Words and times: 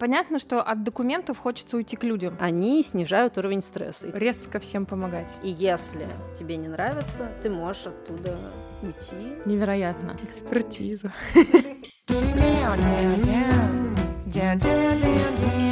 Понятно, 0.00 0.38
что 0.38 0.62
от 0.62 0.82
документов 0.82 1.36
хочется 1.36 1.76
уйти 1.76 1.94
к 1.94 2.04
людям. 2.04 2.34
Они 2.40 2.82
снижают 2.82 3.36
уровень 3.36 3.60
стресса. 3.60 4.10
Резко 4.14 4.58
всем 4.58 4.86
помогать. 4.86 5.30
И 5.42 5.50
если 5.50 6.06
тебе 6.38 6.56
не 6.56 6.68
нравится, 6.68 7.30
ты 7.42 7.50
можешь 7.50 7.86
оттуда 7.86 8.38
уйти. 8.82 9.36
Невероятно. 9.44 10.16
Экспертиза. 10.24 11.12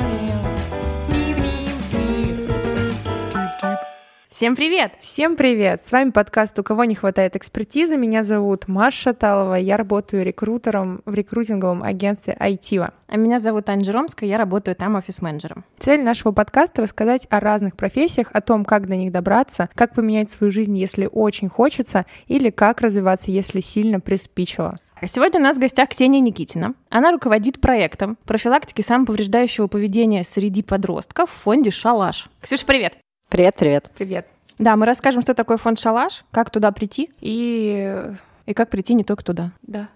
Всем 4.39 4.55
привет! 4.55 4.93
Всем 5.01 5.35
привет! 5.35 5.83
С 5.83 5.91
вами 5.91 6.11
подкаст 6.11 6.57
«У 6.61 6.63
кого 6.63 6.85
не 6.85 6.95
хватает 6.95 7.35
экспертизы». 7.35 7.97
Меня 7.97 8.23
зовут 8.23 8.69
Маша 8.69 9.13
Талова, 9.13 9.57
я 9.57 9.77
работаю 9.77 10.25
рекрутером 10.25 11.03
в 11.07 11.13
рекрутинговом 11.13 11.83
агентстве 11.83 12.37
Айтива. 12.39 12.93
А 13.09 13.17
меня 13.17 13.41
зовут 13.41 13.69
Аня 13.69 13.93
Ромская, 13.93 14.31
я 14.31 14.39
работаю 14.39 14.77
там 14.77 14.95
офис-менеджером. 14.95 15.65
Цель 15.81 16.05
нашего 16.05 16.31
подкаста— 16.31 16.83
рассказать 16.83 17.27
о 17.31 17.41
разных 17.41 17.77
профессиях, 17.77 18.29
о 18.33 18.41
том, 18.41 18.65
как 18.65 18.87
до 18.87 18.95
них 18.95 19.11
добраться, 19.11 19.71
как 19.75 19.93
поменять 19.93 20.31
свою 20.31 20.53
жизнь, 20.53 20.79
если 20.79 21.09
очень 21.11 21.49
хочется, 21.49 22.07
или 22.29 22.51
как 22.51 22.81
развиваться, 22.81 23.33
если 23.33 23.59
сильно 23.59 23.99
приспичило. 23.99 24.79
Сегодня 25.05 25.41
у 25.41 25.43
нас 25.43 25.57
в 25.57 25.61
гостях 25.61 25.89
Ксения 25.89 26.21
Никитина. 26.21 26.75
Она 26.91 27.11
руководит 27.11 27.61
проектом 27.61 28.17
профилактики 28.25 28.83
самоповреждающего 28.83 29.67
поведения 29.67 30.23
среди 30.23 30.63
подростков 30.63 31.29
в 31.29 31.35
фонде 31.35 31.73
«Шалаш». 31.73 32.31
Ксюша, 32.41 32.65
привет! 32.65 32.99
Привет, 33.29 33.57
привет. 33.57 33.91
Привет. 33.95 34.27
Да, 34.59 34.75
мы 34.77 34.87
расскажем, 34.87 35.21
что 35.21 35.35
такое 35.35 35.59
фонд 35.59 35.79
«Шалаш», 35.79 36.25
как 36.31 36.49
туда 36.49 36.73
прийти 36.73 37.11
и, 37.21 38.11
и 38.47 38.55
как 38.55 38.71
прийти 38.71 38.95
не 38.95 39.05
только 39.05 39.23
туда. 39.23 39.53
Да. 39.61 39.89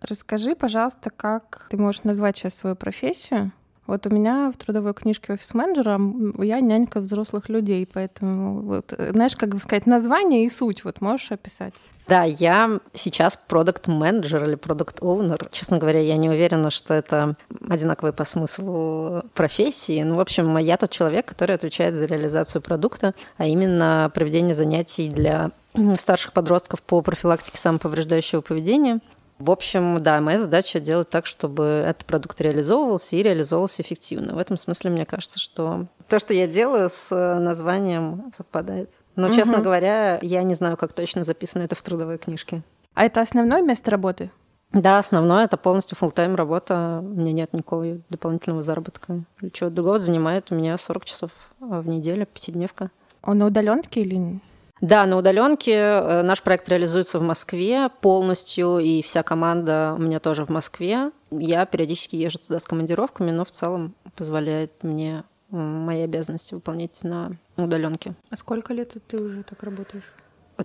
Расскажи, 0.00 0.56
пожалуйста, 0.56 1.10
как 1.10 1.68
ты 1.70 1.76
можешь 1.76 2.02
назвать 2.02 2.36
сейчас 2.36 2.54
свою 2.54 2.74
профессию? 2.74 3.52
Вот 3.86 4.06
у 4.06 4.10
меня 4.10 4.50
в 4.50 4.56
трудовой 4.56 4.94
книжке 4.94 5.34
офис-менеджера 5.34 6.00
я 6.42 6.60
нянька 6.60 7.00
взрослых 7.00 7.48
людей, 7.48 7.86
поэтому 7.90 8.62
вот, 8.62 8.94
знаешь, 8.98 9.36
как 9.36 9.60
сказать, 9.60 9.86
название 9.86 10.46
и 10.46 10.48
суть 10.48 10.84
вот 10.84 11.00
можешь 11.00 11.32
описать? 11.32 11.74
Да, 12.06 12.22
я 12.24 12.80
сейчас 12.92 13.36
продукт 13.36 13.86
менеджер 13.86 14.44
или 14.44 14.56
продукт 14.56 15.02
оунер. 15.02 15.48
Честно 15.52 15.78
говоря, 15.78 16.00
я 16.00 16.16
не 16.16 16.28
уверена, 16.28 16.70
что 16.70 16.92
это 16.92 17.36
одинаковые 17.68 18.12
по 18.12 18.24
смыслу 18.24 19.22
профессии. 19.34 20.02
Ну, 20.02 20.16
в 20.16 20.20
общем, 20.20 20.56
я 20.58 20.76
тот 20.76 20.90
человек, 20.90 21.26
который 21.26 21.54
отвечает 21.54 21.94
за 21.94 22.06
реализацию 22.06 22.60
продукта, 22.60 23.14
а 23.38 23.46
именно 23.46 24.10
проведение 24.14 24.54
занятий 24.54 25.08
для 25.08 25.50
старших 25.98 26.32
подростков 26.32 26.82
по 26.82 27.00
профилактике 27.00 27.58
самоповреждающего 27.58 28.42
поведения. 28.42 29.00
В 29.38 29.50
общем, 29.50 30.00
да, 30.00 30.20
моя 30.20 30.38
задача 30.38 30.78
делать 30.78 31.10
так, 31.10 31.26
чтобы 31.26 31.64
этот 31.64 32.04
продукт 32.04 32.40
реализовывался 32.40 33.16
и 33.16 33.22
реализовывался 33.22 33.82
эффективно. 33.82 34.34
В 34.34 34.38
этом 34.38 34.56
смысле 34.56 34.90
мне 34.90 35.04
кажется, 35.04 35.40
что 35.40 35.86
то, 36.08 36.18
что 36.18 36.34
я 36.34 36.46
делаю 36.46 36.88
с 36.88 37.10
э, 37.10 37.38
названием, 37.40 38.30
совпадает. 38.32 38.90
Но, 39.16 39.28
угу. 39.28 39.34
честно 39.34 39.58
говоря, 39.58 40.18
я 40.22 40.42
не 40.42 40.54
знаю, 40.54 40.76
как 40.76 40.92
точно 40.92 41.24
записано 41.24 41.62
это 41.62 41.74
в 41.74 41.82
трудовой 41.82 42.18
книжке. 42.18 42.62
А 42.94 43.04
это 43.04 43.20
основное 43.20 43.62
место 43.62 43.90
работы? 43.90 44.30
Да, 44.72 44.98
основное 44.98 45.44
это 45.44 45.56
полностью 45.56 45.96
full 46.00 46.12
тайм 46.12 46.34
работа. 46.34 47.00
У 47.00 47.20
меня 47.20 47.32
нет 47.32 47.52
никакого 47.52 47.98
дополнительного 48.10 48.62
заработка. 48.62 49.24
Или 49.40 49.50
чего-то 49.50 49.76
другого 49.76 49.98
занимает 49.98 50.50
у 50.50 50.54
меня 50.54 50.76
40 50.76 51.04
часов 51.04 51.30
в 51.60 51.88
неделю, 51.88 52.26
пятидневка. 52.26 52.90
Он 53.22 53.38
на 53.38 53.46
удаленке 53.46 54.00
или 54.00 54.40
да, 54.84 55.06
на 55.06 55.16
удаленке 55.16 55.72
э, 55.72 56.22
наш 56.22 56.42
проект 56.42 56.68
реализуется 56.68 57.18
в 57.18 57.22
Москве 57.22 57.88
полностью, 58.02 58.80
и 58.80 59.00
вся 59.00 59.22
команда 59.22 59.94
у 59.96 60.02
меня 60.02 60.20
тоже 60.20 60.44
в 60.44 60.50
Москве. 60.50 61.10
Я 61.30 61.64
периодически 61.64 62.16
езжу 62.16 62.38
туда 62.38 62.58
с 62.58 62.64
командировками, 62.66 63.30
но 63.30 63.46
в 63.46 63.50
целом 63.50 63.94
позволяет 64.14 64.82
мне 64.82 65.24
мои 65.48 66.02
обязанности 66.02 66.52
выполнять 66.52 67.02
на 67.02 67.32
удаленке. 67.56 68.12
А 68.28 68.36
сколько 68.36 68.74
лет 68.74 68.94
ты 69.08 69.16
уже 69.16 69.42
так 69.44 69.62
работаешь? 69.62 70.04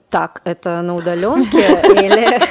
Так, 0.10 0.42
это 0.44 0.82
на 0.82 0.96
удаленке 0.96 1.58
или, 1.58 2.42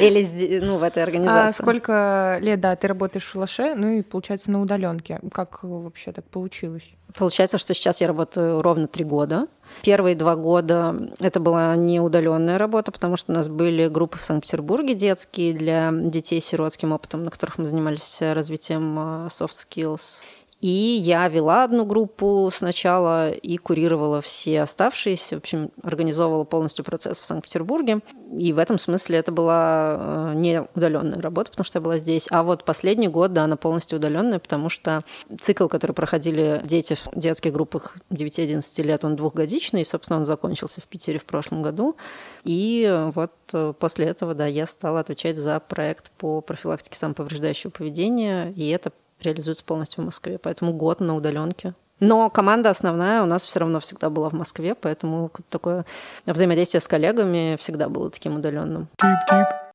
или 0.06 0.60
ну, 0.60 0.78
в 0.78 0.82
этой 0.82 1.02
организации? 1.02 1.60
А 1.60 1.62
сколько 1.62 2.38
лет, 2.40 2.60
да, 2.60 2.76
ты 2.76 2.86
работаешь 2.86 3.24
в 3.24 3.34
Лаше, 3.36 3.74
ну 3.74 3.88
и, 3.88 4.02
получается, 4.02 4.50
на 4.50 4.60
удаленке. 4.60 5.20
Как 5.32 5.62
вообще 5.62 6.12
так 6.12 6.24
получилось? 6.26 6.92
Получается, 7.16 7.58
что 7.58 7.74
сейчас 7.74 8.00
я 8.00 8.06
работаю 8.06 8.62
ровно 8.62 8.86
три 8.86 9.04
года. 9.04 9.48
Первые 9.82 10.14
два 10.14 10.36
года 10.36 10.94
это 11.18 11.40
была 11.40 11.74
не 11.76 12.00
удаленная 12.00 12.58
работа, 12.58 12.92
потому 12.92 13.16
что 13.16 13.32
у 13.32 13.34
нас 13.34 13.48
были 13.48 13.88
группы 13.88 14.18
в 14.18 14.22
Санкт-Петербурге 14.22 14.94
детские 14.94 15.54
для 15.54 15.90
детей 15.92 16.40
с 16.40 16.46
сиротским 16.46 16.92
опытом, 16.92 17.24
на 17.24 17.30
которых 17.30 17.58
мы 17.58 17.66
занимались 17.66 18.18
развитием 18.20 18.98
а, 18.98 19.26
soft 19.28 19.52
skills. 19.52 20.22
И 20.60 20.68
я 20.68 21.26
вела 21.28 21.64
одну 21.64 21.86
группу 21.86 22.50
сначала 22.54 23.30
и 23.30 23.56
курировала 23.56 24.20
все 24.20 24.62
оставшиеся, 24.62 25.36
в 25.36 25.38
общем, 25.38 25.70
организовывала 25.82 26.44
полностью 26.44 26.84
процесс 26.84 27.18
в 27.18 27.24
Санкт-Петербурге. 27.24 28.00
И 28.38 28.52
в 28.52 28.58
этом 28.58 28.78
смысле 28.78 29.18
это 29.18 29.32
была 29.32 29.96
э, 29.98 30.34
не 30.34 30.62
удаленная 30.74 31.20
работа, 31.20 31.50
потому 31.50 31.64
что 31.64 31.78
я 31.78 31.80
была 31.80 31.98
здесь. 31.98 32.26
А 32.30 32.42
вот 32.42 32.64
последний 32.64 33.08
год, 33.08 33.32
да, 33.32 33.44
она 33.44 33.56
полностью 33.56 33.98
удаленная, 33.98 34.38
потому 34.38 34.68
что 34.68 35.02
цикл, 35.40 35.66
который 35.66 35.92
проходили 35.92 36.60
дети 36.64 36.94
в 36.94 37.08
детских 37.18 37.52
группах 37.54 37.96
9-11 38.10 38.82
лет, 38.82 39.04
он 39.04 39.16
двухгодичный, 39.16 39.82
и, 39.82 39.84
собственно, 39.84 40.18
он 40.18 40.26
закончился 40.26 40.82
в 40.82 40.84
Питере 40.84 41.18
в 41.18 41.24
прошлом 41.24 41.62
году. 41.62 41.96
И 42.44 43.08
вот 43.14 43.32
э, 43.54 43.72
после 43.78 44.06
этого, 44.06 44.34
да, 44.34 44.46
я 44.46 44.66
стала 44.66 45.00
отвечать 45.00 45.38
за 45.38 45.58
проект 45.58 46.10
по 46.12 46.42
профилактике 46.42 46.98
самоповреждающего 46.98 47.70
поведения, 47.70 48.52
и 48.54 48.68
это 48.68 48.92
реализуется 49.22 49.64
полностью 49.64 50.02
в 50.02 50.04
Москве, 50.06 50.38
поэтому 50.38 50.72
год 50.72 51.00
на 51.00 51.14
удаленке. 51.14 51.74
Но 52.00 52.30
команда 52.30 52.70
основная 52.70 53.22
у 53.22 53.26
нас 53.26 53.44
все 53.44 53.60
равно 53.60 53.78
всегда 53.80 54.08
была 54.08 54.30
в 54.30 54.32
Москве, 54.32 54.74
поэтому 54.74 55.30
такое 55.50 55.84
взаимодействие 56.24 56.80
с 56.80 56.88
коллегами 56.88 57.56
всегда 57.60 57.88
было 57.88 58.10
таким 58.10 58.36
удаленным. 58.36 58.88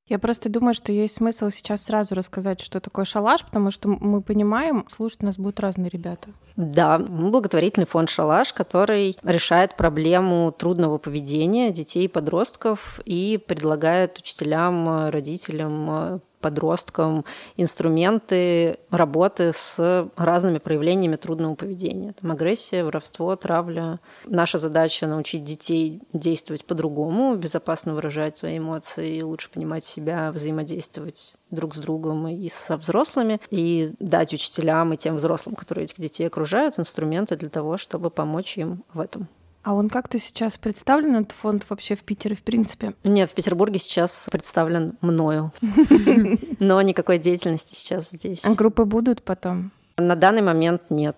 Я 0.08 0.20
просто 0.20 0.50
думаю, 0.50 0.76
что 0.76 0.92
есть 0.92 1.16
смысл 1.16 1.50
сейчас 1.50 1.84
сразу 1.84 2.14
рассказать, 2.14 2.62
что 2.62 2.80
такое 2.80 3.06
шалаш, 3.06 3.44
потому 3.44 3.72
что 3.72 3.90
мы 3.90 4.22
понимаем, 4.22 4.86
слушать 4.88 5.24
нас 5.24 5.38
будут 5.38 5.60
разные 5.60 5.90
ребята. 5.90 6.30
Да, 6.56 6.98
благотворительный 6.98 7.86
фонд 7.86 8.10
«Шалаш», 8.10 8.54
который 8.54 9.18
решает 9.24 9.76
проблему 9.76 10.52
трудного 10.52 10.98
поведения 10.98 11.72
детей 11.72 12.06
и 12.06 12.08
подростков 12.08 13.02
и 13.06 13.38
предлагает 13.46 14.20
учителям, 14.20 15.10
родителям 15.10 16.22
подросткам 16.46 17.26
инструменты 17.58 18.78
работы 18.92 19.52
с 19.52 20.08
разными 20.16 20.60
проявлениями 20.60 21.16
трудного 21.16 21.56
поведения. 21.56 22.14
Там 22.22 22.32
агрессия, 22.32 22.84
воровство, 22.84 23.36
травля. 23.36 24.00
Наша 24.26 24.60
задача 24.60 25.08
научить 25.08 25.44
детей 25.44 26.04
действовать 26.14 26.64
по-другому, 26.64 27.36
безопасно 27.36 27.96
выражать 27.96 28.38
свои 28.38 28.60
эмоции, 28.60 29.24
лучше 29.24 29.50
понимать 29.50 29.86
себя, 29.86 30.32
взаимодействовать 30.32 31.34
друг 31.50 31.74
с 31.74 31.80
другом 31.80 32.28
и 32.28 32.48
со 32.50 32.78
взрослыми, 32.78 33.42
и 33.50 33.94
дать 34.00 34.32
учителям 34.32 34.94
и 34.94 34.98
тем 34.98 35.16
взрослым, 35.16 35.56
которые 35.56 35.86
этих 35.86 36.00
детей 36.00 36.28
окружают, 36.28 36.45
инструменты 36.78 37.36
для 37.36 37.50
того, 37.50 37.78
чтобы 37.78 38.10
помочь 38.10 38.58
им 38.58 38.84
в 38.94 39.00
этом. 39.00 39.28
А 39.66 39.74
он 39.74 39.90
как-то 39.90 40.20
сейчас 40.20 40.60
представлен, 40.60 41.16
этот 41.16 41.32
фонд 41.32 41.66
вообще 41.68 41.96
в 41.96 42.04
Питере, 42.04 42.36
в 42.36 42.44
принципе? 42.44 42.94
Нет, 43.04 43.32
в 43.32 43.34
Петербурге 43.34 43.80
сейчас 43.80 44.28
представлен 44.32 44.96
мною. 45.02 45.52
Но 46.60 46.80
никакой 46.84 47.18
деятельности 47.18 47.74
сейчас 47.74 48.12
здесь. 48.12 48.46
А 48.46 48.54
группы 48.54 48.86
будут 48.86 49.24
потом? 49.24 49.72
На 49.98 50.16
данный 50.16 50.42
момент 50.42 50.84
нет. 50.90 51.18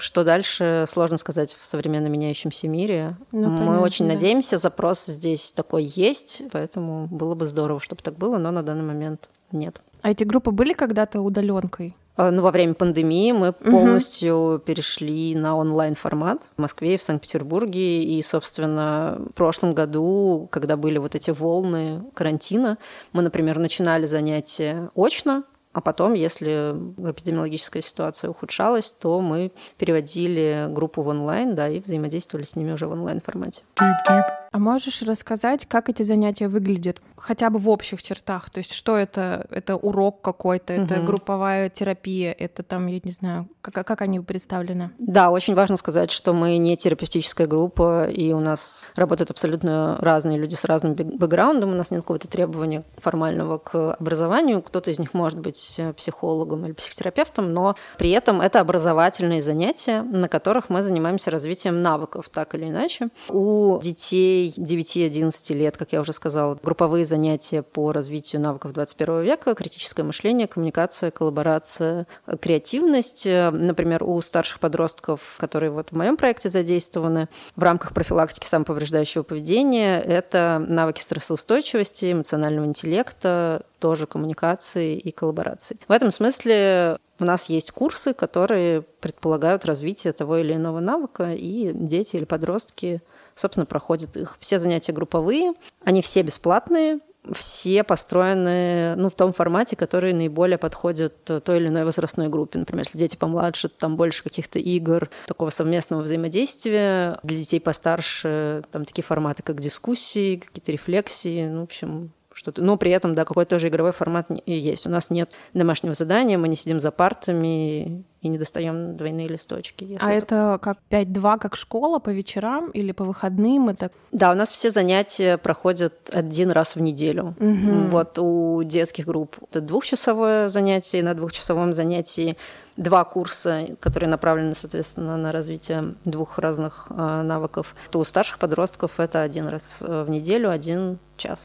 Что 0.00 0.22
дальше, 0.22 0.84
сложно 0.88 1.16
сказать 1.16 1.56
в 1.58 1.64
современно 1.64 2.06
меняющемся 2.06 2.68
мире. 2.68 3.16
Ну, 3.32 3.48
Мы 3.48 3.58
понятно, 3.58 3.80
очень 3.80 4.06
да. 4.06 4.14
надеемся, 4.14 4.56
запрос 4.56 5.06
здесь 5.06 5.50
такой 5.50 5.84
есть, 5.84 6.42
поэтому 6.52 7.08
было 7.08 7.34
бы 7.34 7.46
здорово, 7.48 7.80
чтобы 7.80 8.02
так 8.02 8.14
было, 8.14 8.38
но 8.38 8.52
на 8.52 8.62
данный 8.62 8.84
момент 8.84 9.28
нет. 9.50 9.80
А 10.02 10.10
эти 10.10 10.22
группы 10.22 10.52
были 10.52 10.72
когда-то 10.72 11.20
удаленкой? 11.20 11.96
А, 12.18 12.32
ну, 12.32 12.42
во 12.42 12.50
время 12.50 12.74
пандемии 12.74 13.30
мы 13.30 13.50
угу. 13.50 13.70
полностью 13.70 14.60
перешли 14.64 15.36
на 15.36 15.56
онлайн-формат 15.56 16.42
в 16.56 16.60
Москве 16.60 16.94
и 16.94 16.98
в 16.98 17.02
Санкт-Петербурге. 17.02 18.02
И, 18.02 18.20
собственно, 18.22 19.18
в 19.30 19.34
прошлом 19.34 19.72
году, 19.72 20.48
когда 20.50 20.76
были 20.76 20.98
вот 20.98 21.14
эти 21.14 21.30
волны 21.30 22.02
карантина, 22.14 22.78
мы, 23.12 23.22
например, 23.22 23.60
начинали 23.60 24.06
занятия 24.06 24.90
очно, 24.96 25.44
а 25.78 25.80
потом, 25.80 26.14
если 26.14 26.72
эпидемиологическая 27.08 27.82
ситуация 27.82 28.30
ухудшалась, 28.30 28.90
то 28.90 29.20
мы 29.20 29.52
переводили 29.76 30.66
группу 30.70 31.02
в 31.02 31.06
онлайн, 31.06 31.54
да, 31.54 31.68
и 31.68 31.78
взаимодействовали 31.78 32.44
с 32.44 32.56
ними 32.56 32.72
уже 32.72 32.88
в 32.88 32.90
онлайн-формате. 32.90 33.62
Deep, 33.76 33.94
deep. 34.08 34.24
А 34.50 34.58
можешь 34.58 35.02
рассказать, 35.02 35.66
как 35.66 35.88
эти 35.88 36.02
занятия 36.02 36.48
выглядят, 36.48 37.02
хотя 37.16 37.50
бы 37.50 37.58
в 37.58 37.68
общих 37.68 38.02
чертах? 38.02 38.48
То 38.50 38.58
есть 38.58 38.72
что 38.72 38.96
это? 38.96 39.46
Это 39.50 39.76
урок 39.76 40.22
какой-то, 40.22 40.74
угу. 40.74 40.82
это 40.82 41.00
групповая 41.00 41.68
терапия, 41.68 42.32
это 42.32 42.62
там, 42.62 42.86
я 42.86 43.00
не 43.02 43.10
знаю, 43.10 43.48
как, 43.60 43.86
как 43.86 44.00
они 44.00 44.20
представлены? 44.20 44.90
Да, 44.98 45.30
очень 45.30 45.54
важно 45.54 45.76
сказать, 45.76 46.10
что 46.10 46.32
мы 46.32 46.56
не 46.56 46.76
терапевтическая 46.76 47.46
группа, 47.46 48.08
и 48.08 48.32
у 48.32 48.40
нас 48.40 48.86
работают 48.94 49.30
абсолютно 49.30 49.96
разные 50.00 50.38
люди 50.38 50.54
с 50.54 50.64
разным 50.64 50.94
бэкграундом, 50.94 51.72
у 51.72 51.74
нас 51.74 51.90
нет 51.90 52.00
какого-то 52.00 52.28
требования 52.28 52.84
формального 52.96 53.58
к 53.58 53.94
образованию, 53.94 54.62
кто-то 54.62 54.90
из 54.90 54.98
них 54.98 55.12
может 55.12 55.38
быть 55.38 55.80
психологом 55.96 56.64
или 56.64 56.72
психотерапевтом, 56.72 57.52
но 57.52 57.76
при 57.98 58.10
этом 58.10 58.40
это 58.40 58.60
образовательные 58.60 59.42
занятия, 59.42 60.02
на 60.02 60.28
которых 60.28 60.70
мы 60.70 60.82
занимаемся 60.82 61.30
развитием 61.30 61.82
навыков, 61.82 62.30
так 62.32 62.54
или 62.54 62.68
иначе. 62.68 63.08
У 63.28 63.78
детей 63.82 64.37
9-11 64.46 65.54
лет, 65.54 65.76
как 65.76 65.92
я 65.92 66.00
уже 66.00 66.12
сказала, 66.12 66.58
групповые 66.62 67.04
занятия 67.04 67.62
по 67.62 67.92
развитию 67.92 68.40
навыков 68.40 68.72
21 68.72 69.22
века, 69.22 69.54
критическое 69.54 70.04
мышление, 70.04 70.46
коммуникация, 70.46 71.10
коллаборация, 71.10 72.06
креативность. 72.40 73.26
Например, 73.26 74.04
у 74.04 74.20
старших 74.20 74.60
подростков, 74.60 75.36
которые 75.38 75.70
вот 75.70 75.90
в 75.90 75.96
моем 75.96 76.16
проекте 76.16 76.48
задействованы 76.48 77.28
в 77.56 77.62
рамках 77.62 77.92
профилактики 77.92 78.46
самоповреждающего 78.46 79.22
поведения, 79.22 80.00
это 80.00 80.64
навыки 80.66 81.00
стрессоустойчивости, 81.00 82.12
эмоционального 82.12 82.66
интеллекта, 82.66 83.62
тоже 83.78 84.06
коммуникации 84.06 84.96
и 84.96 85.10
коллаборации. 85.10 85.78
В 85.86 85.92
этом 85.92 86.10
смысле 86.10 86.98
у 87.20 87.24
нас 87.24 87.48
есть 87.48 87.70
курсы, 87.70 88.14
которые 88.14 88.82
предполагают 88.82 89.64
развитие 89.64 90.12
того 90.12 90.38
или 90.38 90.54
иного 90.54 90.80
навыка, 90.80 91.32
и 91.32 91.72
дети 91.72 92.16
или 92.16 92.24
подростки, 92.24 93.02
собственно, 93.34 93.66
проходят 93.66 94.16
их. 94.16 94.36
Все 94.40 94.58
занятия 94.58 94.92
групповые, 94.92 95.54
они 95.84 96.02
все 96.02 96.22
бесплатные, 96.22 97.00
все 97.32 97.84
построены 97.84 98.94
ну, 98.96 99.10
в 99.10 99.14
том 99.14 99.32
формате, 99.32 99.76
который 99.76 100.12
наиболее 100.12 100.58
подходит 100.58 101.24
той 101.24 101.58
или 101.58 101.68
иной 101.68 101.84
возрастной 101.84 102.28
группе. 102.28 102.58
Например, 102.58 102.84
если 102.86 102.98
дети 102.98 103.16
помладше, 103.16 103.68
там 103.68 103.96
больше 103.96 104.22
каких-то 104.22 104.58
игр, 104.58 105.10
такого 105.26 105.50
совместного 105.50 106.02
взаимодействия. 106.02 107.18
Для 107.22 107.36
детей 107.36 107.60
постарше 107.60 108.62
там 108.70 108.84
такие 108.84 109.04
форматы, 109.04 109.42
как 109.42 109.60
дискуссии, 109.60 110.36
какие-то 110.36 110.72
рефлексии. 110.72 111.46
Ну, 111.48 111.60
в 111.60 111.64
общем, 111.64 112.12
что-то. 112.38 112.62
Но 112.62 112.76
при 112.76 112.90
этом, 112.90 113.14
да, 113.14 113.24
какой-то 113.24 113.56
тоже 113.56 113.68
игровой 113.68 113.92
формат 113.92 114.28
есть. 114.46 114.86
У 114.86 114.90
нас 114.90 115.10
нет 115.10 115.30
домашнего 115.54 115.94
задания, 115.94 116.38
мы 116.38 116.48
не 116.48 116.56
сидим 116.56 116.80
за 116.80 116.90
партами 116.90 118.04
и 118.20 118.28
не 118.28 118.38
достаем 118.38 118.96
двойные 118.96 119.28
листочки. 119.28 119.98
А 120.00 120.12
это... 120.12 120.34
это 120.34 120.58
как 120.62 120.78
5-2, 120.90 121.38
как 121.38 121.56
школа 121.56 121.98
по 121.98 122.10
вечерам 122.10 122.70
или 122.70 122.92
по 122.92 123.04
выходным? 123.04 123.68
Это... 123.68 123.90
Да, 124.12 124.30
у 124.32 124.34
нас 124.34 124.50
все 124.50 124.70
занятия 124.70 125.36
проходят 125.36 126.10
один 126.12 126.50
раз 126.50 126.76
в 126.76 126.80
неделю. 126.80 127.34
Угу. 127.38 127.90
Вот 127.90 128.18
у 128.18 128.62
детских 128.62 129.06
групп 129.06 129.36
это 129.50 129.60
двухчасовое 129.60 130.48
занятие, 130.48 131.02
на 131.02 131.14
двухчасовом 131.14 131.72
занятии 131.72 132.36
два 132.78 133.04
курса, 133.04 133.76
которые 133.80 134.08
направлены, 134.08 134.54
соответственно, 134.54 135.16
на 135.16 135.32
развитие 135.32 135.96
двух 136.04 136.38
разных 136.38 136.86
э, 136.90 137.22
навыков. 137.22 137.74
То 137.90 137.98
у 137.98 138.04
старших 138.04 138.38
подростков 138.38 139.00
это 139.00 139.22
один 139.22 139.48
раз 139.48 139.78
э, 139.80 140.04
в 140.04 140.10
неделю, 140.10 140.48
один 140.48 140.98
час. 141.16 141.44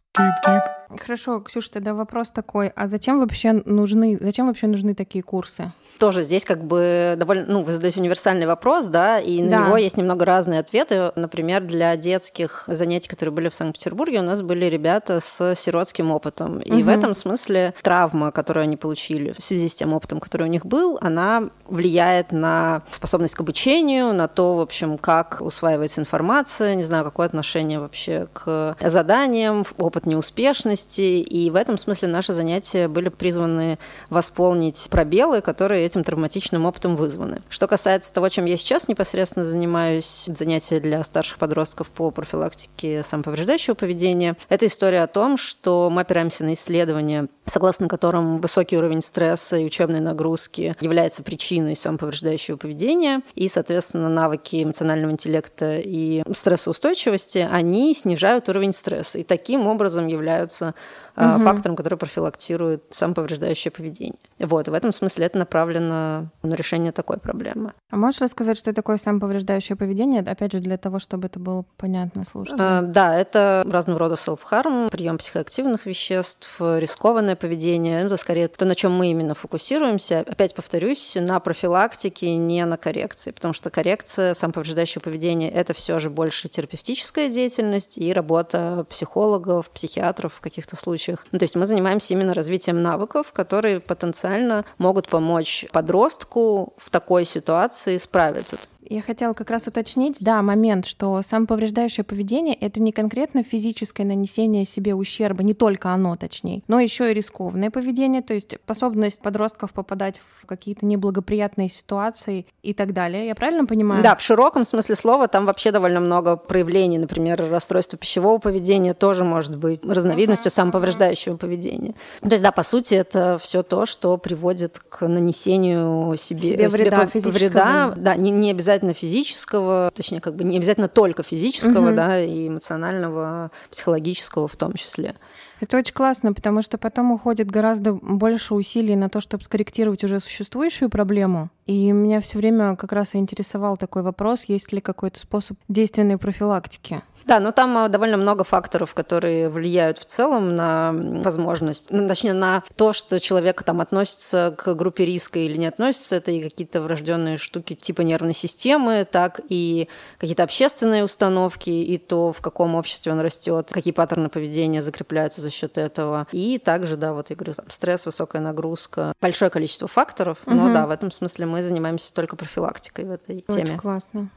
Хорошо, 1.01 1.41
Ксюша, 1.41 1.71
тогда 1.71 1.93
вопрос 1.93 2.29
такой: 2.29 2.67
а 2.67 2.87
зачем 2.87 3.19
вообще 3.19 3.53
нужны, 3.65 4.17
зачем 4.21 4.47
вообще 4.47 4.67
нужны 4.67 4.93
такие 4.93 5.23
курсы? 5.23 5.71
Тоже 6.03 6.23
здесь 6.23 6.43
как 6.43 6.65
бы 6.65 7.15
довольно, 7.15 7.45
ну, 7.47 7.63
вы 7.63 7.71
задаете 7.71 8.01
универсальный 8.01 8.45
вопрос, 8.45 8.87
да, 8.87 9.21
и 9.21 9.41
на 9.41 9.49
да. 9.49 9.65
него 9.67 9.77
есть 9.77 9.95
немного 9.95 10.25
разные 10.25 10.59
ответы. 10.59 11.13
Например, 11.15 11.61
для 11.61 11.95
детских 11.95 12.65
занятий, 12.67 13.07
которые 13.07 13.31
были 13.31 13.47
в 13.47 13.55
Санкт-Петербурге, 13.55 14.19
у 14.19 14.23
нас 14.23 14.41
были 14.41 14.65
ребята 14.65 15.21
с 15.21 15.55
сиротским 15.55 16.11
опытом. 16.11 16.59
И 16.59 16.73
угу. 16.73 16.81
в 16.81 16.89
этом 16.89 17.13
смысле 17.15 17.73
травма, 17.81 18.33
которую 18.33 18.63
они 18.63 18.75
получили 18.75 19.31
в 19.31 19.41
связи 19.41 19.69
с 19.69 19.75
тем 19.75 19.93
опытом, 19.93 20.19
который 20.19 20.43
у 20.43 20.49
них 20.49 20.65
был, 20.65 20.97
она 20.99 21.43
влияет 21.67 22.33
на 22.33 22.81
способность 22.91 23.35
к 23.35 23.39
обучению, 23.39 24.13
на 24.13 24.27
то, 24.27 24.57
в 24.57 24.59
общем, 24.59 24.97
как 24.97 25.37
усваивается 25.39 26.01
информация, 26.01 26.75
не 26.75 26.83
знаю, 26.83 27.05
какое 27.05 27.27
отношение 27.27 27.79
вообще 27.79 28.27
к 28.33 28.75
заданиям, 28.81 29.65
опыт 29.77 30.05
неуспешности. 30.05 31.21
И 31.21 31.49
в 31.49 31.55
этом 31.55 31.77
смысле 31.77 32.09
наши 32.09 32.33
занятия 32.33 32.89
были 32.89 33.07
призваны 33.07 33.79
восполнить 34.09 34.87
пробелы, 34.89 35.39
которые 35.39 35.92
этим 35.93 36.03
травматичным 36.03 36.65
опытом 36.65 36.95
вызваны. 36.95 37.41
Что 37.49 37.67
касается 37.67 38.11
того, 38.11 38.29
чем 38.29 38.45
я 38.45 38.57
сейчас 38.57 38.87
непосредственно 38.87 39.45
занимаюсь, 39.45 40.25
занятия 40.27 40.79
для 40.79 41.03
старших 41.03 41.37
подростков 41.37 41.89
по 41.89 42.09
профилактике 42.11 43.03
самоповреждающего 43.03 43.75
поведения, 43.75 44.35
это 44.49 44.65
история 44.65 45.03
о 45.03 45.07
том, 45.07 45.37
что 45.37 45.89
мы 45.91 46.01
опираемся 46.01 46.43
на 46.43 46.53
исследования, 46.53 47.27
согласно 47.45 47.87
которым 47.87 48.39
высокий 48.39 48.77
уровень 48.77 49.01
стресса 49.01 49.57
и 49.57 49.65
учебной 49.65 49.99
нагрузки 49.99 50.75
является 50.79 51.21
причиной 51.21 51.75
самоповреждающего 51.75 52.57
поведения, 52.57 53.21
и, 53.35 53.47
соответственно, 53.47 54.09
навыки 54.09 54.63
эмоционального 54.63 55.11
интеллекта 55.11 55.77
и 55.77 56.23
стрессоустойчивости, 56.33 57.47
они 57.49 57.93
снижают 57.93 58.49
уровень 58.49 58.73
стресса 58.73 59.19
и 59.19 59.23
таким 59.23 59.67
образом 59.67 60.07
являются 60.07 60.73
угу. 61.15 61.43
фактором, 61.43 61.75
который 61.75 61.97
профилактирует 61.97 62.83
самоповреждающее 62.89 63.71
поведение. 63.71 64.19
Вот, 64.39 64.67
в 64.67 64.73
этом 64.73 64.91
смысле 64.91 65.25
это 65.27 65.37
направлено 65.37 66.29
на 66.41 66.55
решение 66.55 66.91
такой 66.91 67.17
проблемы. 67.17 67.73
А 67.89 67.95
можешь 67.95 68.21
рассказать, 68.21 68.57
что 68.57 68.73
такое 68.73 68.97
самоповреждающее 68.97 69.75
поведение, 69.75 70.21
опять 70.21 70.51
же, 70.51 70.59
для 70.59 70.77
того, 70.77 70.99
чтобы 70.99 71.27
это 71.27 71.39
было 71.39 71.65
понятно 71.77 72.23
слушателям? 72.23 72.65
А, 72.67 72.81
да, 72.81 73.17
это 73.17 73.63
разного 73.69 73.99
рода 73.99 74.15
self-harm, 74.15 74.89
прием 74.89 75.17
психоактивных 75.17 75.85
веществ, 75.85 76.49
рискованное 76.59 77.35
поведение. 77.35 78.03
Это 78.03 78.17
скорее 78.17 78.47
то, 78.47 78.65
на 78.65 78.75
чем 78.75 78.93
мы 78.93 79.11
именно 79.11 79.35
фокусируемся. 79.35 80.19
Опять 80.21 80.55
повторюсь, 80.55 81.15
на 81.19 81.39
профилактике, 81.39 82.35
не 82.35 82.65
на 82.65 82.77
коррекции, 82.77 83.31
потому 83.31 83.53
что 83.53 83.69
коррекция 83.69 84.33
самоповреждающего 84.33 85.01
поведения– 85.01 85.49
это 85.51 85.73
все 85.73 85.99
же 85.99 86.09
больше 86.09 86.49
терапевтическая 86.49 87.29
деятельность 87.29 87.97
и 87.97 88.11
работа 88.13 88.85
психологов, 88.89 89.69
психиатров 89.69 90.33
в 90.35 90.41
каких-то 90.41 90.75
случаях 90.75 91.02
случаях. 91.03 91.25
Ну, 91.31 91.39
то 91.39 91.43
есть 91.43 91.55
мы 91.55 91.65
занимаемся 91.65 92.13
именно 92.13 92.33
развитием 92.33 92.81
навыков, 92.81 93.27
которые 93.33 93.79
потенциально 93.79 94.65
могут 94.77 95.09
помочь 95.09 95.65
подростку 95.71 96.73
в 96.77 96.89
такой 96.89 97.25
ситуации 97.25 97.97
справиться. 97.97 98.57
Я 98.93 99.01
хотела 99.01 99.33
как 99.33 99.49
раз 99.49 99.65
уточнить, 99.65 100.17
да, 100.19 100.39
момент, 100.43 100.85
что 100.85 101.19
самоповреждающее 101.23 102.03
поведение— 102.03 102.53
это 102.61 102.79
не 102.79 102.91
конкретно 102.91 103.41
физическое 103.41 104.03
нанесение 104.03 104.65
себе 104.65 104.93
ущерба, 104.93 105.41
не 105.41 105.55
только 105.55 105.89
оно, 105.89 106.15
точнее, 106.15 106.61
но 106.67 106.79
еще 106.79 107.09
и 107.09 107.13
рискованное 107.15 107.71
поведение, 107.71 108.21
то 108.21 108.35
есть 108.35 108.53
способность 108.63 109.19
подростков 109.23 109.73
попадать 109.73 110.21
в 110.39 110.45
какие-то 110.45 110.85
неблагоприятные 110.85 111.69
ситуации 111.69 112.45
и 112.61 112.75
так 112.75 112.93
далее. 112.93 113.25
Я 113.25 113.33
правильно 113.33 113.65
понимаю? 113.65 114.03
Да, 114.03 114.15
в 114.15 114.21
широком 114.21 114.63
смысле 114.63 114.93
слова 114.93 115.27
там 115.27 115.47
вообще 115.47 115.71
довольно 115.71 115.99
много 115.99 116.35
проявлений. 116.35 116.99
Например, 116.99 117.49
расстройство 117.49 117.97
пищевого 117.97 118.37
поведения 118.37 118.93
тоже 118.93 119.23
может 119.23 119.55
быть 119.57 119.83
разновидностью 119.83 120.51
uh-huh. 120.51 120.55
самоповреждающего 120.55 121.37
поведения. 121.37 121.95
То 122.21 122.29
есть, 122.29 122.43
да, 122.43 122.51
по 122.51 122.61
сути, 122.61 122.93
это 122.93 123.39
все 123.41 123.63
то, 123.63 123.87
что 123.87 124.17
приводит 124.17 124.77
к 124.77 125.07
нанесению 125.07 126.15
себе, 126.15 126.39
себе 126.41 126.69
вреда, 126.69 127.07
себе 127.07 127.31
вреда 127.31 127.93
да, 127.95 128.15
не, 128.15 128.29
не 128.29 128.51
обязательно 128.51 128.82
обязательно 128.83 128.93
физического, 128.93 129.91
точнее, 129.95 130.21
как 130.21 130.35
бы 130.35 130.43
не 130.43 130.57
обязательно 130.57 130.87
только 130.87 131.23
физического, 131.23 131.87
угу. 131.87 131.95
да, 131.95 132.21
и 132.21 132.47
эмоционального, 132.47 133.51
психологического 133.71 134.47
в 134.47 134.55
том 134.55 134.73
числе. 134.73 135.15
Это 135.59 135.77
очень 135.77 135.93
классно, 135.93 136.33
потому 136.33 136.61
что 136.61 136.77
потом 136.77 137.11
уходит 137.11 137.49
гораздо 137.49 137.93
больше 137.93 138.53
усилий 138.53 138.95
на 138.95 139.09
то, 139.09 139.21
чтобы 139.21 139.43
скорректировать 139.43 140.03
уже 140.03 140.19
существующую 140.19 140.89
проблему. 140.89 141.49
И 141.65 141.91
меня 141.91 142.19
все 142.19 142.37
время 142.37 142.75
как 142.75 142.91
раз 142.91 143.15
и 143.15 143.17
интересовал 143.17 143.77
такой 143.77 144.01
вопрос, 144.03 144.45
есть 144.47 144.73
ли 144.73 144.81
какой-то 144.81 145.19
способ 145.19 145.57
действенной 145.69 146.17
профилактики. 146.17 147.01
Да, 147.25 147.39
но 147.39 147.51
там 147.51 147.77
а, 147.77 147.89
довольно 147.89 148.17
много 148.17 148.43
факторов, 148.43 148.93
которые 148.93 149.49
влияют 149.49 149.97
в 149.97 150.05
целом 150.05 150.55
на 150.55 150.91
возможность, 150.93 151.89
точнее, 151.89 152.33
на 152.33 152.63
то, 152.75 152.93
что 152.93 153.19
человек 153.19 153.63
там 153.63 153.81
относится 153.81 154.55
к 154.57 154.73
группе 154.75 155.05
риска 155.05 155.39
или 155.39 155.57
не 155.57 155.67
относится. 155.67 156.15
Это 156.15 156.31
и 156.31 156.41
какие-то 156.41 156.81
врожденные 156.81 157.37
штуки 157.37 157.73
типа 157.75 158.01
нервной 158.01 158.33
системы, 158.33 159.07
так 159.09 159.41
и 159.49 159.87
какие-то 160.17 160.43
общественные 160.43 161.03
установки, 161.03 161.69
и 161.69 161.97
то, 161.97 162.33
в 162.33 162.41
каком 162.41 162.75
обществе 162.75 163.11
он 163.11 163.19
растет, 163.19 163.69
какие 163.71 163.93
паттерны 163.93 164.29
поведения 164.29 164.81
закрепляются 164.81 165.41
за 165.41 165.49
счет 165.49 165.77
этого. 165.77 166.27
И 166.31 166.57
также, 166.57 166.97
да, 166.97 167.13
вот 167.13 167.29
я 167.29 167.35
говорю, 167.35 167.53
там, 167.53 167.65
стресс, 167.69 168.05
высокая 168.05 168.41
нагрузка, 168.41 169.13
большое 169.21 169.49
количество 169.51 169.87
факторов. 169.87 170.37
Угу. 170.45 170.55
Но 170.55 170.73
да, 170.73 170.87
в 170.87 170.91
этом 170.91 171.11
смысле 171.11 171.45
мы 171.45 171.63
занимаемся 171.63 172.13
только 172.13 172.35
профилактикой 172.35 173.05
в 173.05 173.11
этой 173.11 173.43
Очень 173.47 173.65
теме. 173.65 173.79
классно. 173.79 174.29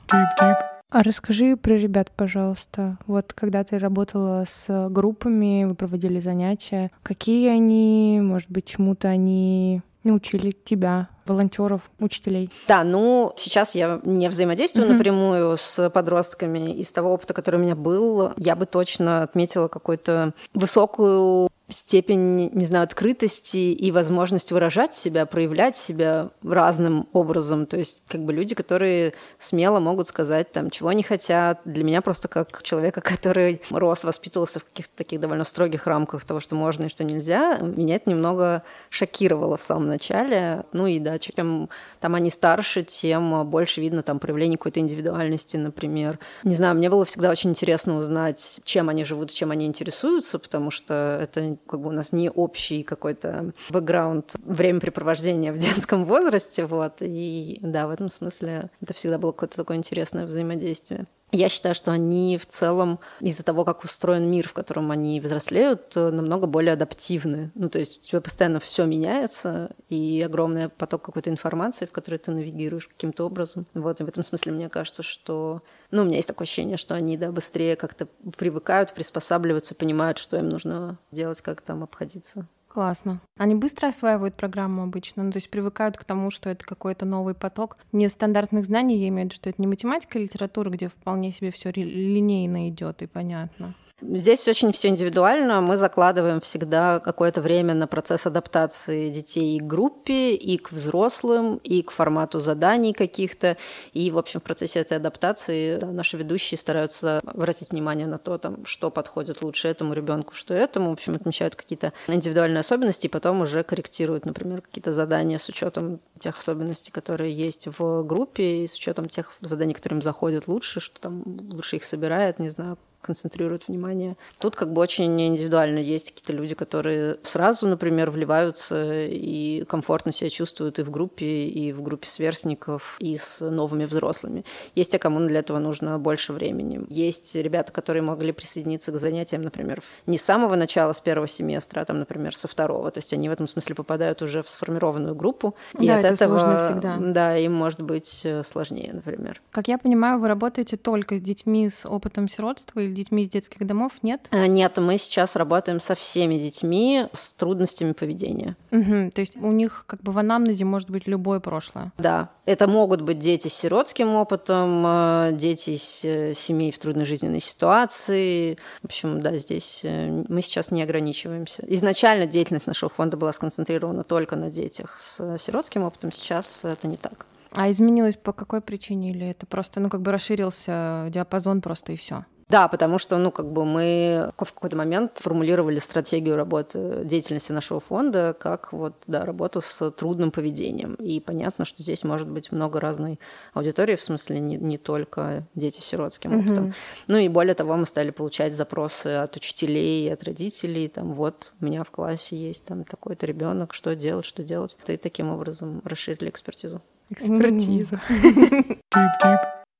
А 0.90 1.02
расскажи 1.02 1.56
про 1.56 1.74
ребят, 1.74 2.12
пожалуйста. 2.14 2.98
Вот 3.06 3.32
когда 3.32 3.64
ты 3.64 3.78
работала 3.78 4.44
с 4.48 4.88
группами, 4.88 5.64
вы 5.64 5.74
проводили 5.74 6.20
занятия, 6.20 6.90
какие 7.02 7.48
они, 7.48 8.20
может 8.22 8.50
быть, 8.50 8.66
чему-то 8.66 9.08
они 9.08 9.82
научили 10.04 10.52
тебя, 10.52 11.08
волонтеров, 11.26 11.90
учителей? 11.98 12.50
Да, 12.68 12.84
ну 12.84 13.32
сейчас 13.36 13.74
я 13.74 14.00
не 14.04 14.28
взаимодействую 14.28 14.86
mm-hmm. 14.86 14.92
напрямую 14.92 15.56
с 15.56 15.90
подростками. 15.90 16.72
Из 16.74 16.90
того 16.92 17.12
опыта, 17.12 17.34
который 17.34 17.56
у 17.56 17.62
меня 17.62 17.74
был, 17.74 18.32
я 18.36 18.54
бы 18.54 18.66
точно 18.66 19.24
отметила 19.24 19.68
какую-то 19.68 20.34
высокую 20.54 21.48
степень, 21.68 22.50
не 22.52 22.64
знаю, 22.64 22.84
открытости 22.84 23.56
и 23.56 23.90
возможность 23.90 24.52
выражать 24.52 24.94
себя, 24.94 25.26
проявлять 25.26 25.76
себя 25.76 26.30
разным 26.44 27.08
образом. 27.12 27.66
То 27.66 27.76
есть 27.76 28.04
как 28.06 28.22
бы 28.24 28.32
люди, 28.32 28.54
которые 28.54 29.14
смело 29.38 29.80
могут 29.80 30.06
сказать 30.06 30.52
там, 30.52 30.70
чего 30.70 30.90
они 30.90 31.02
хотят. 31.02 31.60
Для 31.64 31.82
меня 31.82 32.02
просто 32.02 32.28
как 32.28 32.62
человека, 32.62 33.00
который 33.16 33.60
рос, 33.70 34.04
воспитывался 34.04 34.60
в 34.60 34.64
каких-то 34.64 34.96
таких 34.96 35.20
довольно 35.20 35.44
строгих 35.44 35.86
рамках 35.86 36.24
того, 36.24 36.38
что 36.38 36.54
можно 36.54 36.84
и 36.84 36.88
что 36.88 37.02
нельзя, 37.02 37.58
меня 37.58 37.96
это 37.96 38.10
немного 38.10 38.62
шокировало 38.88 39.56
в 39.56 39.62
самом 39.62 39.88
начале. 39.88 40.64
Ну 40.72 40.86
и 40.86 41.00
да, 41.00 41.18
чем 41.18 41.68
там 42.00 42.14
они 42.14 42.30
старше, 42.30 42.84
тем 42.84 43.44
больше 43.48 43.80
видно 43.80 44.02
там 44.02 44.20
проявление 44.20 44.56
какой-то 44.56 44.78
индивидуальности, 44.78 45.56
например. 45.56 46.20
Не 46.44 46.54
знаю, 46.54 46.76
мне 46.76 46.88
было 46.88 47.04
всегда 47.04 47.30
очень 47.30 47.50
интересно 47.50 47.96
узнать, 47.96 48.60
чем 48.64 48.88
они 48.88 49.04
живут, 49.04 49.32
чем 49.32 49.50
они 49.50 49.66
интересуются, 49.66 50.38
потому 50.38 50.70
что 50.70 51.18
это 51.20 51.55
как 51.66 51.80
бы 51.80 51.88
у 51.88 51.92
нас 51.92 52.12
не 52.12 52.30
общий 52.30 52.82
какой-то 52.82 53.52
бэкграунд 53.70 54.34
времяпрепровождения 54.44 55.52
в 55.52 55.58
детском 55.58 56.04
возрасте, 56.04 56.66
вот, 56.66 56.96
и 57.00 57.58
да, 57.62 57.86
в 57.86 57.90
этом 57.90 58.08
смысле 58.08 58.70
это 58.80 58.94
всегда 58.94 59.18
было 59.18 59.32
какое-то 59.32 59.56
такое 59.56 59.76
интересное 59.76 60.26
взаимодействие. 60.26 61.06
Я 61.32 61.48
считаю, 61.48 61.74
что 61.74 61.90
они 61.90 62.38
в 62.38 62.46
целом 62.46 63.00
из-за 63.20 63.42
того, 63.42 63.64
как 63.64 63.84
устроен 63.84 64.30
мир, 64.30 64.48
в 64.48 64.52
котором 64.52 64.92
они 64.92 65.20
взрослеют, 65.20 65.94
намного 65.96 66.46
более 66.46 66.74
адаптивны. 66.74 67.50
Ну, 67.54 67.68
то 67.68 67.80
есть 67.80 67.98
у 67.98 68.02
тебя 68.02 68.20
постоянно 68.20 68.60
все 68.60 68.86
меняется, 68.86 69.70
и 69.88 70.22
огромный 70.24 70.68
поток 70.68 71.02
какой-то 71.02 71.28
информации, 71.28 71.86
в 71.86 71.90
которой 71.90 72.18
ты 72.18 72.30
навигируешь 72.30 72.86
каким-то 72.86 73.26
образом. 73.26 73.66
Вот, 73.74 74.00
и 74.00 74.04
в 74.04 74.08
этом 74.08 74.22
смысле 74.22 74.52
мне 74.52 74.68
кажется, 74.68 75.02
что... 75.02 75.62
Ну, 75.90 76.02
у 76.02 76.04
меня 76.04 76.16
есть 76.16 76.28
такое 76.28 76.46
ощущение, 76.46 76.76
что 76.76 76.94
они, 76.94 77.18
да, 77.18 77.32
быстрее 77.32 77.76
как-то 77.76 78.06
привыкают, 78.36 78.94
приспосабливаются, 78.94 79.74
понимают, 79.74 80.18
что 80.18 80.36
им 80.36 80.48
нужно 80.48 80.98
делать, 81.10 81.40
как 81.40 81.60
там 81.60 81.82
обходиться. 81.82 82.46
Классно. 82.76 83.20
Они 83.38 83.54
быстро 83.54 83.86
осваивают 83.88 84.34
программу 84.34 84.82
обычно, 84.82 85.24
ну, 85.24 85.32
то 85.32 85.38
есть 85.38 85.48
привыкают 85.48 85.96
к 85.96 86.04
тому, 86.04 86.30
что 86.30 86.50
это 86.50 86.66
какой-то 86.66 87.06
новый 87.06 87.32
поток 87.32 87.78
нестандартных 87.92 88.66
знаний, 88.66 88.98
я 88.98 89.08
имею 89.08 89.22
в 89.22 89.24
виду, 89.30 89.34
что 89.34 89.48
это 89.48 89.62
не 89.62 89.66
математика, 89.66 90.18
а 90.18 90.20
литература, 90.20 90.68
где 90.68 90.88
вполне 90.88 91.32
себе 91.32 91.50
все 91.50 91.72
линейно 91.72 92.68
идет 92.68 93.00
и 93.00 93.06
понятно. 93.06 93.74
Здесь 94.02 94.46
очень 94.46 94.72
все 94.72 94.88
индивидуально. 94.88 95.62
Мы 95.62 95.78
закладываем 95.78 96.42
всегда 96.42 97.00
какое-то 97.00 97.40
время 97.40 97.72
на 97.72 97.86
процесс 97.86 98.26
адаптации 98.26 99.08
детей 99.08 99.56
и 99.56 99.60
к 99.60 99.64
группе, 99.64 100.34
и 100.34 100.58
к 100.58 100.70
взрослым, 100.70 101.56
и 101.64 101.80
к 101.80 101.90
формату 101.90 102.38
заданий 102.38 102.92
каких-то. 102.92 103.56
И, 103.94 104.10
в 104.10 104.18
общем, 104.18 104.40
в 104.40 104.42
процессе 104.42 104.80
этой 104.80 104.98
адаптации 104.98 105.78
да, 105.78 105.86
наши 105.86 106.18
ведущие 106.18 106.58
стараются 106.58 107.20
обратить 107.24 107.70
внимание 107.70 108.06
на 108.06 108.18
то, 108.18 108.36
там, 108.36 108.66
что 108.66 108.90
подходит 108.90 109.40
лучше 109.40 109.68
этому 109.68 109.94
ребенку, 109.94 110.34
что 110.34 110.52
этому. 110.52 110.90
В 110.90 110.92
общем, 110.92 111.14
отмечают 111.14 111.56
какие-то 111.56 111.94
индивидуальные 112.06 112.60
особенности, 112.60 113.06
и 113.06 113.10
потом 113.10 113.40
уже 113.40 113.62
корректируют, 113.62 114.26
например, 114.26 114.60
какие-то 114.60 114.92
задания 114.92 115.38
с 115.38 115.48
учетом 115.48 116.00
тех 116.20 116.38
особенностей, 116.38 116.90
которые 116.90 117.34
есть 117.34 117.66
в 117.78 118.02
группе, 118.02 118.64
и 118.64 118.66
с 118.66 118.74
учетом 118.74 119.08
тех 119.08 119.32
заданий, 119.40 119.72
которые 119.72 119.96
им 119.96 120.02
заходят 120.02 120.48
лучше, 120.48 120.80
что 120.80 121.00
там 121.00 121.22
лучше 121.50 121.76
их 121.76 121.84
собирает, 121.84 122.38
не 122.38 122.50
знаю, 122.50 122.76
концентрируют 123.00 123.68
внимание. 123.68 124.16
Тут 124.38 124.56
как 124.56 124.72
бы 124.72 124.80
очень 124.80 125.20
индивидуально. 125.20 125.78
Есть 125.78 126.12
какие-то 126.12 126.32
люди, 126.32 126.54
которые 126.54 127.16
сразу, 127.22 127.68
например, 127.68 128.10
вливаются 128.10 129.04
и 129.04 129.64
комфортно 129.64 130.12
себя 130.12 130.30
чувствуют 130.30 130.78
и 130.78 130.82
в 130.82 130.90
группе, 130.90 131.46
и 131.46 131.72
в 131.72 131.82
группе 131.82 132.08
сверстников, 132.08 132.96
и 132.98 133.16
с 133.16 133.40
новыми 133.40 133.84
взрослыми. 133.84 134.44
Есть 134.74 134.92
те, 134.92 134.98
кому 134.98 135.20
для 135.26 135.40
этого 135.40 135.58
нужно 135.58 135.98
больше 135.98 136.32
времени. 136.32 136.84
Есть 136.88 137.34
ребята, 137.34 137.72
которые 137.72 138.02
могли 138.02 138.32
присоединиться 138.32 138.92
к 138.92 138.98
занятиям, 138.98 139.42
например, 139.42 139.82
не 140.06 140.18
с 140.18 140.22
самого 140.22 140.56
начала, 140.56 140.92
с 140.92 141.00
первого 141.00 141.26
семестра, 141.26 141.80
а 141.80 141.84
там, 141.84 141.98
например, 141.98 142.34
со 142.36 142.48
второго. 142.48 142.90
То 142.90 142.98
есть 142.98 143.12
они 143.12 143.28
в 143.28 143.32
этом 143.32 143.48
смысле 143.48 143.74
попадают 143.74 144.22
уже 144.22 144.42
в 144.42 144.48
сформированную 144.48 145.14
группу. 145.14 145.54
И 145.78 145.86
да, 145.86 145.98
от 145.98 146.04
это 146.04 146.14
этого, 146.14 146.38
сложно 146.38 146.58
всегда. 146.58 146.96
Да, 146.98 147.36
им 147.36 147.54
может 147.54 147.80
быть 147.80 148.22
э, 148.24 148.42
сложнее, 148.42 148.90
например. 148.92 149.40
Как 149.50 149.68
я 149.68 149.78
понимаю, 149.78 150.18
вы 150.18 150.28
работаете 150.28 150.76
только 150.76 151.16
с 151.16 151.20
детьми 151.20 151.68
с 151.68 151.86
опытом 151.86 152.28
сиротства 152.28 152.80
детьми 152.94 153.22
из 153.22 153.30
детских 153.30 153.66
домов, 153.66 153.92
нет? 154.02 154.28
А, 154.30 154.46
нет, 154.46 154.76
мы 154.78 154.98
сейчас 154.98 155.36
работаем 155.36 155.80
со 155.80 155.94
всеми 155.94 156.38
детьми 156.38 157.06
с 157.12 157.32
трудностями 157.32 157.92
поведения. 157.92 158.56
Угу, 158.70 159.10
то 159.12 159.20
есть 159.20 159.36
у 159.36 159.52
них 159.52 159.84
как 159.86 160.02
бы 160.02 160.12
в 160.12 160.18
анамнезе 160.18 160.64
может 160.64 160.90
быть 160.90 161.06
любое 161.06 161.40
прошлое. 161.40 161.92
Да, 161.98 162.30
это 162.44 162.68
могут 162.68 163.00
быть 163.00 163.18
дети 163.18 163.48
с 163.48 163.54
сиротским 163.54 164.14
опытом, 164.14 164.82
а, 164.86 165.32
дети 165.32 165.70
из 165.70 166.04
э, 166.04 166.34
семей 166.34 166.72
в 166.72 166.78
трудной 166.78 167.04
жизненной 167.04 167.40
ситуации. 167.40 168.58
В 168.82 168.86
общем, 168.86 169.20
да, 169.20 169.36
здесь 169.38 169.80
э, 169.82 170.24
мы 170.28 170.42
сейчас 170.42 170.70
не 170.70 170.82
ограничиваемся. 170.82 171.64
Изначально 171.66 172.26
деятельность 172.26 172.66
нашего 172.66 172.88
фонда 172.88 173.16
была 173.16 173.32
сконцентрирована 173.32 174.04
только 174.04 174.36
на 174.36 174.50
детях 174.50 174.96
с 174.98 175.38
сиротским 175.38 175.82
опытом, 175.82 176.12
сейчас 176.12 176.64
это 176.64 176.86
не 176.86 176.96
так. 176.96 177.26
А 177.56 177.70
изменилось 177.70 178.16
по 178.16 178.32
какой 178.32 178.60
причине? 178.60 179.10
Или 179.10 179.28
это 179.28 179.46
просто, 179.46 179.80
ну, 179.80 179.88
как 179.88 180.02
бы 180.02 180.12
расширился 180.12 181.08
диапазон 181.10 181.62
просто 181.62 181.92
и 181.92 181.96
все? 181.96 182.24
Да, 182.48 182.68
потому 182.68 182.98
что, 182.98 183.18
ну, 183.18 183.32
как 183.32 183.50
бы 183.50 183.64
мы 183.64 184.30
в 184.36 184.52
какой-то 184.52 184.76
момент 184.76 185.12
формулировали 185.16 185.80
стратегию 185.80 186.36
работы 186.36 187.02
деятельности 187.04 187.50
нашего 187.50 187.80
фонда 187.80 188.36
как 188.38 188.72
вот, 188.72 188.94
да, 189.08 189.24
работу 189.24 189.60
с 189.60 189.90
трудным 189.90 190.30
поведением. 190.30 190.94
И 190.94 191.18
понятно, 191.18 191.64
что 191.64 191.82
здесь 191.82 192.04
может 192.04 192.28
быть 192.28 192.52
много 192.52 192.78
разной 192.78 193.18
аудитории, 193.52 193.96
в 193.96 194.02
смысле 194.02 194.38
не, 194.38 194.56
не 194.56 194.78
только 194.78 195.44
дети 195.56 195.80
с 195.80 195.84
сиротским 195.84 196.32
mm-hmm. 196.32 196.40
опытом. 196.40 196.74
Ну 197.08 197.18
и 197.18 197.28
более 197.28 197.54
того, 197.54 197.76
мы 197.76 197.84
стали 197.84 198.10
получать 198.10 198.54
запросы 198.54 199.08
от 199.08 199.34
учителей, 199.34 200.12
от 200.12 200.22
родителей, 200.22 200.86
там, 200.86 201.14
вот, 201.14 201.52
у 201.60 201.64
меня 201.64 201.82
в 201.82 201.90
классе 201.90 202.36
есть 202.36 202.64
там 202.64 202.84
такой-то 202.84 203.26
ребенок, 203.26 203.74
что 203.74 203.96
делать, 203.96 204.24
что 204.24 204.44
делать. 204.44 204.76
И 204.86 204.96
таким 204.96 205.30
образом 205.30 205.82
расширили 205.84 206.30
экспертизу. 206.30 206.80
Экспертизу. 207.10 207.98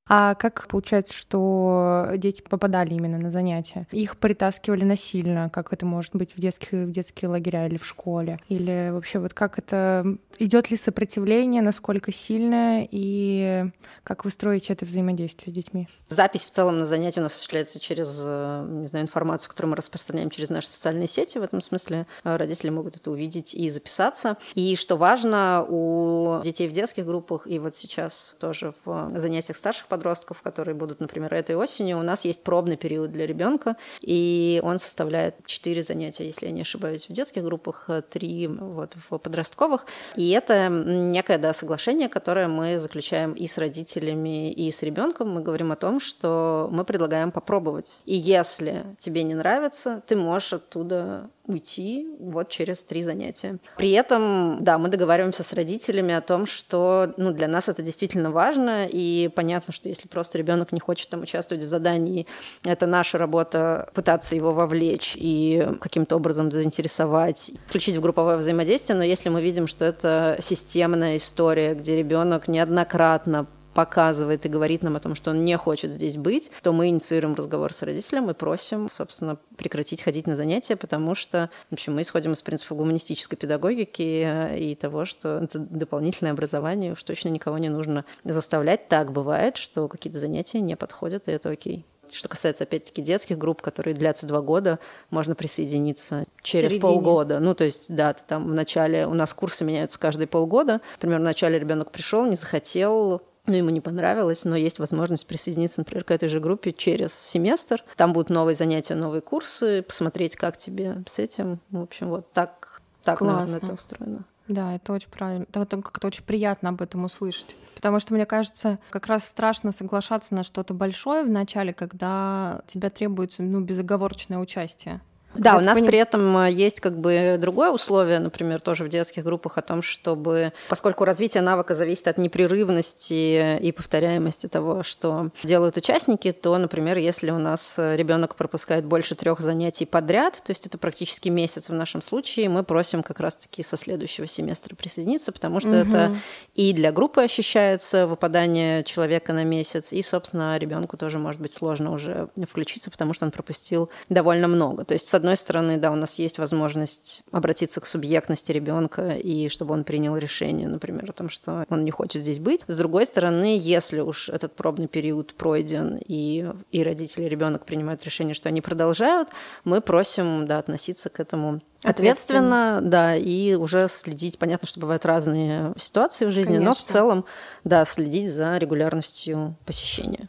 А 0.08 0.34
как 0.34 0.68
получается, 0.68 1.14
что 1.14 2.12
дети 2.16 2.42
попадали 2.42 2.94
именно 2.94 3.18
на 3.18 3.30
занятия? 3.30 3.86
Их 3.90 4.16
притаскивали 4.16 4.84
насильно, 4.84 5.50
как 5.50 5.72
это 5.72 5.84
может 5.84 6.14
быть 6.14 6.36
в 6.36 6.40
детских 6.40 6.72
в 6.72 6.90
детские 6.90 7.28
лагеря 7.28 7.66
или 7.66 7.76
в 7.76 7.84
школе? 7.84 8.38
Или 8.48 8.90
вообще 8.92 9.18
вот 9.18 9.34
как 9.34 9.58
это 9.58 10.16
идет 10.38 10.70
ли 10.70 10.76
сопротивление, 10.76 11.62
насколько 11.62 12.12
сильное 12.12 12.86
и 12.90 13.64
как 14.04 14.24
вы 14.24 14.30
строите 14.30 14.72
это 14.72 14.84
взаимодействие 14.84 15.52
с 15.52 15.54
детьми? 15.54 15.88
Запись 16.08 16.44
в 16.44 16.50
целом 16.50 16.78
на 16.78 16.86
занятия 16.86 17.20
у 17.20 17.22
нас 17.24 17.32
осуществляется 17.32 17.80
через, 17.80 18.20
э, 18.24 18.66
не 18.68 18.86
знаю, 18.86 19.04
информацию, 19.04 19.50
которую 19.50 19.70
мы 19.70 19.76
распространяем 19.76 20.30
через 20.30 20.50
наши 20.50 20.68
социальные 20.68 21.08
сети. 21.08 21.38
В 21.38 21.42
этом 21.42 21.60
смысле 21.60 22.06
э, 22.22 22.36
родители 22.36 22.70
могут 22.70 22.96
это 22.96 23.10
увидеть 23.10 23.54
и 23.54 23.68
записаться. 23.68 24.36
И 24.54 24.76
что 24.76 24.96
важно, 24.96 25.66
у 25.68 26.40
детей 26.44 26.68
в 26.68 26.72
детских 26.72 27.06
группах 27.06 27.46
и 27.46 27.58
вот 27.58 27.74
сейчас 27.74 28.36
тоже 28.38 28.72
в 28.84 29.10
занятиях 29.10 29.56
старших 29.56 29.86
подростков, 29.96 30.42
которые 30.42 30.74
будут, 30.74 31.00
например, 31.00 31.32
этой 31.32 31.56
осенью, 31.56 31.98
у 31.98 32.02
нас 32.02 32.24
есть 32.24 32.44
пробный 32.44 32.76
период 32.76 33.12
для 33.12 33.26
ребенка, 33.26 33.76
и 34.02 34.60
он 34.62 34.78
составляет 34.78 35.34
4 35.46 35.82
занятия, 35.82 36.26
если 36.26 36.46
я 36.46 36.52
не 36.52 36.60
ошибаюсь, 36.60 37.08
в 37.08 37.12
детских 37.12 37.42
группах, 37.42 37.88
3 38.10 38.46
вот, 38.48 38.94
в 39.08 39.18
подростковых. 39.18 39.86
И 40.16 40.30
это 40.30 40.68
некое 40.68 41.38
да, 41.38 41.54
соглашение, 41.54 42.08
которое 42.08 42.48
мы 42.48 42.78
заключаем 42.78 43.32
и 43.32 43.46
с 43.46 43.58
родителями, 43.58 44.52
и 44.52 44.70
с 44.70 44.82
ребенком. 44.82 45.30
Мы 45.30 45.42
говорим 45.42 45.72
о 45.72 45.76
том, 45.76 45.98
что 46.00 46.68
мы 46.70 46.84
предлагаем 46.84 47.30
попробовать. 47.30 48.00
И 48.04 48.14
если 48.14 48.84
тебе 48.98 49.22
не 49.22 49.34
нравится, 49.34 50.02
ты 50.06 50.16
можешь 50.16 50.52
оттуда 50.52 51.30
уйти 51.46 52.06
вот 52.18 52.48
через 52.48 52.82
три 52.82 53.02
занятия. 53.02 53.58
При 53.76 53.90
этом, 53.92 54.58
да, 54.62 54.78
мы 54.78 54.88
договариваемся 54.88 55.42
с 55.42 55.52
родителями 55.52 56.14
о 56.14 56.20
том, 56.20 56.46
что 56.46 57.14
ну, 57.16 57.32
для 57.32 57.48
нас 57.48 57.68
это 57.68 57.82
действительно 57.82 58.30
важно, 58.30 58.86
и 58.86 59.30
понятно, 59.34 59.72
что 59.72 59.88
если 59.88 60.08
просто 60.08 60.38
ребенок 60.38 60.72
не 60.72 60.80
хочет 60.80 61.08
там 61.08 61.22
участвовать 61.22 61.64
в 61.64 61.68
задании, 61.68 62.26
это 62.64 62.86
наша 62.86 63.18
работа 63.18 63.90
пытаться 63.94 64.34
его 64.34 64.52
вовлечь 64.52 65.14
и 65.16 65.66
каким-то 65.80 66.16
образом 66.16 66.50
заинтересовать, 66.50 67.52
включить 67.68 67.96
в 67.96 68.00
групповое 68.00 68.36
взаимодействие, 68.36 68.96
но 68.96 69.04
если 69.04 69.28
мы 69.28 69.42
видим, 69.42 69.66
что 69.66 69.84
это 69.84 70.36
системная 70.40 71.16
история, 71.16 71.74
где 71.74 71.96
ребенок 71.96 72.48
неоднократно 72.48 73.46
показывает 73.76 74.46
и 74.46 74.48
говорит 74.48 74.82
нам 74.82 74.96
о 74.96 75.00
том, 75.00 75.14
что 75.14 75.32
он 75.32 75.44
не 75.44 75.54
хочет 75.58 75.92
здесь 75.92 76.16
быть, 76.16 76.50
то 76.62 76.72
мы 76.72 76.88
инициируем 76.88 77.34
разговор 77.34 77.74
с 77.74 77.82
родителем 77.82 78.30
и 78.30 78.34
просим, 78.34 78.88
собственно, 78.90 79.36
прекратить 79.58 80.02
ходить 80.02 80.26
на 80.26 80.34
занятия, 80.34 80.76
потому 80.76 81.14
что, 81.14 81.50
в 81.68 81.74
общем, 81.74 81.94
мы 81.94 82.00
исходим 82.00 82.32
из 82.32 82.40
принципов 82.40 82.78
гуманистической 82.78 83.36
педагогики 83.36 84.56
и 84.56 84.74
того, 84.80 85.04
что 85.04 85.40
это 85.44 85.58
дополнительное 85.58 86.32
образование, 86.32 86.92
уж 86.92 87.02
точно 87.02 87.28
никого 87.28 87.58
не 87.58 87.68
нужно 87.68 88.06
заставлять. 88.24 88.88
Так 88.88 89.12
бывает, 89.12 89.58
что 89.58 89.88
какие-то 89.88 90.18
занятия 90.18 90.60
не 90.60 90.74
подходят, 90.74 91.28
и 91.28 91.32
это 91.32 91.50
окей. 91.50 91.84
Что 92.10 92.28
касается, 92.28 92.64
опять-таки, 92.64 93.02
детских 93.02 93.36
групп, 93.36 93.60
которые 93.60 93.94
длятся 93.94 94.26
два 94.26 94.40
года, 94.40 94.78
можно 95.10 95.34
присоединиться 95.34 96.22
через 96.40 96.76
полгода. 96.76 97.40
Ну, 97.40 97.54
то 97.54 97.64
есть, 97.64 97.94
да, 97.94 98.14
ты 98.14 98.22
там 98.26 98.46
в 98.46 98.54
начале... 98.54 99.06
У 99.06 99.14
нас 99.14 99.34
курсы 99.34 99.64
меняются 99.64 99.98
каждые 99.98 100.28
полгода. 100.28 100.80
Например, 100.94 101.18
в 101.18 101.24
начале 101.24 101.58
ребенок 101.58 101.90
пришел, 101.90 102.24
не 102.24 102.36
захотел, 102.36 103.22
ну, 103.46 103.54
ему 103.54 103.70
не 103.70 103.80
понравилось, 103.80 104.44
но 104.44 104.56
есть 104.56 104.78
возможность 104.78 105.26
присоединиться, 105.26 105.80
например, 105.80 106.04
к 106.04 106.10
этой 106.10 106.28
же 106.28 106.40
группе 106.40 106.72
через 106.72 107.14
семестр. 107.14 107.84
Там 107.96 108.12
будут 108.12 108.30
новые 108.30 108.54
занятия, 108.54 108.94
новые 108.94 109.20
курсы, 109.20 109.82
посмотреть, 109.82 110.36
как 110.36 110.56
тебе 110.56 111.02
с 111.08 111.18
этим. 111.18 111.60
В 111.70 111.80
общем, 111.80 112.08
вот 112.08 112.32
так, 112.32 112.80
так 113.02 113.20
наверное, 113.20 113.58
это 113.58 113.72
устроено. 113.72 114.24
Да, 114.48 114.74
это 114.74 114.92
очень 114.92 115.10
правильно. 115.10 115.46
Это 115.52 115.82
как-то 115.82 116.06
очень 116.06 116.22
приятно 116.24 116.68
об 116.68 116.80
этом 116.80 117.04
услышать. 117.04 117.56
Потому 117.74 117.98
что, 117.98 118.14
мне 118.14 118.26
кажется, 118.26 118.78
как 118.90 119.06
раз 119.06 119.24
страшно 119.24 119.72
соглашаться 119.72 120.34
на 120.34 120.44
что-то 120.44 120.72
большое 120.72 121.24
в 121.24 121.28
начале, 121.28 121.72
когда 121.72 122.60
тебя 122.66 122.90
требуется 122.90 123.42
ну, 123.42 123.60
безоговорочное 123.60 124.38
участие. 124.38 125.00
Да, 125.38 125.56
у 125.56 125.60
нас 125.60 125.74
поним... 125.74 125.86
при 125.86 125.98
этом 125.98 126.36
э, 126.38 126.50
есть 126.50 126.80
как 126.80 126.98
бы 126.98 127.36
другое 127.38 127.70
условие, 127.70 128.18
например, 128.18 128.60
тоже 128.60 128.84
в 128.84 128.88
детских 128.88 129.24
группах 129.24 129.58
о 129.58 129.62
том, 129.62 129.82
чтобы, 129.82 130.52
поскольку 130.68 131.04
развитие 131.04 131.42
навыка 131.42 131.74
зависит 131.74 132.08
от 132.08 132.18
непрерывности 132.18 133.58
и 133.58 133.72
повторяемости 133.72 134.46
того, 134.46 134.82
что 134.82 135.30
делают 135.42 135.76
участники, 135.76 136.32
то, 136.32 136.56
например, 136.58 136.98
если 136.98 137.30
у 137.30 137.38
нас 137.38 137.74
ребенок 137.78 138.36
пропускает 138.36 138.84
больше 138.84 139.14
трех 139.14 139.40
занятий 139.40 139.86
подряд, 139.86 140.40
то 140.44 140.50
есть 140.50 140.66
это 140.66 140.78
практически 140.78 141.28
месяц 141.28 141.68
в 141.68 141.72
нашем 141.72 142.02
случае, 142.02 142.48
мы 142.48 142.62
просим 142.62 143.02
как 143.02 143.20
раз-таки 143.20 143.62
со 143.62 143.76
следующего 143.76 144.26
семестра 144.26 144.74
присоединиться, 144.74 145.32
потому 145.32 145.60
что 145.60 145.70
угу. 145.70 145.76
это 145.76 146.16
и 146.54 146.72
для 146.72 146.92
группы 146.92 147.22
ощущается 147.22 148.06
выпадание 148.06 148.84
человека 148.84 149.32
на 149.32 149.44
месяц, 149.44 149.92
и, 149.92 150.00
собственно, 150.02 150.56
ребенку 150.58 150.96
тоже 150.96 151.18
может 151.18 151.40
быть 151.40 151.52
сложно 151.52 151.92
уже 151.92 152.28
включиться, 152.48 152.90
потому 152.90 153.12
что 153.12 153.24
он 153.24 153.30
пропустил 153.30 153.90
довольно 154.08 154.48
много. 154.48 154.84
То 154.84 154.94
есть, 154.94 155.08
с 155.08 155.14
одной 155.14 155.25
стороны, 155.34 155.78
да, 155.78 155.90
у 155.90 155.96
нас 155.96 156.20
есть 156.20 156.38
возможность 156.38 157.24
обратиться 157.32 157.80
к 157.80 157.86
субъектности 157.86 158.52
ребенка 158.52 159.16
и 159.16 159.48
чтобы 159.48 159.74
он 159.74 159.82
принял 159.82 160.16
решение, 160.16 160.68
например, 160.68 161.10
о 161.10 161.12
том, 161.12 161.28
что 161.28 161.64
он 161.68 161.84
не 161.84 161.90
хочет 161.90 162.22
здесь 162.22 162.38
быть. 162.38 162.60
С 162.68 162.78
другой 162.78 163.06
стороны, 163.06 163.58
если 163.58 163.98
уж 163.98 164.28
этот 164.28 164.54
пробный 164.54 164.86
период 164.86 165.34
пройден 165.34 165.98
и, 166.06 166.48
и 166.70 166.82
родители, 166.84 167.24
и 167.24 167.28
ребенок 167.28 167.64
принимают 167.64 168.04
решение, 168.04 168.34
что 168.34 168.48
они 168.48 168.60
продолжают, 168.60 169.30
мы 169.64 169.80
просим 169.80 170.46
да, 170.46 170.58
относиться 170.58 171.08
к 171.08 171.18
этому 171.18 171.62
ответственно, 171.82 172.80
да, 172.82 173.16
и 173.16 173.54
уже 173.54 173.88
следить. 173.88 174.38
Понятно, 174.38 174.68
что 174.68 174.80
бывают 174.80 175.04
разные 175.04 175.72
ситуации 175.76 176.26
в 176.26 176.30
жизни, 176.30 176.54
Конечно. 176.54 176.64
но 176.64 176.74
в 176.74 176.82
целом, 176.82 177.24
да, 177.64 177.84
следить 177.84 178.30
за 178.30 178.58
регулярностью 178.58 179.56
посещения. 179.64 180.28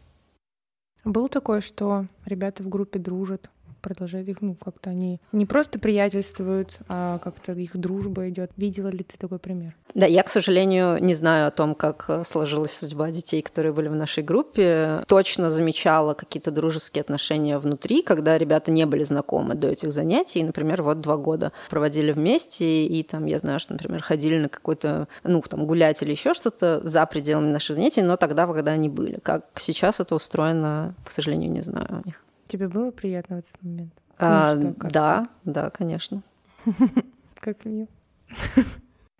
Было 1.03 1.29
такое, 1.29 1.61
что 1.61 2.07
ребята 2.25 2.63
в 2.63 2.69
группе 2.69 2.99
дружат, 2.99 3.49
продолжает 3.87 4.27
их, 4.27 4.41
ну, 4.41 4.55
как-то 4.55 4.89
они 4.89 5.21
не 5.31 5.45
просто 5.45 5.79
приятельствуют, 5.79 6.79
а 6.89 7.19
как-то 7.19 7.53
их 7.53 7.77
дружба 7.77 8.29
идет. 8.29 8.51
Видела 8.57 8.89
ли 8.89 9.03
ты 9.03 9.17
такой 9.17 9.39
пример? 9.39 9.75
Да, 9.93 10.05
я, 10.05 10.23
к 10.23 10.29
сожалению, 10.29 11.01
не 11.01 11.15
знаю 11.15 11.47
о 11.47 11.51
том, 11.51 11.73
как 11.73 12.05
э, 12.09 12.23
сложилась 12.25 12.73
судьба 12.73 13.11
детей, 13.11 13.41
которые 13.41 13.71
были 13.71 13.87
в 13.87 13.95
нашей 13.95 14.23
группе. 14.23 15.03
Точно 15.07 15.49
замечала 15.49 16.13
какие-то 16.13 16.51
дружеские 16.51 17.01
отношения 17.01 17.57
внутри, 17.57 18.01
когда 18.01 18.37
ребята 18.37 18.71
не 18.71 18.85
были 18.85 19.03
знакомы 19.03 19.55
до 19.55 19.69
этих 19.69 19.93
занятий. 19.93 20.43
Например, 20.43 20.83
вот 20.83 20.99
два 20.99 21.15
года 21.15 21.53
проводили 21.69 22.11
вместе, 22.11 22.85
и 22.85 23.03
там, 23.03 23.25
я 23.25 23.39
знаю, 23.39 23.59
что, 23.59 23.73
например, 23.73 24.01
ходили 24.01 24.37
на 24.37 24.49
какой-то, 24.49 25.07
ну, 25.23 25.41
там, 25.41 25.65
гулять 25.65 26.01
или 26.01 26.11
еще 26.11 26.33
что-то 26.33 26.81
за 26.83 27.05
пределами 27.05 27.51
наших 27.51 27.77
занятий, 27.77 28.01
но 28.01 28.17
тогда, 28.17 28.45
когда 28.45 28.71
они 28.71 28.89
были. 28.89 29.19
Как 29.23 29.45
сейчас 29.55 30.01
это 30.01 30.13
устроено, 30.13 30.93
к 31.05 31.11
сожалению, 31.11 31.49
не 31.51 31.61
знаю 31.61 32.01
у 32.03 32.07
них. 32.07 32.26
Тебе 32.47 32.67
было 32.67 32.91
приятно 32.91 33.37
в 33.37 33.39
этот 33.39 33.61
момент? 33.61 33.93
А, 34.17 34.55
ну, 34.55 34.73
что, 34.73 34.89
да, 34.89 35.29
да, 35.43 35.69
конечно. 35.69 36.23
Как 37.39 37.65
мне. 37.65 37.87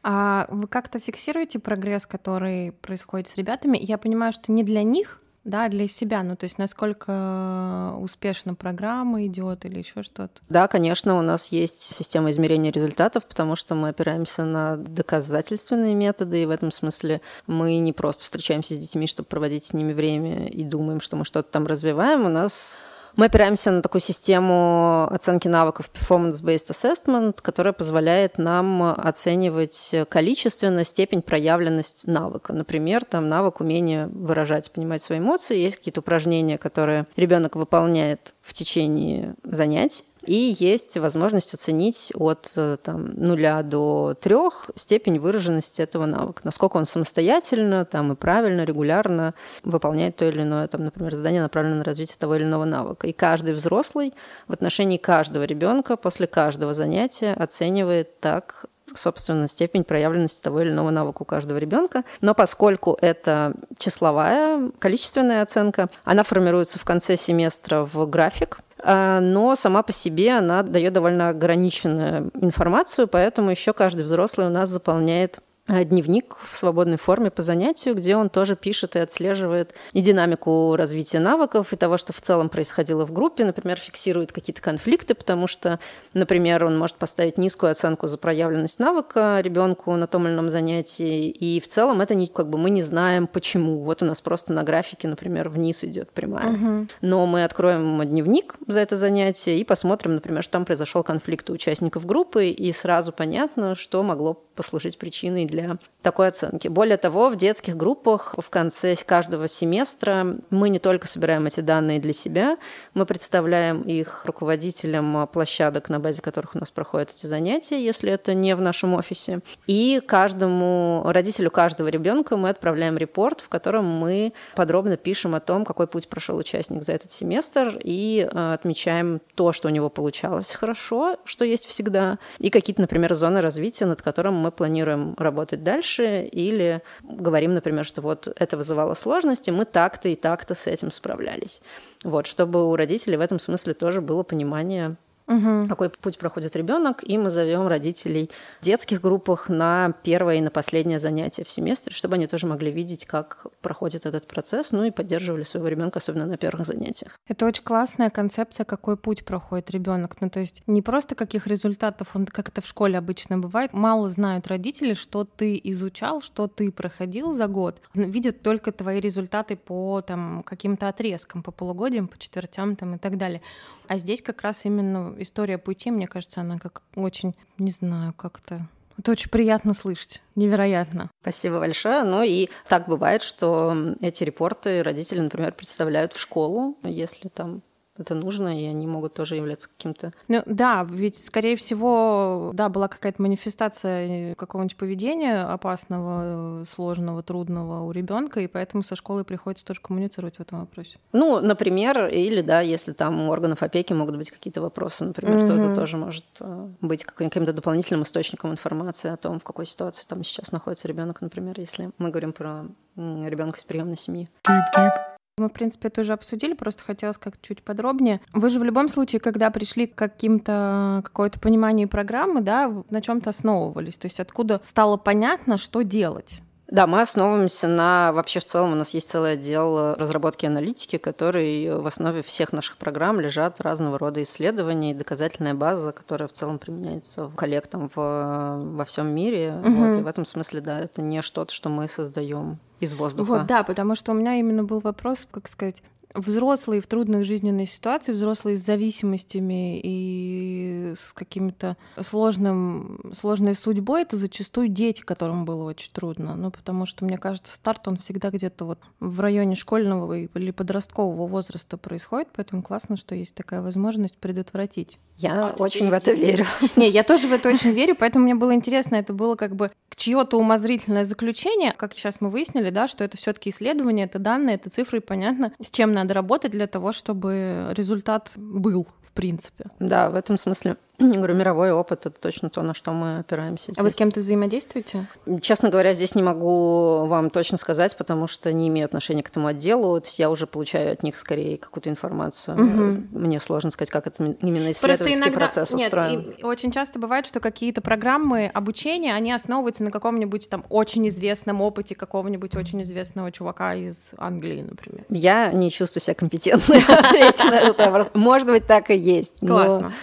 А 0.10 0.46
вы 0.50 0.68
как-то 0.68 1.00
фиксируете 1.00 1.60
прогресс, 1.60 2.06
который 2.06 2.72
происходит 2.72 3.28
с 3.28 3.36
ребятами? 3.36 3.78
Я 3.82 3.98
понимаю, 3.98 4.32
что 4.32 4.54
не 4.54 4.64
для 4.64 4.82
них, 4.84 5.20
да, 5.48 5.66
а 5.66 5.70
для 5.70 5.88
себя, 5.90 6.24
ну 6.24 6.36
то 6.36 6.44
есть 6.44 6.58
насколько 6.58 7.94
успешно 8.00 8.56
программа 8.56 9.26
идет 9.26 9.66
или 9.66 9.80
еще 9.80 10.04
что-то? 10.04 10.42
Да, 10.50 10.70
конечно, 10.70 11.18
у 11.18 11.22
нас 11.22 11.52
есть 11.52 11.80
система 11.80 12.32
измерения 12.32 12.72
результатов, 12.72 13.26
потому 13.26 13.56
что 13.56 13.76
мы 13.76 13.90
опираемся 13.90 14.46
на 14.46 14.78
доказательственные 14.78 15.94
методы, 15.94 16.44
и 16.44 16.46
в 16.46 16.52
этом 16.52 16.72
смысле 16.72 17.22
мы 17.46 17.78
не 17.78 17.92
просто 17.92 18.24
встречаемся 18.24 18.76
с 18.76 18.80
детьми, 18.80 19.08
чтобы 19.08 19.28
проводить 19.28 19.66
с 19.66 19.74
ними 19.74 19.92
время 19.92 20.48
и 20.48 20.64
думаем, 20.64 21.02
что 21.02 21.18
мы 21.18 21.26
что-то 21.26 21.52
там 21.52 21.66
развиваем. 21.66 22.26
У 22.26 22.30
нас 22.30 22.78
мы 23.18 23.26
опираемся 23.26 23.72
на 23.72 23.82
такую 23.82 24.00
систему 24.00 25.10
оценки 25.12 25.48
навыков 25.48 25.90
Performance-Based 25.94 26.70
Assessment, 26.70 27.36
которая 27.42 27.74
позволяет 27.74 28.38
нам 28.38 28.82
оценивать 28.84 29.94
количественно 30.08 30.84
степень 30.84 31.22
проявленность 31.22 32.08
навыка. 32.08 32.54
Например, 32.54 33.04
там 33.04 33.28
навык 33.28 33.60
умения 33.60 34.08
выражать, 34.08 34.72
понимать 34.72 35.02
свои 35.02 35.18
эмоции. 35.18 35.58
Есть 35.58 35.78
какие-то 35.78 36.02
упражнения, 36.02 36.58
которые 36.58 37.08
ребенок 37.16 37.56
выполняет 37.56 38.36
в 38.42 38.54
течение 38.54 39.34
занятий, 39.44 40.06
и 40.28 40.56
есть 40.60 40.98
возможность 40.98 41.54
оценить 41.54 42.12
от 42.14 42.52
э, 42.58 42.78
там, 42.84 43.14
нуля 43.14 43.64
до 43.64 44.14
трех 44.20 44.70
степень 44.76 45.20
выраженности 45.20 45.82
этого 45.82 46.06
навыка. 46.06 46.42
Насколько 46.44 46.76
он 46.78 46.86
самостоятельно 46.86 47.86
там, 47.86 48.12
и 48.12 48.16
правильно, 48.16 48.66
регулярно 48.66 49.34
выполняет 49.64 50.18
то 50.18 50.26
или 50.26 50.42
иное, 50.42 50.68
там, 50.68 50.84
например, 50.84 51.16
задание 51.16 51.42
направленное 51.42 51.80
на 51.80 51.84
развитие 51.86 52.18
того 52.20 52.36
или 52.36 52.44
иного 52.44 52.66
навыка. 52.66 53.08
И 53.08 53.14
каждый 53.14 53.54
взрослый 53.54 54.14
в 54.50 54.54
отношении 54.54 54.98
каждого 54.98 55.44
ребенка 55.44 55.96
после 55.96 56.28
каждого 56.28 56.74
занятия 56.74 57.34
оценивает 57.34 58.20
так 58.20 58.66
собственно, 58.96 59.48
степень 59.48 59.84
проявленности 59.84 60.42
того 60.42 60.62
или 60.62 60.70
иного 60.70 60.92
навыка 60.92 61.22
у 61.24 61.26
каждого 61.26 61.58
ребенка. 61.58 62.04
Но 62.22 62.34
поскольку 62.34 62.98
это 63.02 63.54
числовая, 63.78 64.72
количественная 64.80 65.42
оценка, 65.42 65.90
она 66.06 66.24
формируется 66.24 66.80
в 66.80 66.86
конце 66.86 67.18
семестра 67.18 67.84
в 67.84 68.10
график, 68.10 68.60
но 68.88 69.56
сама 69.58 69.84
по 69.84 69.92
себе 69.92 70.32
она 70.38 70.64
дает 70.64 70.94
довольно 70.94 71.30
ограниченную 71.30 72.32
информацию, 72.36 73.08
поэтому 73.08 73.52
еще 73.52 73.74
каждый 73.74 74.04
взрослый 74.04 74.48
у 74.48 74.50
нас 74.50 74.70
заполняет 74.70 75.42
дневник 75.68 76.38
в 76.50 76.56
свободной 76.56 76.98
форме 76.98 77.30
по 77.30 77.42
занятию, 77.42 77.96
где 77.96 78.16
он 78.16 78.30
тоже 78.30 78.56
пишет 78.56 78.96
и 78.96 79.00
отслеживает 79.00 79.74
и 79.94 80.02
динамику 80.02 80.76
развития 80.76 81.20
навыков, 81.20 81.74
и 81.74 81.76
того, 81.76 81.98
что 81.98 82.14
в 82.14 82.22
целом 82.22 82.50
происходило 82.50 83.06
в 83.06 83.12
группе. 83.12 83.46
Например, 83.46 83.78
фиксирует 83.78 84.32
какие-то 84.32 84.62
конфликты, 84.62 85.14
потому 85.14 85.48
что, 85.48 85.80
например, 86.14 86.66
он 86.66 86.78
может 86.78 86.96
поставить 86.96 87.38
низкую 87.38 87.72
оценку 87.72 88.08
за 88.08 88.18
проявленность 88.18 88.80
навыка 88.80 89.40
ребенку 89.42 89.96
на 89.96 90.08
том 90.08 90.28
или 90.28 90.34
ином 90.34 90.50
занятии, 90.50 91.30
и 91.30 91.60
в 91.60 91.68
целом 91.68 92.02
это 92.02 92.16
не, 92.16 92.28
как 92.28 92.50
бы 92.50 92.58
мы 92.58 92.70
не 92.70 92.84
знаем, 92.84 93.28
почему. 93.28 93.82
Вот 93.82 94.02
у 94.02 94.06
нас 94.06 94.22
просто 94.22 94.54
на 94.54 94.64
графике, 94.64 95.08
например, 95.08 95.50
вниз 95.50 95.84
идет 95.84 96.12
прямая. 96.12 96.54
Угу. 96.54 96.88
Но 97.02 97.26
мы 97.26 97.44
откроем 97.44 98.02
дневник 98.04 98.56
за 98.68 98.80
это 98.80 98.96
занятие 98.96 99.60
и 99.60 99.64
посмотрим, 99.64 100.16
например, 100.16 100.44
что 100.44 100.54
там 100.54 100.66
произошел 100.66 101.04
конфликт 101.04 101.50
у 101.50 101.54
участников 101.54 102.06
группы, 102.06 102.48
и 102.48 102.72
сразу 102.72 103.12
понятно, 103.12 103.76
что 103.76 104.04
могло 104.04 104.47
послужить 104.58 104.98
причиной 104.98 105.46
для 105.46 105.78
такой 106.02 106.28
оценки. 106.28 106.68
Более 106.68 106.98
того, 106.98 107.30
в 107.30 107.38
детских 107.38 107.78
группах 107.78 108.36
в 108.38 108.50
конце 108.50 108.96
каждого 108.96 109.48
семестра 109.48 110.36
мы 110.50 110.70
не 110.70 110.80
только 110.80 111.08
собираем 111.08 111.46
эти 111.46 111.62
данные 111.62 112.00
для 112.00 112.14
себя, 112.14 112.58
мы 112.94 113.06
представляем 113.06 113.84
их 113.84 114.26
руководителям 114.26 115.28
площадок, 115.32 115.90
на 115.90 116.00
базе 116.00 116.22
которых 116.22 116.56
у 116.56 116.60
нас 116.60 116.72
проходят 116.72 117.12
эти 117.12 117.28
занятия, 117.28 117.82
если 117.82 118.12
это 118.12 118.34
не 118.34 118.56
в 118.56 118.62
нашем 118.62 118.96
офисе. 118.96 119.40
И 119.68 120.02
каждому 120.06 121.04
родителю 121.06 121.52
каждого 121.52 121.88
ребенка 121.88 122.36
мы 122.36 122.50
отправляем 122.50 122.98
репорт, 122.98 123.42
в 123.42 123.50
котором 123.50 123.86
мы 123.86 124.34
подробно 124.56 124.98
пишем 124.98 125.36
о 125.36 125.40
том, 125.40 125.66
какой 125.66 125.88
путь 125.88 126.08
прошел 126.08 126.38
участник 126.38 126.84
за 126.84 126.94
этот 126.94 127.12
семестр, 127.12 127.80
и 127.84 128.28
э, 128.30 128.54
отмечаем 128.54 129.22
то, 129.36 129.52
что 129.52 129.68
у 129.68 129.72
него 129.72 129.90
получалось 129.90 130.54
хорошо, 130.54 131.18
что 131.26 131.46
есть 131.46 131.66
всегда, 131.66 132.18
и 132.40 132.50
какие-то, 132.50 132.82
например, 132.82 133.14
зоны 133.14 133.42
развития, 133.42 133.86
над 133.86 134.02
которым 134.02 134.34
мы 134.36 134.47
мы 134.48 134.52
планируем 134.52 135.14
работать 135.18 135.64
дальше, 135.64 136.24
или 136.32 136.82
говорим, 137.04 137.54
например, 137.54 137.86
что 137.86 138.02
вот 138.02 138.28
это 138.36 138.58
вызывало 138.58 138.94
сложности, 138.94 139.52
мы 139.52 139.66
так-то 139.66 140.10
и 140.10 140.16
так-то 140.16 140.56
с 140.56 140.68
этим 140.68 140.92
справлялись. 140.92 141.62
Вот, 142.04 142.28
чтобы 142.28 142.70
у 142.70 142.76
родителей 142.76 143.18
в 143.18 143.22
этом 143.22 143.40
смысле 143.40 143.74
тоже 143.74 144.02
было 144.02 144.24
понимание 144.24 144.96
угу. 145.28 145.68
какой 145.68 145.90
путь 145.90 146.18
проходит 146.18 146.56
ребенок, 146.56 147.04
и 147.04 147.18
мы 147.18 147.30
зовем 147.30 147.68
родителей 147.68 148.30
в 148.62 148.66
детских 148.66 149.02
группах 149.02 149.50
на 149.50 149.94
первое 150.04 150.36
и 150.36 150.42
на 150.42 150.50
последнее 150.50 151.00
занятие 151.00 151.44
в 151.44 151.52
семестре, 151.52 151.94
чтобы 151.94 152.16
они 152.16 152.28
тоже 152.28 152.48
могли 152.48 152.72
видеть, 152.72 153.06
как 153.06 153.48
проходит 153.62 154.06
этот 154.06 154.28
процесс, 154.28 154.72
ну 154.72 154.84
и 154.84 154.92
поддерживали 154.92 155.44
своего 155.44 155.68
ребенка, 155.68 156.00
особенно 156.00 156.26
на 156.26 156.38
первых 156.38 156.66
занятиях. 156.66 157.18
Это 157.28 157.46
очень 157.46 157.64
классная 157.64 158.10
концепция, 158.10 158.64
какой 158.64 158.98
путь 158.98 159.26
проходит 159.26 159.70
ребенок. 159.72 160.20
Ну, 160.22 160.30
то 160.30 160.40
есть 160.40 160.64
не 160.68 160.82
просто 160.82 161.16
каких 161.16 161.48
результатов 161.48 162.16
он, 162.16 162.26
как 162.26 162.50
это 162.50 162.62
в 162.62 162.68
школе 162.68 162.98
обычно 162.98 163.38
бывает, 163.38 163.74
мало 163.74 164.08
знают 164.08 164.48
родители, 164.48 164.94
что 164.94 165.26
ты 165.26 165.60
изучал, 165.64 166.22
что 166.22 166.48
ты 166.48 166.72
проходил 166.72 167.34
за 167.34 167.48
год. 167.48 167.82
Видят 167.94 168.42
только 168.42 168.72
твои 168.72 169.00
результаты 169.00 169.56
по 169.56 170.02
там 170.02 170.44
каким-то 170.44 170.88
отрезкам, 170.88 171.44
по 171.44 171.52
полугодиям, 171.52 172.08
по 172.08 172.18
четвертям 172.18 172.76
там 172.76 172.96
и 172.96 172.98
так 172.98 173.18
далее. 173.18 173.42
А 173.88 173.98
здесь 173.98 174.22
как 174.22 174.42
раз 174.42 174.66
именно 174.66 175.16
история 175.18 175.58
пути, 175.58 175.92
мне 175.92 176.08
кажется, 176.08 176.42
она 176.42 176.60
как 176.60 176.84
очень, 176.96 177.36
не 177.58 177.72
знаю, 177.72 178.14
как-то 178.14 178.68
это 178.98 179.12
очень 179.12 179.30
приятно 179.30 179.76
слышать, 179.76 180.24
невероятно. 180.36 181.12
Спасибо 181.22 181.60
большое. 181.60 182.04
Ну 182.04 182.24
и 182.24 182.50
так 182.68 182.88
бывает, 182.88 183.22
что 183.22 183.94
эти 184.02 184.24
репорты 184.24 184.82
родители, 184.82 185.20
например, 185.20 185.54
представляют 185.54 186.14
в 186.14 186.20
школу, 186.20 186.78
если 186.82 187.28
там 187.28 187.62
это 187.98 188.16
нужно, 188.16 188.60
и 188.60 188.66
они 188.66 188.88
могут 188.88 189.14
тоже 189.14 189.36
являться 189.36 189.70
каким-то... 189.70 190.14
Ну 190.28 190.44
да, 190.46 190.86
ведь, 190.90 191.24
скорее 191.24 191.56
всего, 191.56 192.52
да, 192.54 192.70
была 192.70 192.88
какая-то 192.88 193.22
манифестация 193.22 194.36
какого-нибудь 194.36 194.78
поведения 194.78 195.44
опасного, 195.44 196.66
сложного, 196.66 197.24
трудного 197.24 197.84
у 197.84 197.92
ребенка, 197.92 198.42
и 198.42 198.48
поэтому 198.48 198.84
со 198.84 198.96
школой 198.96 199.24
приходится 199.24 199.66
тоже 199.66 199.82
коммуницировать 199.82 200.38
в 200.38 200.40
этом 200.40 200.60
вопросе. 200.60 200.98
Ну, 201.14 201.42
например, 201.42 202.08
или 202.08 202.42
да, 202.42 202.62
если 202.62 202.94
там 202.94 203.22
у 203.22 203.32
органов 203.32 203.64
опеки 203.64 203.94
могут 203.94 204.18
быть 204.18 204.32
какие-то 204.32 204.62
вопросы, 204.62 205.06
например, 205.06 205.38
mm-hmm. 205.38 205.48
то 205.48 205.54
это 205.54 205.76
тоже 205.76 205.98
может 205.98 206.26
э, 206.40 206.70
быть 206.82 207.04
каким-то 207.04 207.54
дополнительным 207.54 208.04
источником 208.04 208.52
информации 208.52 209.12
о 209.12 209.18
том, 209.18 209.40
в 209.40 209.44
какой 209.44 209.66
ситуации 209.66 210.06
там 210.08 210.24
сейчас 210.24 210.52
находится 210.52 210.88
ребенок, 210.88 211.22
например, 211.22 211.60
если 211.60 211.92
мы 211.98 212.10
говорим 212.10 212.34
про 212.34 212.66
ребенка 212.96 213.60
из 213.60 213.64
приемной 213.64 213.98
семьи. 213.98 214.30
Тип-тип. 214.44 215.17
Мы, 215.38 215.50
в 215.50 215.54
принципе, 215.54 215.90
тоже 215.90 216.14
обсудили, 216.14 216.54
просто 216.54 216.82
хотелось 216.82 217.20
как 217.20 217.40
чуть 217.42 217.62
подробнее. 217.62 218.22
Вы 218.34 218.50
же 218.50 218.60
в 218.60 218.64
любом 218.64 218.90
случае, 218.90 219.20
когда 219.20 219.52
пришли 219.52 219.86
к 219.86 219.94
каким-то 219.94 221.02
какое-то 221.04 221.40
понимание 221.40 221.86
программы, 221.86 222.42
да, 222.42 222.74
на 222.90 223.02
чем-то 223.04 223.30
основывались. 223.30 224.00
То 224.00 224.08
есть 224.08 224.20
откуда 224.20 224.60
стало 224.64 224.98
понятно, 224.98 225.58
что 225.58 225.84
делать? 225.84 226.42
Да, 226.70 226.86
мы 226.86 227.02
основываемся 227.02 227.68
на... 227.68 228.12
Вообще 228.12 228.40
в 228.40 228.44
целом 228.44 228.74
у 228.74 228.76
нас 228.76 228.94
есть 228.94 229.10
целый 229.10 229.34
отдел 229.34 229.96
разработки 229.96 230.46
аналитики, 230.46 230.98
который 230.98 231.74
в 231.80 231.88
основе 231.88 232.22
всех 232.22 232.52
наших 232.52 232.78
программ 232.78 233.20
лежат 233.22 233.62
разного 233.62 233.98
рода 233.98 234.22
исследования 234.22 234.92
и 234.92 234.94
доказательная 234.94 235.54
база, 235.54 235.94
которая 235.94 236.28
в 236.28 236.34
целом 236.34 236.60
применяется 236.60 237.32
коллектам 237.36 237.90
в, 237.96 237.96
во 237.96 238.86
всем 238.86 239.08
мире. 239.08 239.54
Угу. 239.64 239.72
Вот, 239.72 239.98
и 239.98 240.02
в 240.02 240.08
этом 240.08 240.26
смысле, 240.26 240.62
да, 240.62 240.80
это 240.80 241.02
не 241.02 241.22
что-то, 241.22 241.54
что 241.54 241.70
мы 241.70 241.88
создаем 241.88 242.60
из 242.82 242.94
воздуха. 242.94 243.30
Вот, 243.30 243.46
да, 243.48 243.64
потому 243.64 243.96
что 243.96 244.12
у 244.12 244.16
меня 244.16 244.36
именно 244.36 244.64
был 244.64 244.82
вопрос, 244.82 245.26
как 245.32 245.48
сказать, 245.48 245.82
взрослые 246.18 246.82
в 246.82 246.88
трудных 246.88 247.26
жизненных 247.26 247.70
ситуациях, 247.70 248.18
взрослые 248.18 248.58
с 248.58 248.66
зависимостями 248.66 249.80
и 249.84 250.94
с 250.98 251.14
какими-то 251.14 251.78
сложным, 252.02 253.12
сложной 253.14 253.56
судьбой, 253.56 254.02
это 254.02 254.18
зачастую 254.18 254.68
дети, 254.68 255.02
которым 255.02 255.46
было 255.46 255.64
очень 255.64 255.92
трудно. 255.92 256.36
Ну, 256.36 256.52
потому 256.52 256.86
что, 256.86 257.06
мне 257.06 257.18
кажется, 257.18 257.56
старт, 257.56 257.88
он 257.88 257.98
всегда 257.98 258.30
где-то 258.30 258.66
вот 258.66 258.80
в 259.00 259.20
районе 259.20 259.56
школьного 259.56 260.14
или 260.18 260.52
подросткового 260.52 261.28
возраста 261.28 261.78
происходит, 261.78 262.30
поэтому 262.36 262.64
классно, 262.64 262.98
что 262.98 263.16
есть 263.16 263.36
такая 263.36 263.62
возможность 263.62 264.18
предотвратить. 264.18 265.00
Я 265.18 265.48
а, 265.48 265.56
очень 265.58 265.90
в 265.90 265.94
это 265.94 266.12
верю. 266.12 266.46
Не, 266.76 266.90
я 266.90 267.04
тоже 267.04 267.28
в 267.28 267.34
это 267.34 267.50
очень 267.54 267.72
верю, 267.72 267.96
поэтому 267.96 268.26
мне 268.26 268.36
было 268.36 268.54
интересно, 268.54 268.96
это 268.96 269.14
было 269.14 269.36
как 269.36 269.56
бы 269.56 269.72
чье-то 269.98 270.38
умозрительное 270.38 271.04
заключение, 271.04 271.74
как 271.74 271.94
сейчас 271.94 272.22
мы 272.22 272.30
выяснили, 272.30 272.70
да, 272.70 272.88
что 272.88 273.04
это 273.04 273.18
все 273.18 273.34
таки 273.34 273.50
исследование, 273.50 274.06
это 274.06 274.20
данные, 274.20 274.56
это 274.56 274.70
цифры, 274.70 275.00
и 275.00 275.02
понятно, 275.02 275.52
с 275.62 275.70
чем 275.70 275.92
надо 275.92 276.14
работать 276.14 276.52
для 276.52 276.68
того, 276.68 276.94
чтобы 276.94 277.68
результат 277.72 278.32
был 278.36 278.88
принципе. 279.18 279.66
Да, 279.80 280.10
в 280.10 280.16
этом 280.16 280.38
смысле, 280.38 280.78
говорю, 281.00 281.36
мировой 281.36 281.72
опыт— 281.72 282.06
это 282.06 282.20
точно 282.20 282.50
то, 282.50 282.62
на 282.62 282.74
что 282.74 282.92
мы 282.92 283.20
опираемся 283.20 283.66
здесь. 283.66 283.78
А 283.78 283.84
вы 283.84 283.90
с 283.90 283.96
кем-то 283.96 284.20
взаимодействуете? 284.20 285.08
Честно 285.42 285.70
говоря, 285.70 285.94
здесь 285.94 286.16
не 286.16 286.24
могу 286.24 287.06
вам 287.06 287.30
точно 287.30 287.58
сказать, 287.58 287.96
потому 287.98 288.28
что 288.28 288.52
не 288.54 288.68
имею 288.70 288.86
отношения 288.86 289.24
к 289.24 289.30
этому 289.30 289.48
отделу. 289.48 290.00
То 290.00 290.08
есть 290.08 290.20
я 290.20 290.30
уже 290.30 290.48
получаю 290.48 290.92
от 290.94 291.04
них 291.04 291.18
скорее 291.18 291.58
какую-то 291.58 291.90
информацию. 291.90 292.56
Угу. 292.56 293.20
Мне 293.20 293.40
сложно 293.40 293.70
сказать, 293.70 293.92
как 293.92 294.08
это 294.08 294.24
именно 294.42 294.72
исследовательский 294.72 295.20
иногда... 295.20 295.40
процесс 295.40 295.74
Нет, 295.74 295.88
устроен. 295.88 296.36
И 296.38 296.44
очень 296.44 296.72
часто 296.72 297.00
бывает, 297.00 297.26
что 297.26 297.40
какие-то 297.40 297.82
программы 297.82 298.48
обучения, 298.54 299.14
они 299.14 299.32
основываются 299.32 299.84
на 299.84 299.92
каком-нибудь 299.92 300.50
там 300.50 300.66
очень 300.70 301.08
известном 301.10 301.62
опыте 301.62 301.96
какого-нибудь 301.96 302.56
очень 302.56 302.82
известного 302.84 303.32
чувака 303.32 303.76
из 303.76 304.12
Англии, 304.18 304.64
например. 304.68 305.06
Я 305.10 305.52
не 305.52 305.72
чувствую 305.72 306.02
себя 306.02 306.16
компетентной 306.16 306.84
ответить 306.88 307.46
на 307.46 307.60
этот 307.60 307.80
вопрос. 307.80 308.10
Может 308.14 308.48
быть, 308.48 308.66
так 308.66 308.90
и 308.90 308.98
есть. 309.08 309.40
Классно. 309.40 309.94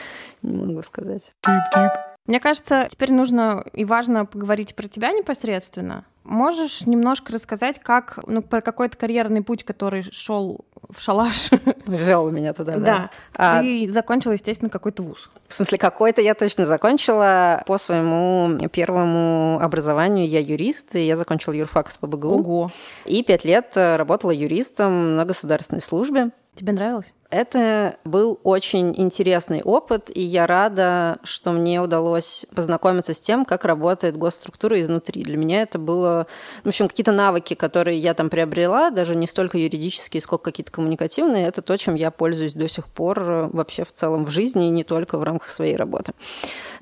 Не 0.42 0.66
могу 0.66 0.82
сказать. 0.82 1.32
Мне 2.26 2.40
кажется, 2.40 2.86
теперь 2.88 3.12
нужно 3.12 3.64
и 3.72 3.84
важно 3.84 4.24
поговорить 4.24 4.74
про 4.74 4.88
тебя 4.88 5.12
непосредственно. 5.12 6.06
Можешь 6.24 6.86
немножко 6.86 7.32
рассказать, 7.32 7.78
как, 7.78 8.18
ну, 8.26 8.40
про 8.40 8.62
какой-то 8.62 8.96
карьерный 8.96 9.42
путь, 9.42 9.62
который 9.62 10.02
шел 10.10 10.64
в 10.88 10.98
шалаш? 10.98 11.50
Вел 11.86 12.30
меня 12.30 12.54
туда, 12.54 12.76
да. 12.76 12.80
Да. 12.80 13.10
А... 13.36 13.60
Ты 13.60 13.86
закончила, 13.90 14.32
естественно, 14.32 14.70
какой-то 14.70 15.02
вуз. 15.02 15.30
В 15.48 15.54
смысле, 15.54 15.76
какой-то 15.76 16.22
я 16.22 16.34
точно 16.34 16.64
закончила. 16.64 17.62
По 17.66 17.76
своему 17.76 18.58
первому 18.70 19.58
образованию 19.60 20.26
я 20.26 20.40
юрист, 20.40 20.96
и 20.96 21.06
я 21.06 21.16
закончила 21.16 21.52
юрфак 21.52 21.90
с 21.90 21.98
ПБГУ. 21.98 22.38
Ого. 22.38 22.72
И 23.04 23.22
пять 23.22 23.44
лет 23.44 23.72
работала 23.74 24.30
юристом 24.30 25.16
на 25.16 25.26
государственной 25.26 25.82
службе. 25.82 26.30
Тебе 26.54 26.72
нравилось? 26.72 27.12
Это 27.34 27.96
был 28.04 28.38
очень 28.44 28.94
интересный 28.96 29.60
опыт, 29.60 30.08
и 30.14 30.20
я 30.20 30.46
рада, 30.46 31.18
что 31.24 31.50
мне 31.50 31.82
удалось 31.82 32.46
познакомиться 32.54 33.12
с 33.12 33.20
тем, 33.20 33.44
как 33.44 33.64
работает 33.64 34.16
госструктура 34.16 34.80
изнутри. 34.80 35.24
Для 35.24 35.36
меня 35.36 35.62
это 35.62 35.80
было, 35.80 36.28
в 36.62 36.68
общем, 36.68 36.86
какие-то 36.86 37.10
навыки, 37.10 37.54
которые 37.54 37.98
я 37.98 38.14
там 38.14 38.30
приобрела, 38.30 38.90
даже 38.90 39.16
не 39.16 39.26
столько 39.26 39.58
юридические, 39.58 40.20
сколько 40.20 40.44
какие-то 40.44 40.70
коммуникативные, 40.70 41.48
это 41.48 41.60
то, 41.60 41.76
чем 41.76 41.96
я 41.96 42.12
пользуюсь 42.12 42.54
до 42.54 42.68
сих 42.68 42.86
пор 42.86 43.20
э, 43.20 43.48
вообще 43.52 43.84
в 43.84 43.92
целом 43.92 44.26
в 44.26 44.30
жизни, 44.30 44.68
и 44.68 44.70
не 44.70 44.84
только 44.84 45.18
в 45.18 45.24
рамках 45.24 45.48
своей 45.48 45.74
работы. 45.74 46.12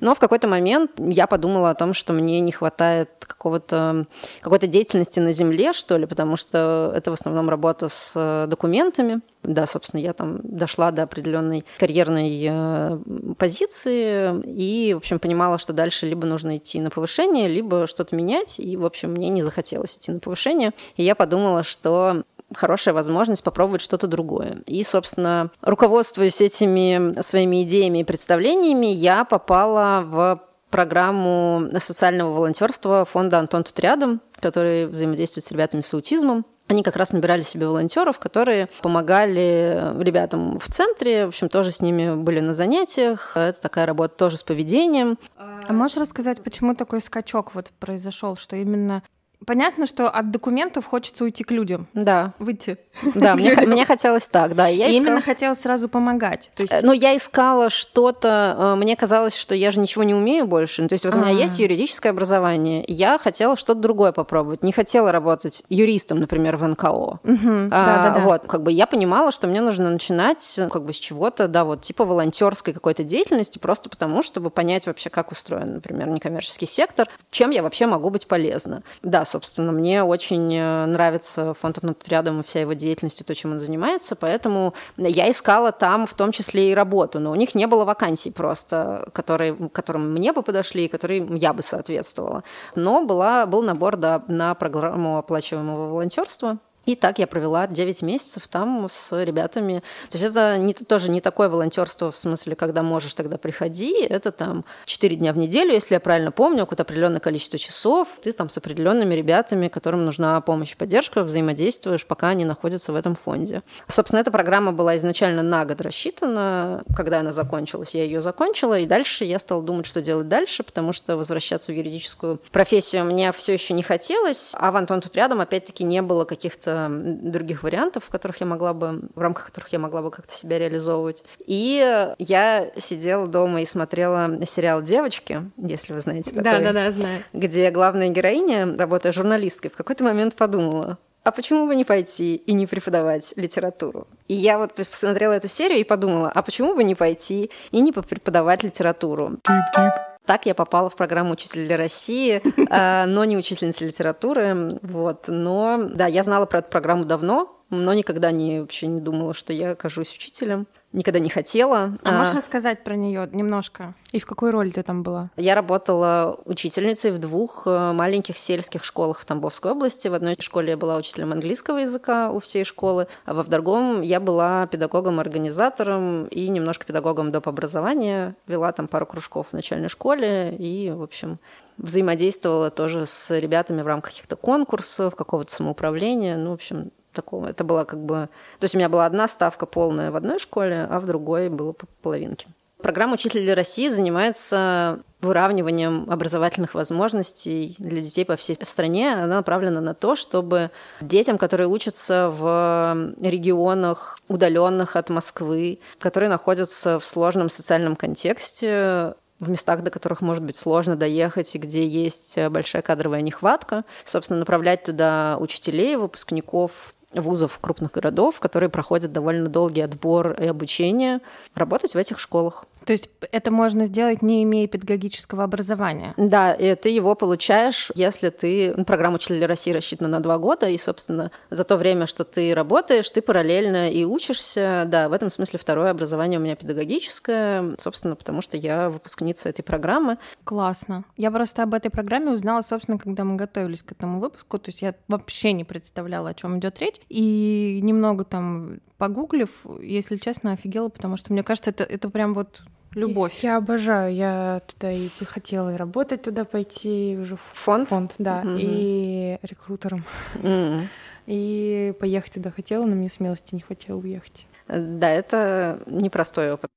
Но 0.01 0.13
в 0.13 0.19
какой-то 0.19 0.47
момент 0.47 0.91
я 0.99 1.25
подумала 1.25 1.71
о 1.71 1.75
том, 1.75 1.95
что 1.95 2.13
мне 2.13 2.41
не 2.41 2.51
хватает 2.51 3.09
какого-то, 3.21 4.05
какой-то 4.41 4.67
деятельности 4.67 5.19
на 5.19 5.31
земле, 5.31 5.73
что 5.73 5.97
ли, 5.97 6.05
потому 6.05 6.37
что 6.37 6.93
это 6.95 7.09
в 7.09 7.15
основном 7.15 7.49
работа 7.49 7.89
с 7.89 8.13
э, 8.15 8.45
документами. 8.47 9.21
Да, 9.41 9.65
собственно, 9.65 9.99
я 9.99 10.13
там 10.13 10.42
дошла 10.43 10.91
до 10.91 11.03
определенной 11.03 11.65
карьерной 11.79 12.47
э, 12.49 12.99
позиции 13.37 14.41
и, 14.45 14.93
в 14.93 14.97
общем, 14.97 15.19
понимала, 15.19 15.57
что 15.57 15.73
дальше 15.73 16.05
либо 16.05 16.27
нужно 16.27 16.57
идти 16.57 16.79
на 16.79 16.89
повышение, 16.89 17.47
либо 17.47 17.87
что-то 17.87 18.15
менять. 18.15 18.59
И, 18.59 18.77
в 18.77 18.85
общем, 18.85 19.11
мне 19.11 19.29
не 19.29 19.41
захотелось 19.41 19.97
идти 19.97 20.11
на 20.11 20.19
повышение. 20.19 20.73
И 20.95 21.03
я 21.03 21.15
подумала, 21.15 21.63
что 21.63 22.23
хорошая 22.53 22.93
возможность 22.93 23.43
попробовать 23.43 23.81
что-то 23.81 24.07
другое. 24.07 24.57
И, 24.67 24.83
собственно, 24.83 25.49
руководствуясь 25.61 26.41
этими 26.41 27.19
своими 27.21 27.63
идеями 27.63 27.99
и 27.99 28.03
представлениями, 28.03 28.87
я 28.87 29.23
попала 29.25 30.03
в 30.05 30.41
программу 30.69 31.67
социального 31.77 32.33
волонтерства 32.33 33.05
фонда 33.05 33.39
«Антон 33.39 33.63
тут 33.63 33.79
рядом», 33.79 34.21
который 34.39 34.87
взаимодействует 34.87 35.45
с 35.45 35.51
ребятами 35.51 35.81
с 35.81 35.93
аутизмом. 35.93 36.45
Они 36.73 36.81
как 36.81 36.95
раз 36.95 37.11
набирали 37.11 37.43
себе 37.43 37.67
волонтеров, 37.67 38.17
которые 38.17 38.67
помогали 38.81 39.93
ребятам 40.01 40.57
в 40.57 40.67
центре, 40.71 41.25
в 41.25 41.27
общем, 41.27 41.47
тоже 41.47 41.71
с 41.71 41.81
ними 41.81 42.15
были 42.15 42.39
на 42.39 42.55
занятиях. 42.55 43.37
Это 43.37 43.61
такая 43.61 43.85
работа 43.85 44.15
тоже 44.15 44.37
с 44.37 44.43
поведением. 44.43 45.19
А 45.37 45.71
можешь 45.71 45.97
рассказать, 45.97 46.43
почему 46.43 46.73
такой 46.73 46.99
скачок 47.01 47.53
вот 47.53 47.69
произошел, 47.79 48.35
что 48.35 48.55
именно 48.55 49.03
Понятно, 49.45 49.85
что 49.85 50.09
от 50.09 50.31
документов 50.31 50.85
хочется 50.85 51.23
уйти 51.23 51.43
к 51.43 51.51
людям. 51.51 51.87
Да. 51.93 52.33
Выйти. 52.39 52.77
Да, 53.15 53.35
мне, 53.35 53.55
мне 53.67 53.85
хотелось 53.85 54.27
так, 54.27 54.55
да. 54.55 54.67
Я 54.67 54.87
искала... 54.87 54.97
Именно 54.97 55.21
хотелось 55.21 55.59
сразу 55.59 55.89
помогать. 55.89 56.51
То 56.55 56.63
есть... 56.63 56.83
Ну, 56.83 56.91
я 56.91 57.15
искала 57.15 57.69
что-то, 57.69 58.55
э, 58.57 58.75
мне 58.75 58.95
казалось, 58.95 59.35
что 59.35 59.55
я 59.55 59.71
же 59.71 59.79
ничего 59.79 60.03
не 60.03 60.13
умею 60.13 60.45
больше. 60.47 60.81
Ну, 60.81 60.87
то 60.87 60.93
есть 60.93 61.05
вот 61.05 61.15
у 61.15 61.19
меня 61.19 61.31
есть 61.31 61.59
юридическое 61.59 62.11
образование, 62.11 62.83
я 62.87 63.17
хотела 63.17 63.55
что-то 63.55 63.79
другое 63.79 64.11
попробовать. 64.11 64.63
Не 64.63 64.71
хотела 64.71 65.11
работать 65.11 65.63
юристом, 65.69 66.19
например, 66.19 66.57
в 66.57 66.67
НКО. 66.67 66.87
Угу. 66.87 67.19
А, 67.23 67.69
да, 67.69 68.03
да, 68.03 68.15
да. 68.15 68.19
Вот, 68.21 68.43
как 68.47 68.63
бы 68.63 68.71
я 68.71 68.85
понимала, 68.85 69.31
что 69.31 69.47
мне 69.47 69.61
нужно 69.61 69.89
начинать 69.89 70.59
как 70.71 70.83
бы 70.83 70.93
с 70.93 70.97
чего-то, 70.97 71.47
да, 71.47 71.65
вот 71.65 71.81
типа 71.81 72.05
волонтерской 72.05 72.73
какой-то 72.73 73.03
деятельности, 73.03 73.59
просто 73.59 73.89
потому, 73.89 74.21
чтобы 74.21 74.49
понять 74.49 74.87
вообще, 74.87 75.09
как 75.09 75.31
устроен, 75.31 75.75
например, 75.75 76.07
некоммерческий 76.07 76.67
сектор, 76.67 77.09
чем 77.31 77.49
я 77.49 77.63
вообще 77.63 77.87
могу 77.87 78.09
быть 78.09 78.27
полезна. 78.27 78.83
Да, 79.01 79.25
собственно, 79.33 79.71
мне 79.71 80.03
очень 80.03 80.55
э, 80.55 80.85
нравится 80.85 81.53
фонд 81.55 81.79
рядом 82.07 82.39
и 82.39 82.43
вся 82.43 82.61
его 82.61 82.73
деятельность 82.73 83.21
и 83.21 83.23
то, 83.23 83.33
чем 83.33 83.51
он 83.51 83.59
занимается, 83.59 84.15
поэтому 84.15 84.73
я 84.97 85.29
искала 85.29 85.71
там 85.71 86.05
в 86.05 86.13
том 86.13 86.31
числе 86.31 86.71
и 86.71 86.75
работу, 86.75 87.19
но 87.19 87.31
у 87.31 87.35
них 87.35 87.55
не 87.55 87.67
было 87.67 87.83
вакансий 87.83 88.31
просто, 88.31 89.09
которые, 89.11 89.55
которым 89.69 90.13
мне 90.13 90.33
бы 90.33 90.43
подошли 90.43 90.85
и 90.85 90.87
которым 90.87 91.35
я 91.35 91.53
бы 91.53 91.63
соответствовала. 91.63 92.43
Но 92.75 93.03
была, 93.05 93.45
был 93.45 93.63
набор 93.63 93.97
да, 93.97 94.23
на 94.27 94.53
программу 94.53 95.17
оплачиваемого 95.17 95.89
волонтерства, 95.89 96.59
и 96.85 96.95
так 96.95 97.19
я 97.19 97.27
провела 97.27 97.67
9 97.67 98.01
месяцев 98.01 98.47
там 98.47 98.87
с 98.89 99.23
ребятами. 99.23 99.83
То 100.09 100.17
есть 100.17 100.23
это 100.29 100.57
не, 100.57 100.73
тоже 100.73 101.09
не 101.09 101.21
такое 101.21 101.49
волонтерство 101.49 102.11
в 102.11 102.17
смысле, 102.17 102.55
когда 102.55 102.83
можешь, 102.83 103.13
тогда 103.13 103.37
приходи. 103.37 104.03
Это 104.03 104.31
там 104.31 104.65
4 104.85 105.15
дня 105.15 105.33
в 105.33 105.37
неделю, 105.37 105.73
если 105.73 105.93
я 105.93 105.99
правильно 105.99 106.31
помню, 106.31 106.61
какое-то 106.61 106.83
определенное 106.83 107.19
количество 107.19 107.57
часов. 107.57 108.07
Ты 108.21 108.31
там 108.33 108.49
с 108.49 108.57
определенными 108.57 109.13
ребятами, 109.13 109.69
которым 109.69 110.03
нужна 110.03 110.39
помощь 110.41 110.75
поддержка, 110.75 111.23
взаимодействуешь, 111.23 112.05
пока 112.05 112.29
они 112.29 112.43
находятся 112.43 112.91
в 112.91 112.95
этом 112.95 113.15
фонде. 113.15 113.63
Собственно, 113.87 114.19
эта 114.19 114.31
программа 114.31 114.73
была 114.73 114.97
изначально 114.97 115.41
на 115.41 115.63
год 115.65 115.79
рассчитана. 115.81 116.83
Когда 116.95 117.21
она 117.21 117.31
закончилась, 117.31 117.95
я 117.95 118.03
ее 118.03 118.21
закончила, 118.21 118.77
и 118.77 118.85
дальше 118.85 119.23
я 119.23 119.39
стала 119.39 119.63
думать, 119.63 119.85
что 119.85 120.01
делать 120.01 120.27
дальше, 120.27 120.63
потому 120.63 120.91
что 120.91 121.15
возвращаться 121.15 121.71
в 121.71 121.75
юридическую 121.75 122.41
профессию 122.51 123.05
мне 123.05 123.31
все 123.31 123.53
еще 123.53 123.73
не 123.73 123.83
хотелось, 123.83 124.53
а 124.55 124.71
в 124.71 124.75
Антон 124.75 124.99
тут 124.99 125.15
рядом 125.15 125.39
опять-таки 125.39 125.83
не 125.83 126.01
было 126.01 126.25
каких-то 126.25 126.72
других 126.89 127.63
вариантов, 127.63 128.05
в 128.05 128.09
которых 128.09 128.41
я 128.41 128.45
могла 128.45 128.73
бы, 128.73 129.01
в 129.15 129.19
рамках 129.19 129.47
которых 129.47 129.69
я 129.69 129.79
могла 129.79 130.01
бы 130.01 130.11
как-то 130.11 130.33
себя 130.35 130.59
реализовывать. 130.59 131.23
И 131.45 132.13
я 132.17 132.71
сидела 132.77 133.27
дома 133.27 133.61
и 133.61 133.65
смотрела 133.65 134.45
сериал 134.45 134.81
«Девочки», 134.81 135.51
если 135.57 135.93
вы 135.93 135.99
знаете 135.99 136.31
такой. 136.31 136.43
Да, 136.43 136.59
да, 136.59 136.73
да, 136.73 136.91
знаю. 136.91 137.23
Где 137.33 137.69
главная 137.71 138.09
героиня, 138.09 138.77
работая 138.77 139.11
журналисткой, 139.11 139.71
в 139.71 139.75
какой-то 139.75 140.03
момент 140.03 140.35
подумала, 140.35 140.97
а 141.23 141.31
почему 141.31 141.67
бы 141.67 141.75
не 141.75 141.85
пойти 141.85 142.35
и 142.35 142.53
не 142.53 142.67
преподавать 142.67 143.33
литературу? 143.37 144.07
И 144.27 144.33
я 144.33 144.57
вот 144.57 144.73
посмотрела 144.73 145.33
эту 145.33 145.47
серию 145.47 145.79
и 145.79 145.83
подумала, 145.85 146.29
а 146.33 146.41
почему 146.41 146.75
бы 146.75 146.83
не 146.83 146.95
пойти 146.95 147.49
и 147.71 147.79
не 147.79 147.93
преподавать 147.93 148.63
литературу? 148.63 149.37
Тип-тип. 149.43 150.12
Так 150.25 150.45
я 150.45 150.55
попала 150.55 150.89
в 150.89 150.95
программу 150.95 151.33
«Учитель 151.33 151.65
для 151.65 151.77
России», 151.77 152.41
а, 152.69 153.05
но 153.05 153.25
не 153.25 153.37
учительница 153.37 153.85
литературы. 153.85 154.79
Вот. 154.81 155.25
Но 155.27 155.89
да, 155.93 156.07
я 156.07 156.23
знала 156.23 156.45
про 156.45 156.59
эту 156.59 156.69
программу 156.69 157.05
давно, 157.05 157.61
но 157.69 157.93
никогда 157.93 158.31
не, 158.31 158.61
вообще 158.61 158.87
не 158.87 159.01
думала, 159.01 159.33
что 159.33 159.51
я 159.51 159.71
окажусь 159.71 160.13
учителем 160.13 160.67
никогда 160.93 161.19
не 161.19 161.29
хотела. 161.29 161.97
А, 162.03 162.09
а 162.09 162.23
можно 162.23 162.41
сказать 162.41 162.83
про 162.83 162.95
нее 162.95 163.27
немножко? 163.31 163.93
И 164.11 164.19
в 164.19 164.25
какой 164.25 164.51
роли 164.51 164.69
ты 164.69 164.83
там 164.83 165.03
была? 165.03 165.29
Я 165.35 165.55
работала 165.55 166.39
учительницей 166.45 167.11
в 167.11 167.17
двух 167.17 167.63
э, 167.65 167.91
маленьких 167.93 168.37
сельских 168.37 168.85
школах 168.85 169.19
в 169.19 169.25
Тамбовской 169.25 169.71
области. 169.71 170.07
В 170.07 170.13
одной 170.13 170.37
школе 170.39 170.71
я 170.71 170.77
была 170.77 170.97
учителем 170.97 171.31
английского 171.31 171.79
языка 171.79 172.31
у 172.31 172.39
всей 172.39 172.63
школы, 172.63 173.07
а 173.25 173.33
во 173.33 173.43
другом 173.43 174.01
я 174.01 174.19
была 174.19 174.67
педагогом-организатором 174.67 176.27
и 176.27 176.47
немножко 176.47 176.85
педагогом 176.85 177.31
доп. 177.31 177.47
образования. 177.47 178.35
Вела 178.47 178.71
там 178.71 178.87
пару 178.87 179.05
кружков 179.05 179.47
в 179.49 179.53
начальной 179.53 179.89
школе 179.89 180.55
и, 180.57 180.91
в 180.91 181.01
общем, 181.01 181.39
взаимодействовала 181.77 182.69
тоже 182.69 183.05
с 183.05 183.37
ребятами 183.37 183.81
в 183.81 183.87
рамках 183.87 184.11
каких-то 184.11 184.35
конкурсов, 184.35 185.15
какого-то 185.15 185.51
самоуправления. 185.51 186.37
Ну, 186.37 186.51
в 186.51 186.53
общем, 186.53 186.91
такого. 187.13 187.47
Это 187.47 187.63
была 187.63 187.85
как 187.85 188.03
бы... 188.03 188.29
То 188.59 188.65
есть 188.65 188.75
у 188.75 188.77
меня 188.77 188.89
была 188.89 189.05
одна 189.05 189.27
ставка 189.27 189.65
полная 189.65 190.11
в 190.11 190.15
одной 190.15 190.39
школе, 190.39 190.87
а 190.89 190.99
в 190.99 191.05
другой 191.05 191.49
было 191.49 191.71
по 191.71 191.85
половинке. 192.01 192.47
Программа 192.81 193.13
«Учитель 193.13 193.53
России» 193.53 193.87
занимается 193.87 194.99
выравниванием 195.21 196.05
образовательных 196.09 196.73
возможностей 196.73 197.75
для 197.79 198.01
детей 198.01 198.25
по 198.25 198.35
всей 198.35 198.57
стране. 198.61 199.13
Она 199.13 199.37
направлена 199.37 199.79
на 199.79 199.93
то, 199.93 200.17
чтобы 200.17 200.69
детям, 200.99 201.37
которые 201.37 201.69
учатся 201.69 202.29
в 202.29 203.13
регионах, 203.21 204.19
удаленных 204.27 204.97
от 204.97 205.09
Москвы, 205.09 205.79
которые 205.97 206.29
находятся 206.29 206.99
в 206.99 207.05
сложном 207.05 207.47
социальном 207.47 207.95
контексте, 207.95 209.13
в 209.39 209.49
местах, 209.49 209.81
до 209.81 209.89
которых 209.89 210.21
может 210.21 210.43
быть 210.43 210.57
сложно 210.57 210.95
доехать 210.95 211.55
и 211.55 211.57
где 211.57 211.87
есть 211.87 212.37
большая 212.49 212.81
кадровая 212.81 213.21
нехватка. 213.21 213.83
Собственно, 214.05 214.39
направлять 214.39 214.83
туда 214.83 215.37
учителей, 215.39 215.95
выпускников 215.95 216.92
вузов 217.15 217.57
крупных 217.59 217.91
городов, 217.91 218.39
которые 218.39 218.69
проходят 218.69 219.11
довольно 219.11 219.47
долгий 219.49 219.81
отбор 219.81 220.31
и 220.33 220.47
обучение, 220.47 221.19
работать 221.55 221.93
в 221.93 221.97
этих 221.97 222.19
школах. 222.19 222.65
То 222.85 222.93
есть 222.93 223.09
это 223.31 223.51
можно 223.51 223.85
сделать, 223.85 224.21
не 224.21 224.43
имея 224.43 224.67
педагогического 224.67 225.43
образования? 225.43 226.13
Да, 226.17 226.53
и 226.53 226.75
ты 226.75 226.89
его 226.89 227.15
получаешь, 227.15 227.91
если 227.95 228.29
ты... 228.29 228.73
Ну, 228.75 228.85
программа 228.85 229.15
«Учитель 229.15 229.45
России» 229.45 229.71
рассчитана 229.71 230.09
на 230.09 230.19
два 230.19 230.37
года, 230.37 230.67
и, 230.67 230.77
собственно, 230.77 231.31
за 231.49 231.63
то 231.63 231.77
время, 231.77 232.05
что 232.05 232.23
ты 232.23 232.53
работаешь, 232.53 233.09
ты 233.09 233.21
параллельно 233.21 233.91
и 233.91 234.03
учишься. 234.03 234.83
Да, 234.87 235.09
в 235.09 235.13
этом 235.13 235.31
смысле 235.31 235.59
второе 235.59 235.91
образование 235.91 236.39
у 236.39 236.43
меня 236.43 236.55
педагогическое, 236.55 237.75
собственно, 237.79 238.15
потому 238.15 238.41
что 238.41 238.57
я 238.57 238.89
выпускница 238.89 239.49
этой 239.49 239.63
программы. 239.63 240.17
Классно. 240.43 241.05
Я 241.17 241.31
просто 241.31 241.63
об 241.63 241.73
этой 241.73 241.89
программе 241.89 242.31
узнала, 242.31 242.61
собственно, 242.61 242.97
когда 242.97 243.23
мы 243.23 243.35
готовились 243.35 243.83
к 243.83 243.91
этому 243.91 244.19
выпуску. 244.19 244.59
То 244.59 244.69
есть 244.69 244.81
я 244.81 244.95
вообще 245.07 245.53
не 245.53 245.63
представляла, 245.63 246.29
о 246.29 246.33
чем 246.33 246.59
идет 246.59 246.79
речь. 246.79 246.99
И 247.09 247.79
немного 247.81 248.23
там 248.23 248.79
погуглив, 249.03 249.65
если 249.81 250.15
честно, 250.15 250.53
офигела, 250.53 250.87
потому 250.87 251.17
что 251.17 251.33
мне 251.33 251.43
кажется, 251.43 251.71
это, 251.71 251.83
это 251.83 252.09
прям 252.09 252.33
вот 252.33 252.61
любовь. 252.95 253.43
Я, 253.43 253.51
я 253.51 253.57
обожаю. 253.57 254.15
Я 254.15 254.61
туда 254.65 254.93
и 254.93 255.09
хотела 255.25 255.73
и 255.73 255.75
работать 255.75 256.21
туда 256.21 256.45
пойти 256.45 257.17
уже 257.19 257.35
в 257.35 257.41
фонд, 257.53 257.89
фонд 257.89 258.13
да, 258.17 258.43
mm-hmm. 258.43 258.57
и 258.61 259.37
рекрутером. 259.41 260.05
Mm-hmm. 260.35 260.87
И 261.25 261.93
поехать 261.99 262.35
туда 262.35 262.51
хотела, 262.51 262.85
но 262.85 262.95
мне 262.95 263.09
смелости 263.09 263.53
не 263.53 263.59
хватило 263.59 263.97
уехать. 263.97 264.47
Да, 264.69 265.09
это 265.09 265.81
непростой 265.85 266.53
опыт. 266.53 266.69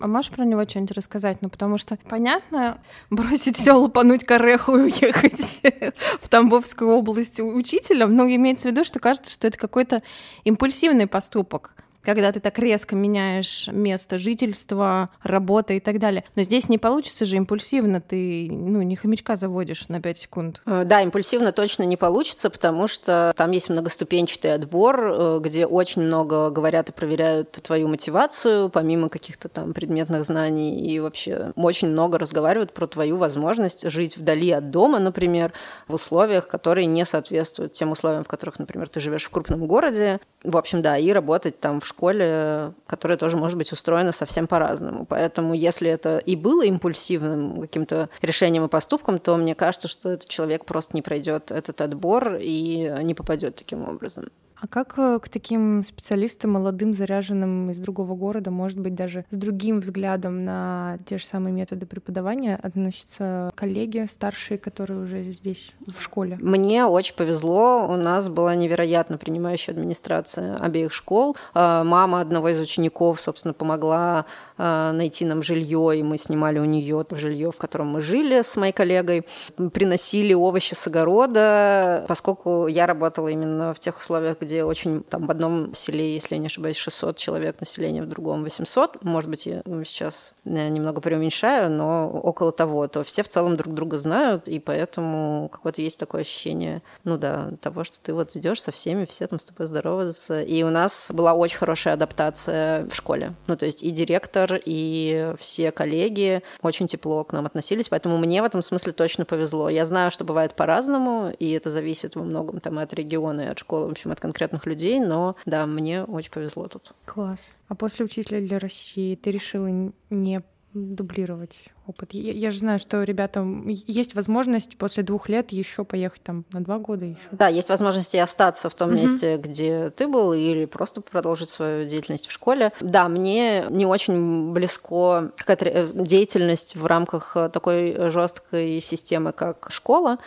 А 0.00 0.06
можешь 0.06 0.30
про 0.30 0.44
него 0.44 0.62
что-нибудь 0.64 0.96
рассказать? 0.96 1.38
Ну, 1.40 1.48
потому 1.48 1.76
что, 1.76 1.98
понятно, 2.08 2.78
бросить 3.10 3.56
все, 3.56 3.72
лупануть 3.72 4.24
кореху 4.24 4.76
и 4.76 4.82
уехать 4.82 5.62
в 6.20 6.28
Тамбовскую 6.28 6.90
область 6.90 7.40
учителем, 7.40 8.14
но 8.14 8.24
имеется 8.26 8.68
в 8.68 8.70
виду, 8.72 8.84
что 8.84 9.00
кажется, 9.00 9.32
что 9.32 9.48
это 9.48 9.58
какой-то 9.58 10.02
импульсивный 10.44 11.06
поступок 11.06 11.74
когда 12.08 12.32
ты 12.32 12.40
так 12.40 12.58
резко 12.58 12.96
меняешь 12.96 13.68
место 13.70 14.16
жительства, 14.16 15.10
работы 15.22 15.76
и 15.76 15.80
так 15.80 15.98
далее. 15.98 16.24
Но 16.36 16.42
здесь 16.42 16.70
не 16.70 16.78
получится 16.78 17.26
же 17.26 17.36
импульсивно, 17.36 18.00
ты 18.00 18.48
ну, 18.50 18.80
не 18.80 18.96
хомячка 18.96 19.36
заводишь 19.36 19.88
на 19.88 20.00
5 20.00 20.16
секунд. 20.16 20.62
Э, 20.64 20.84
да, 20.86 21.02
импульсивно 21.02 21.52
точно 21.52 21.82
не 21.82 21.98
получится, 21.98 22.48
потому 22.48 22.88
что 22.88 23.34
там 23.36 23.50
есть 23.50 23.68
многоступенчатый 23.68 24.54
отбор, 24.54 25.00
э, 25.02 25.38
где 25.42 25.66
очень 25.66 26.00
много 26.00 26.48
говорят 26.48 26.88
и 26.88 26.92
проверяют 26.92 27.52
твою 27.52 27.88
мотивацию, 27.88 28.70
помимо 28.70 29.10
каких-то 29.10 29.50
там 29.50 29.74
предметных 29.74 30.24
знаний, 30.24 30.80
и 30.80 30.98
вообще 31.00 31.52
очень 31.56 31.88
много 31.88 32.16
разговаривают 32.16 32.72
про 32.72 32.86
твою 32.86 33.18
возможность 33.18 33.90
жить 33.90 34.16
вдали 34.16 34.50
от 34.52 34.70
дома, 34.70 34.98
например, 34.98 35.52
в 35.88 35.92
условиях, 35.92 36.48
которые 36.48 36.86
не 36.86 37.04
соответствуют 37.04 37.74
тем 37.74 37.90
условиям, 37.90 38.24
в 38.24 38.28
которых, 38.28 38.58
например, 38.58 38.88
ты 38.88 38.98
живешь 39.00 39.24
в 39.24 39.30
крупном 39.30 39.66
городе. 39.66 40.20
В 40.42 40.56
общем, 40.56 40.80
да, 40.80 40.96
и 40.96 41.12
работать 41.12 41.60
там 41.60 41.82
в 41.82 41.86
школе 41.86 41.97
школе, 41.98 42.74
которая 42.86 43.18
тоже 43.18 43.36
может 43.36 43.58
быть 43.58 43.72
устроена 43.72 44.12
совсем 44.12 44.46
по-разному. 44.46 45.04
Поэтому 45.04 45.52
если 45.52 45.90
это 45.90 46.18
и 46.18 46.36
было 46.36 46.64
импульсивным 46.64 47.60
каким-то 47.60 48.08
решением 48.22 48.64
и 48.64 48.68
поступком, 48.68 49.18
то 49.18 49.36
мне 49.36 49.56
кажется, 49.56 49.88
что 49.88 50.10
этот 50.10 50.28
человек 50.28 50.64
просто 50.64 50.94
не 50.94 51.02
пройдет 51.02 51.50
этот 51.50 51.80
отбор 51.80 52.36
и 52.40 52.94
не 53.02 53.14
попадет 53.14 53.56
таким 53.56 53.88
образом. 53.88 54.26
А 54.60 54.66
как 54.66 54.94
э, 54.98 55.18
к 55.22 55.28
таким 55.28 55.84
специалистам, 55.84 56.52
молодым, 56.52 56.94
заряженным 56.94 57.70
из 57.70 57.78
другого 57.78 58.14
города, 58.14 58.50
может 58.50 58.80
быть, 58.80 58.94
даже 58.94 59.24
с 59.30 59.36
другим 59.36 59.80
взглядом 59.80 60.44
на 60.44 60.98
те 61.06 61.18
же 61.18 61.24
самые 61.24 61.52
методы 61.52 61.86
преподавания 61.86 62.58
относятся 62.60 63.52
коллеги 63.54 64.06
старшие, 64.10 64.58
которые 64.58 65.00
уже 65.00 65.22
здесь 65.22 65.72
в 65.86 66.00
школе? 66.02 66.38
Мне 66.40 66.86
очень 66.86 67.14
повезло. 67.14 67.86
У 67.88 67.96
нас 67.96 68.28
была 68.28 68.54
невероятно 68.56 69.16
принимающая 69.16 69.74
администрация 69.74 70.56
обеих 70.56 70.92
школ. 70.92 71.36
А, 71.54 71.84
мама 71.84 72.20
одного 72.20 72.48
из 72.48 72.60
учеников, 72.60 73.20
собственно, 73.20 73.54
помогла 73.54 74.24
а, 74.56 74.92
найти 74.92 75.24
нам 75.24 75.42
жилье, 75.42 75.92
и 75.96 76.02
мы 76.02 76.18
снимали 76.18 76.58
у 76.58 76.64
нее 76.64 77.04
жилье, 77.12 77.52
в 77.52 77.56
котором 77.56 77.88
мы 77.88 78.00
жили 78.00 78.42
с 78.42 78.56
моей 78.56 78.72
коллегой. 78.72 79.24
Приносили 79.72 80.34
овощи 80.34 80.74
с 80.74 80.86
огорода, 80.88 82.04
поскольку 82.08 82.66
я 82.66 82.86
работала 82.86 83.28
именно 83.28 83.72
в 83.72 83.78
тех 83.78 83.96
условиях, 83.98 84.36
очень 84.54 85.02
там 85.02 85.26
в 85.26 85.30
одном 85.30 85.74
селе, 85.74 86.14
если 86.14 86.34
я 86.34 86.40
не 86.40 86.46
ошибаюсь, 86.46 86.76
600 86.76 87.16
человек 87.16 87.60
населения, 87.60 88.02
в 88.02 88.08
другом 88.08 88.42
800, 88.42 89.04
может 89.04 89.30
быть, 89.30 89.46
я 89.46 89.62
сейчас 89.84 90.34
немного 90.44 91.00
преуменьшаю, 91.00 91.70
но 91.70 92.10
около 92.10 92.52
того, 92.52 92.86
то 92.88 93.04
все 93.04 93.22
в 93.22 93.28
целом 93.28 93.56
друг 93.56 93.74
друга 93.74 93.98
знают, 93.98 94.48
и 94.48 94.58
поэтому 94.58 95.48
какое-то 95.52 95.82
есть 95.82 95.98
такое 95.98 96.22
ощущение, 96.22 96.82
ну 97.04 97.18
да, 97.18 97.50
того, 97.60 97.84
что 97.84 98.00
ты 98.00 98.14
вот 98.14 98.34
идешь 98.36 98.62
со 98.62 98.72
всеми, 98.72 99.04
все 99.04 99.26
там 99.26 99.38
с 99.38 99.44
тобой 99.44 99.66
здороваются. 99.66 100.42
И 100.42 100.62
у 100.62 100.70
нас 100.70 101.10
была 101.12 101.34
очень 101.34 101.58
хорошая 101.58 101.94
адаптация 101.94 102.86
в 102.86 102.94
школе. 102.94 103.34
Ну, 103.46 103.56
то 103.56 103.66
есть 103.66 103.82
и 103.82 103.90
директор, 103.90 104.60
и 104.64 105.32
все 105.38 105.70
коллеги 105.70 106.42
очень 106.62 106.86
тепло 106.86 107.24
к 107.24 107.32
нам 107.32 107.46
относились, 107.46 107.88
поэтому 107.88 108.18
мне 108.18 108.42
в 108.42 108.44
этом 108.44 108.62
смысле 108.62 108.92
точно 108.92 109.24
повезло. 109.24 109.68
Я 109.68 109.84
знаю, 109.84 110.10
что 110.10 110.24
бывает 110.24 110.54
по-разному, 110.54 111.32
и 111.38 111.50
это 111.52 111.70
зависит 111.70 112.16
во 112.16 112.22
многом 112.22 112.60
там 112.60 112.78
от 112.78 112.94
региона 112.94 113.42
и 113.42 113.46
от 113.46 113.58
школы, 113.58 113.86
в 113.86 113.90
общем, 113.90 114.12
от 114.12 114.20
конкретных 114.38 114.66
людей, 114.66 115.00
но 115.00 115.36
да, 115.46 115.66
мне 115.66 116.04
очень 116.04 116.30
повезло 116.30 116.68
тут. 116.68 116.92
Класс. 117.04 117.50
А 117.66 117.74
после 117.74 118.04
учителя 118.04 118.40
для 118.40 118.58
России 118.58 119.16
ты 119.16 119.32
решила 119.32 119.68
не 120.10 120.42
дублировать 120.72 121.58
опыт. 121.88 122.12
Я, 122.12 122.32
я 122.32 122.50
же 122.50 122.58
знаю, 122.58 122.78
что 122.78 123.02
ребятам 123.02 123.66
есть 123.68 124.14
возможность 124.14 124.76
после 124.76 125.02
двух 125.02 125.28
лет 125.28 125.50
еще 125.52 125.84
поехать 125.84 126.22
там 126.22 126.44
на 126.52 126.62
два 126.62 126.78
года 126.78 127.04
еще. 127.04 127.18
Да, 127.32 127.48
есть 127.48 127.68
возможность 127.68 128.14
и 128.14 128.18
остаться 128.18 128.70
в 128.70 128.74
том 128.74 128.90
угу. 128.90 128.98
месте, 128.98 129.36
где 129.36 129.90
ты 129.90 130.06
был, 130.06 130.32
или 130.32 130.64
просто 130.66 131.00
продолжить 131.00 131.48
свою 131.48 131.88
деятельность 131.88 132.26
в 132.26 132.32
школе. 132.32 132.72
Да, 132.80 133.08
мне 133.08 133.66
не 133.70 133.86
очень 133.86 134.52
близко 134.52 135.32
какая-то 135.36 135.64
э, 135.64 135.88
деятельность 135.94 136.76
в 136.76 136.86
рамках 136.86 137.36
такой 137.52 138.10
жесткой 138.10 138.80
системы, 138.80 139.32
как 139.32 139.68
школа. 139.70 140.18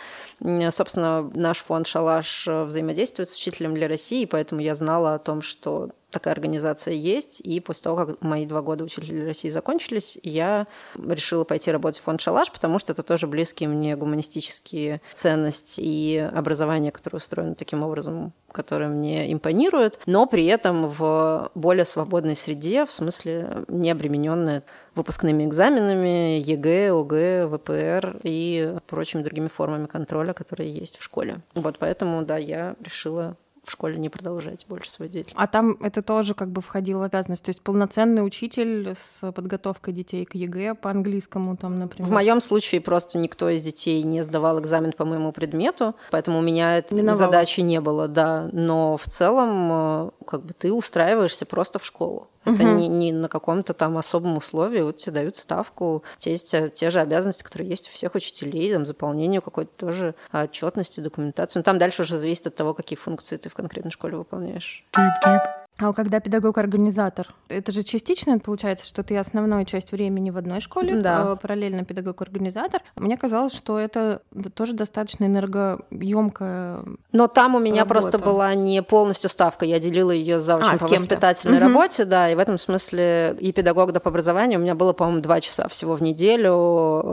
Собственно, 0.71 1.29
наш 1.33 1.59
фонд 1.59 1.87
«Шалаш» 1.87 2.47
взаимодействует 2.47 3.29
с 3.29 3.35
учителем 3.35 3.75
для 3.75 3.87
России, 3.87 4.25
поэтому 4.25 4.61
я 4.61 4.75
знала 4.75 5.15
о 5.15 5.19
том, 5.19 5.41
что 5.41 5.89
такая 6.11 6.33
организация 6.33 6.93
есть. 6.93 7.41
И 7.41 7.59
после 7.59 7.83
того, 7.83 7.95
как 7.95 8.21
мои 8.21 8.45
два 8.45 8.61
года 8.61 8.83
учителя 8.83 9.13
для 9.13 9.25
России 9.25 9.49
закончились, 9.49 10.17
я 10.23 10.67
решила 10.95 11.43
пойти 11.51 11.69
работать 11.69 11.99
в 11.99 12.03
фонд 12.03 12.21
«Шалаш», 12.21 12.49
потому 12.49 12.79
что 12.79 12.93
это 12.93 13.03
тоже 13.03 13.27
близкие 13.27 13.67
мне 13.67 13.97
гуманистические 13.97 15.01
ценности 15.11 15.81
и 15.81 16.17
образование, 16.17 16.93
которое 16.93 17.17
устроено 17.17 17.55
таким 17.55 17.83
образом, 17.83 18.31
которое 18.53 18.87
мне 18.87 19.33
импонирует, 19.33 19.99
но 20.05 20.25
при 20.27 20.45
этом 20.45 20.87
в 20.87 21.51
более 21.53 21.83
свободной 21.83 22.37
среде, 22.37 22.85
в 22.85 22.91
смысле 22.93 23.65
не 23.67 23.91
обремененная 23.91 24.63
выпускными 24.95 25.43
экзаменами, 25.43 26.39
ЕГЭ, 26.39 26.93
ОГЭ, 26.97 27.47
ВПР 27.47 28.21
и 28.23 28.77
прочими 28.87 29.21
другими 29.21 29.49
формами 29.49 29.87
контроля, 29.87 30.31
которые 30.31 30.73
есть 30.73 30.97
в 30.97 31.03
школе. 31.03 31.41
Вот 31.53 31.79
поэтому, 31.79 32.21
да, 32.21 32.37
я 32.37 32.77
решила 32.79 33.35
в 33.63 33.71
школе 33.71 33.97
не 33.97 34.09
продолжать 34.09 34.65
больше 34.67 34.89
свою 34.89 35.11
деятельность. 35.11 35.39
А 35.39 35.47
там 35.47 35.77
это 35.81 36.01
тоже 36.01 36.33
как 36.33 36.49
бы 36.49 36.61
входило 36.61 37.01
в 37.01 37.03
обязанность, 37.03 37.43
то 37.43 37.49
есть 37.49 37.61
полноценный 37.61 38.25
учитель 38.25 38.95
с 38.95 39.31
подготовкой 39.31 39.93
детей 39.93 40.25
к 40.25 40.33
ЕГЭ 40.33 40.75
по 40.75 40.89
английскому 40.89 41.55
там, 41.57 41.77
например? 41.77 42.09
В 42.09 42.11
моем 42.11 42.41
случае 42.41 42.81
просто 42.81 43.17
никто 43.19 43.49
из 43.49 43.61
детей 43.61 44.01
не 44.03 44.23
сдавал 44.23 44.59
экзамен 44.59 44.93
по 44.93 45.05
моему 45.05 45.31
предмету, 45.31 45.95
поэтому 46.09 46.39
у 46.39 46.41
меня 46.41 46.77
этой 46.77 46.95
Миновало. 46.95 47.17
задачи 47.17 47.61
не 47.61 47.79
было, 47.79 48.07
да. 48.07 48.49
Но 48.51 48.97
в 48.97 49.07
целом 49.07 49.69
э, 49.71 50.09
как 50.25 50.43
бы 50.43 50.53
ты 50.53 50.73
устраиваешься 50.73 51.45
просто 51.45 51.77
в 51.77 51.85
школу. 51.85 52.29
Это 52.45 52.63
угу. 52.63 52.73
не, 52.73 52.87
не 52.87 53.11
на 53.11 53.27
каком-то 53.27 53.73
там 53.73 53.97
особом 53.97 54.37
условии. 54.37 54.81
Вот 54.81 54.97
тебе 54.97 55.13
дают 55.13 55.37
ставку, 55.37 55.97
у 55.97 56.19
тебя 56.19 56.31
есть 56.31 56.53
э, 56.53 56.71
те 56.73 56.89
же 56.89 56.99
обязанности, 56.99 57.43
которые 57.43 57.69
есть 57.69 57.87
у 57.87 57.91
всех 57.91 58.15
учителей, 58.15 58.71
там, 58.73 58.85
заполнению 58.85 59.41
какой-то 59.41 59.71
тоже 59.77 60.15
отчетности, 60.31 61.01
документации. 61.01 61.59
Но 61.59 61.63
там 61.63 61.77
дальше 61.77 62.01
уже 62.01 62.17
зависит 62.17 62.47
от 62.47 62.55
того, 62.55 62.73
какие 62.73 62.97
функции 62.97 63.37
ты 63.37 63.49
в 63.49 63.53
конкретной 63.53 63.91
школе 63.91 64.17
выполняешь. 64.17 64.85
Тип-тип. 64.91 65.60
А 65.77 65.93
когда 65.93 66.19
педагог-организатор, 66.19 67.33
это 67.49 67.71
же 67.71 67.83
частично 67.83 68.37
получается, 68.39 68.85
что 68.85 69.03
ты 69.03 69.17
основную 69.17 69.65
часть 69.65 69.91
времени 69.91 70.29
в 70.29 70.37
одной 70.37 70.59
школе, 70.59 70.95
да. 70.97 71.35
параллельно 71.35 71.83
педагог-организатор. 71.83 72.81
Мне 72.95 73.17
казалось, 73.17 73.53
что 73.53 73.79
это 73.79 74.21
тоже 74.53 74.73
достаточно 74.73 75.25
энергоемкая. 75.25 76.83
Но 77.11 77.27
там 77.27 77.55
у 77.55 77.59
меня 77.59 77.81
работа. 77.81 77.93
просто 77.93 78.19
была 78.19 78.53
не 78.53 78.83
полностью 78.83 79.29
ставка, 79.29 79.65
я 79.65 79.79
делила 79.79 80.11
ее 80.11 80.39
за 80.39 80.55
а, 80.55 80.77
по 80.77 80.87
воспитательной 80.87 81.57
угу. 81.57 81.67
работе, 81.67 82.05
да, 82.05 82.29
и 82.29 82.35
в 82.35 82.39
этом 82.39 82.57
смысле 82.57 83.35
и 83.39 83.51
педагог 83.51 83.91
да 83.91 83.99
по 83.99 84.09
образованию 84.09 84.59
у 84.59 84.61
меня 84.61 84.75
было, 84.75 84.93
по-моему, 84.93 85.21
два 85.21 85.41
часа 85.41 85.67
всего 85.67 85.95
в 85.95 86.03
неделю, 86.03 86.53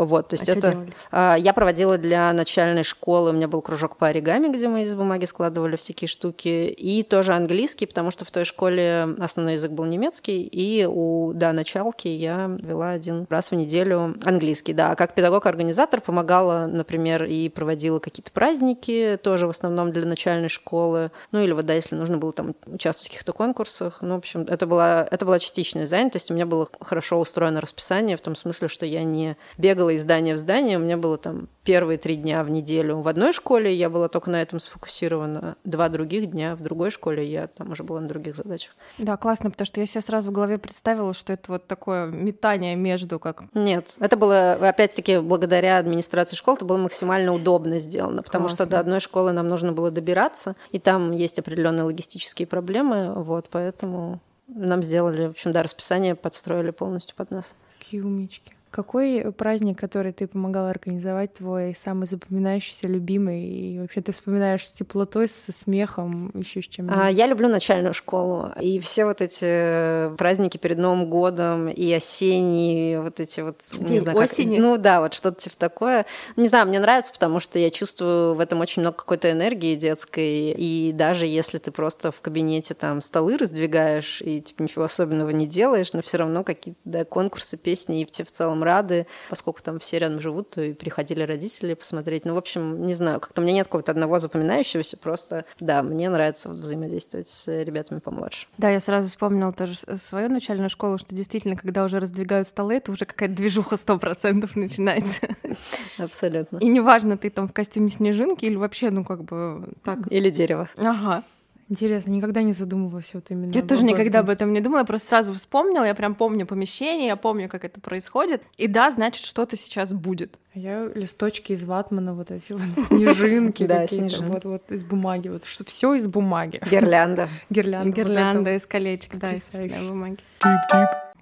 вот, 0.04 0.28
то 0.28 0.34
есть 0.34 0.48
а 0.48 0.52
это 0.52 0.86
а, 1.10 1.36
я 1.36 1.52
проводила 1.54 1.96
для 1.96 2.32
начальной 2.32 2.84
школы, 2.84 3.30
у 3.30 3.32
меня 3.32 3.48
был 3.48 3.62
кружок 3.62 3.96
по 3.96 4.08
оригами, 4.08 4.48
где 4.48 4.68
мы 4.68 4.82
из 4.82 4.94
бумаги 4.94 5.24
складывали 5.24 5.76
всякие 5.76 6.08
штуки, 6.08 6.68
и 6.68 7.02
тоже 7.02 7.32
английский, 7.32 7.86
потому 7.86 8.10
что 8.10 8.24
в 8.24 8.30
той 8.30 8.44
школе 8.48 9.08
основной 9.18 9.54
язык 9.54 9.70
был 9.70 9.84
немецкий, 9.84 10.42
и 10.42 10.86
у, 10.86 11.32
да, 11.34 11.52
началки 11.52 12.08
я 12.08 12.50
вела 12.60 12.90
один 12.90 13.26
раз 13.30 13.50
в 13.50 13.54
неделю 13.54 14.16
английский, 14.24 14.72
да. 14.72 14.92
А 14.92 14.96
как 14.96 15.14
педагог-организатор 15.14 16.00
помогала, 16.00 16.66
например, 16.66 17.24
и 17.24 17.48
проводила 17.48 17.98
какие-то 17.98 18.32
праздники, 18.32 19.18
тоже 19.22 19.46
в 19.46 19.50
основном 19.50 19.92
для 19.92 20.06
начальной 20.06 20.48
школы, 20.48 21.10
ну 21.32 21.40
или 21.40 21.52
вот, 21.52 21.66
да, 21.66 21.74
если 21.74 21.94
нужно 21.94 22.18
было 22.18 22.32
там 22.32 22.54
участвовать 22.66 23.08
в 23.08 23.12
каких-то 23.12 23.32
конкурсах, 23.32 23.98
ну, 24.00 24.14
в 24.14 24.18
общем, 24.18 24.42
это 24.42 24.66
была, 24.66 25.06
это 25.10 25.24
была 25.24 25.38
частичная 25.38 25.86
занятость, 25.86 26.30
у 26.30 26.34
меня 26.34 26.46
было 26.46 26.68
хорошо 26.80 27.20
устроено 27.20 27.60
расписание 27.60 28.16
в 28.16 28.20
том 28.20 28.34
смысле, 28.34 28.68
что 28.68 28.86
я 28.86 29.04
не 29.04 29.36
бегала 29.58 29.90
из 29.90 30.02
здания 30.02 30.34
в 30.34 30.38
здание, 30.38 30.78
у 30.78 30.80
меня 30.80 30.96
было 30.96 31.18
там 31.18 31.48
первые 31.64 31.98
три 31.98 32.16
дня 32.16 32.42
в 32.44 32.50
неделю 32.50 33.00
в 33.00 33.08
одной 33.08 33.32
школе, 33.32 33.74
я 33.74 33.90
была 33.90 34.08
только 34.08 34.30
на 34.30 34.40
этом 34.40 34.58
сфокусирована, 34.58 35.56
два 35.64 35.88
других 35.88 36.30
дня 36.30 36.56
в 36.56 36.62
другой 36.62 36.90
школе, 36.90 37.24
я 37.24 37.46
там 37.46 37.72
уже 37.72 37.82
была 37.82 38.00
на 38.00 38.08
других 38.08 38.34
задачах. 38.38 38.74
Да, 38.98 39.16
классно, 39.16 39.50
потому 39.50 39.66
что 39.66 39.80
я 39.80 39.86
себе 39.86 40.00
сразу 40.00 40.30
в 40.30 40.32
голове 40.32 40.58
представила, 40.58 41.14
что 41.14 41.32
это 41.32 41.52
вот 41.52 41.66
такое 41.66 42.06
метание 42.06 42.74
между 42.76 43.18
как... 43.18 43.44
Нет, 43.54 43.96
это 44.00 44.16
было, 44.16 44.52
опять-таки, 44.52 45.18
благодаря 45.18 45.78
администрации 45.78 46.36
школ, 46.36 46.54
это 46.54 46.64
было 46.64 46.78
максимально 46.78 47.32
удобно 47.32 47.78
сделано, 47.78 48.22
потому 48.22 48.46
классно. 48.46 48.64
что 48.64 48.70
до 48.70 48.80
одной 48.80 49.00
школы 49.00 49.32
нам 49.32 49.48
нужно 49.48 49.72
было 49.72 49.90
добираться, 49.90 50.56
и 50.70 50.78
там 50.78 51.12
есть 51.12 51.38
определенные 51.38 51.84
логистические 51.84 52.46
проблемы, 52.46 53.14
вот, 53.14 53.48
поэтому 53.50 54.20
нам 54.48 54.82
сделали, 54.82 55.26
в 55.26 55.30
общем, 55.30 55.52
да, 55.52 55.62
расписание 55.62 56.14
подстроили 56.14 56.70
полностью 56.70 57.14
под 57.16 57.30
нас. 57.30 57.54
Какие 57.78 58.00
умнички. 58.00 58.52
Какой 58.70 59.32
праздник, 59.32 59.78
который 59.78 60.12
ты 60.12 60.26
помогала 60.26 60.70
организовать, 60.70 61.34
твой 61.34 61.74
самый 61.74 62.06
запоминающийся, 62.06 62.86
любимый, 62.86 63.44
и 63.44 63.78
вообще 63.78 64.00
ты 64.00 64.12
вспоминаешь 64.12 64.68
с 64.68 64.72
теплотой, 64.72 65.28
со 65.28 65.52
смехом, 65.52 66.30
еще 66.34 66.62
с 66.62 66.66
чем? 66.66 66.88
А, 66.90 67.10
я 67.10 67.26
люблю 67.26 67.48
начальную 67.48 67.94
школу, 67.94 68.50
и 68.60 68.78
все 68.78 69.04
вот 69.04 69.20
эти 69.20 70.14
праздники 70.16 70.56
перед 70.58 70.78
Новым 70.78 71.08
годом, 71.08 71.68
и 71.68 71.92
осенние, 71.92 73.00
вот 73.00 73.20
эти 73.20 73.40
вот... 73.40 73.60
День 73.72 73.94
не 73.94 74.00
знаю, 74.00 74.18
осени? 74.18 74.56
Как, 74.56 74.64
ну 74.64 74.76
да, 74.76 75.00
вот 75.00 75.14
что-то 75.14 75.40
типа 75.40 75.56
такое. 75.56 76.06
Не 76.36 76.48
знаю, 76.48 76.66
мне 76.66 76.78
нравится, 76.78 77.12
потому 77.12 77.40
что 77.40 77.58
я 77.58 77.70
чувствую 77.70 78.34
в 78.34 78.40
этом 78.40 78.60
очень 78.60 78.82
много 78.82 78.98
какой-то 78.98 79.30
энергии 79.30 79.74
детской, 79.74 80.52
и 80.56 80.92
даже 80.92 81.26
если 81.26 81.58
ты 81.58 81.70
просто 81.70 82.12
в 82.12 82.20
кабинете 82.20 82.74
там 82.74 83.00
столы 83.02 83.36
раздвигаешь 83.36 84.22
и 84.22 84.40
типа 84.40 84.62
ничего 84.62 84.84
особенного 84.84 85.30
не 85.30 85.46
делаешь, 85.46 85.92
но 85.92 86.02
все 86.02 86.18
равно 86.18 86.44
какие-то 86.44 86.80
да, 86.84 87.04
конкурсы, 87.04 87.56
песни, 87.56 88.02
и 88.02 88.06
все 88.06 88.24
в 88.24 88.30
целом 88.30 88.57
рады, 88.62 89.06
поскольку 89.30 89.62
там 89.62 89.78
все 89.78 89.98
рядом 89.98 90.20
живут, 90.20 90.50
то 90.50 90.62
и 90.62 90.72
приходили 90.72 91.22
родители 91.22 91.74
посмотреть. 91.74 92.24
Ну, 92.24 92.34
в 92.34 92.38
общем, 92.38 92.86
не 92.86 92.94
знаю, 92.94 93.20
как-то 93.20 93.40
у 93.40 93.44
меня 93.44 93.54
нет 93.54 93.66
какого-то 93.66 93.92
одного 93.92 94.18
запоминающегося, 94.18 94.96
просто, 94.96 95.44
да, 95.60 95.82
мне 95.82 96.08
нравится 96.08 96.48
взаимодействовать 96.48 97.28
с 97.28 97.46
ребятами 97.62 98.00
помладше. 98.00 98.46
Да, 98.58 98.70
я 98.70 98.80
сразу 98.80 99.08
вспомнила 99.08 99.52
тоже 99.52 99.74
свою 99.74 100.28
начальную 100.28 100.70
школу, 100.70 100.98
что 100.98 101.14
действительно, 101.14 101.56
когда 101.56 101.84
уже 101.84 102.00
раздвигают 102.00 102.48
столы, 102.48 102.76
это 102.76 102.92
уже 102.92 103.04
какая-то 103.04 103.34
движуха 103.34 103.76
сто 103.76 103.98
процентов 103.98 104.56
начинается. 104.56 105.28
Абсолютно. 105.98 106.58
И 106.58 106.66
неважно, 106.68 107.16
ты 107.16 107.30
там 107.30 107.48
в 107.48 107.52
костюме 107.52 107.90
снежинки 107.90 108.44
или 108.44 108.56
вообще, 108.56 108.90
ну, 108.90 109.04
как 109.04 109.24
бы 109.24 109.68
так. 109.84 109.98
Или 110.10 110.30
дерево. 110.30 110.68
Ага. 110.76 111.24
Интересно, 111.70 112.12
никогда 112.12 112.42
не 112.42 112.54
задумывалась 112.54 113.12
вот 113.12 113.30
именно. 113.30 113.52
Я 113.52 113.62
тоже 113.62 113.84
никогда 113.84 114.20
об 114.20 114.30
этом 114.30 114.52
не 114.52 114.60
думала, 114.60 114.80
я 114.80 114.84
просто 114.84 115.08
сразу 115.08 115.34
вспомнила, 115.34 115.84
я 115.84 115.94
прям 115.94 116.14
помню 116.14 116.46
помещение, 116.46 117.08
я 117.08 117.16
помню, 117.16 117.48
как 117.48 117.64
это 117.64 117.78
происходит. 117.80 118.42
И 118.56 118.66
да, 118.66 118.90
значит, 118.90 119.24
что-то 119.24 119.56
сейчас 119.56 119.92
будет. 119.92 120.38
А 120.54 120.58
я 120.58 120.86
листочки 120.94 121.52
из 121.52 121.64
ватмана, 121.64 122.14
вот 122.14 122.30
эти 122.30 122.52
вот 122.52 122.62
снежинки. 122.86 123.66
Да, 123.66 123.86
снежинки. 123.86 124.30
Вот, 124.30 124.44
вот 124.44 124.70
из 124.70 124.82
бумаги, 124.82 125.28
вот 125.28 125.44
что 125.44 125.64
все 125.66 125.94
из 125.94 126.06
бумаги. 126.06 126.60
Гирлянда. 126.70 127.28
Гирлянда. 127.50 127.92
Гирлянда 127.94 128.56
из 128.56 128.64
колечек, 128.64 129.16
да, 129.16 129.32
из 129.32 129.48
бумаги. 129.50 130.18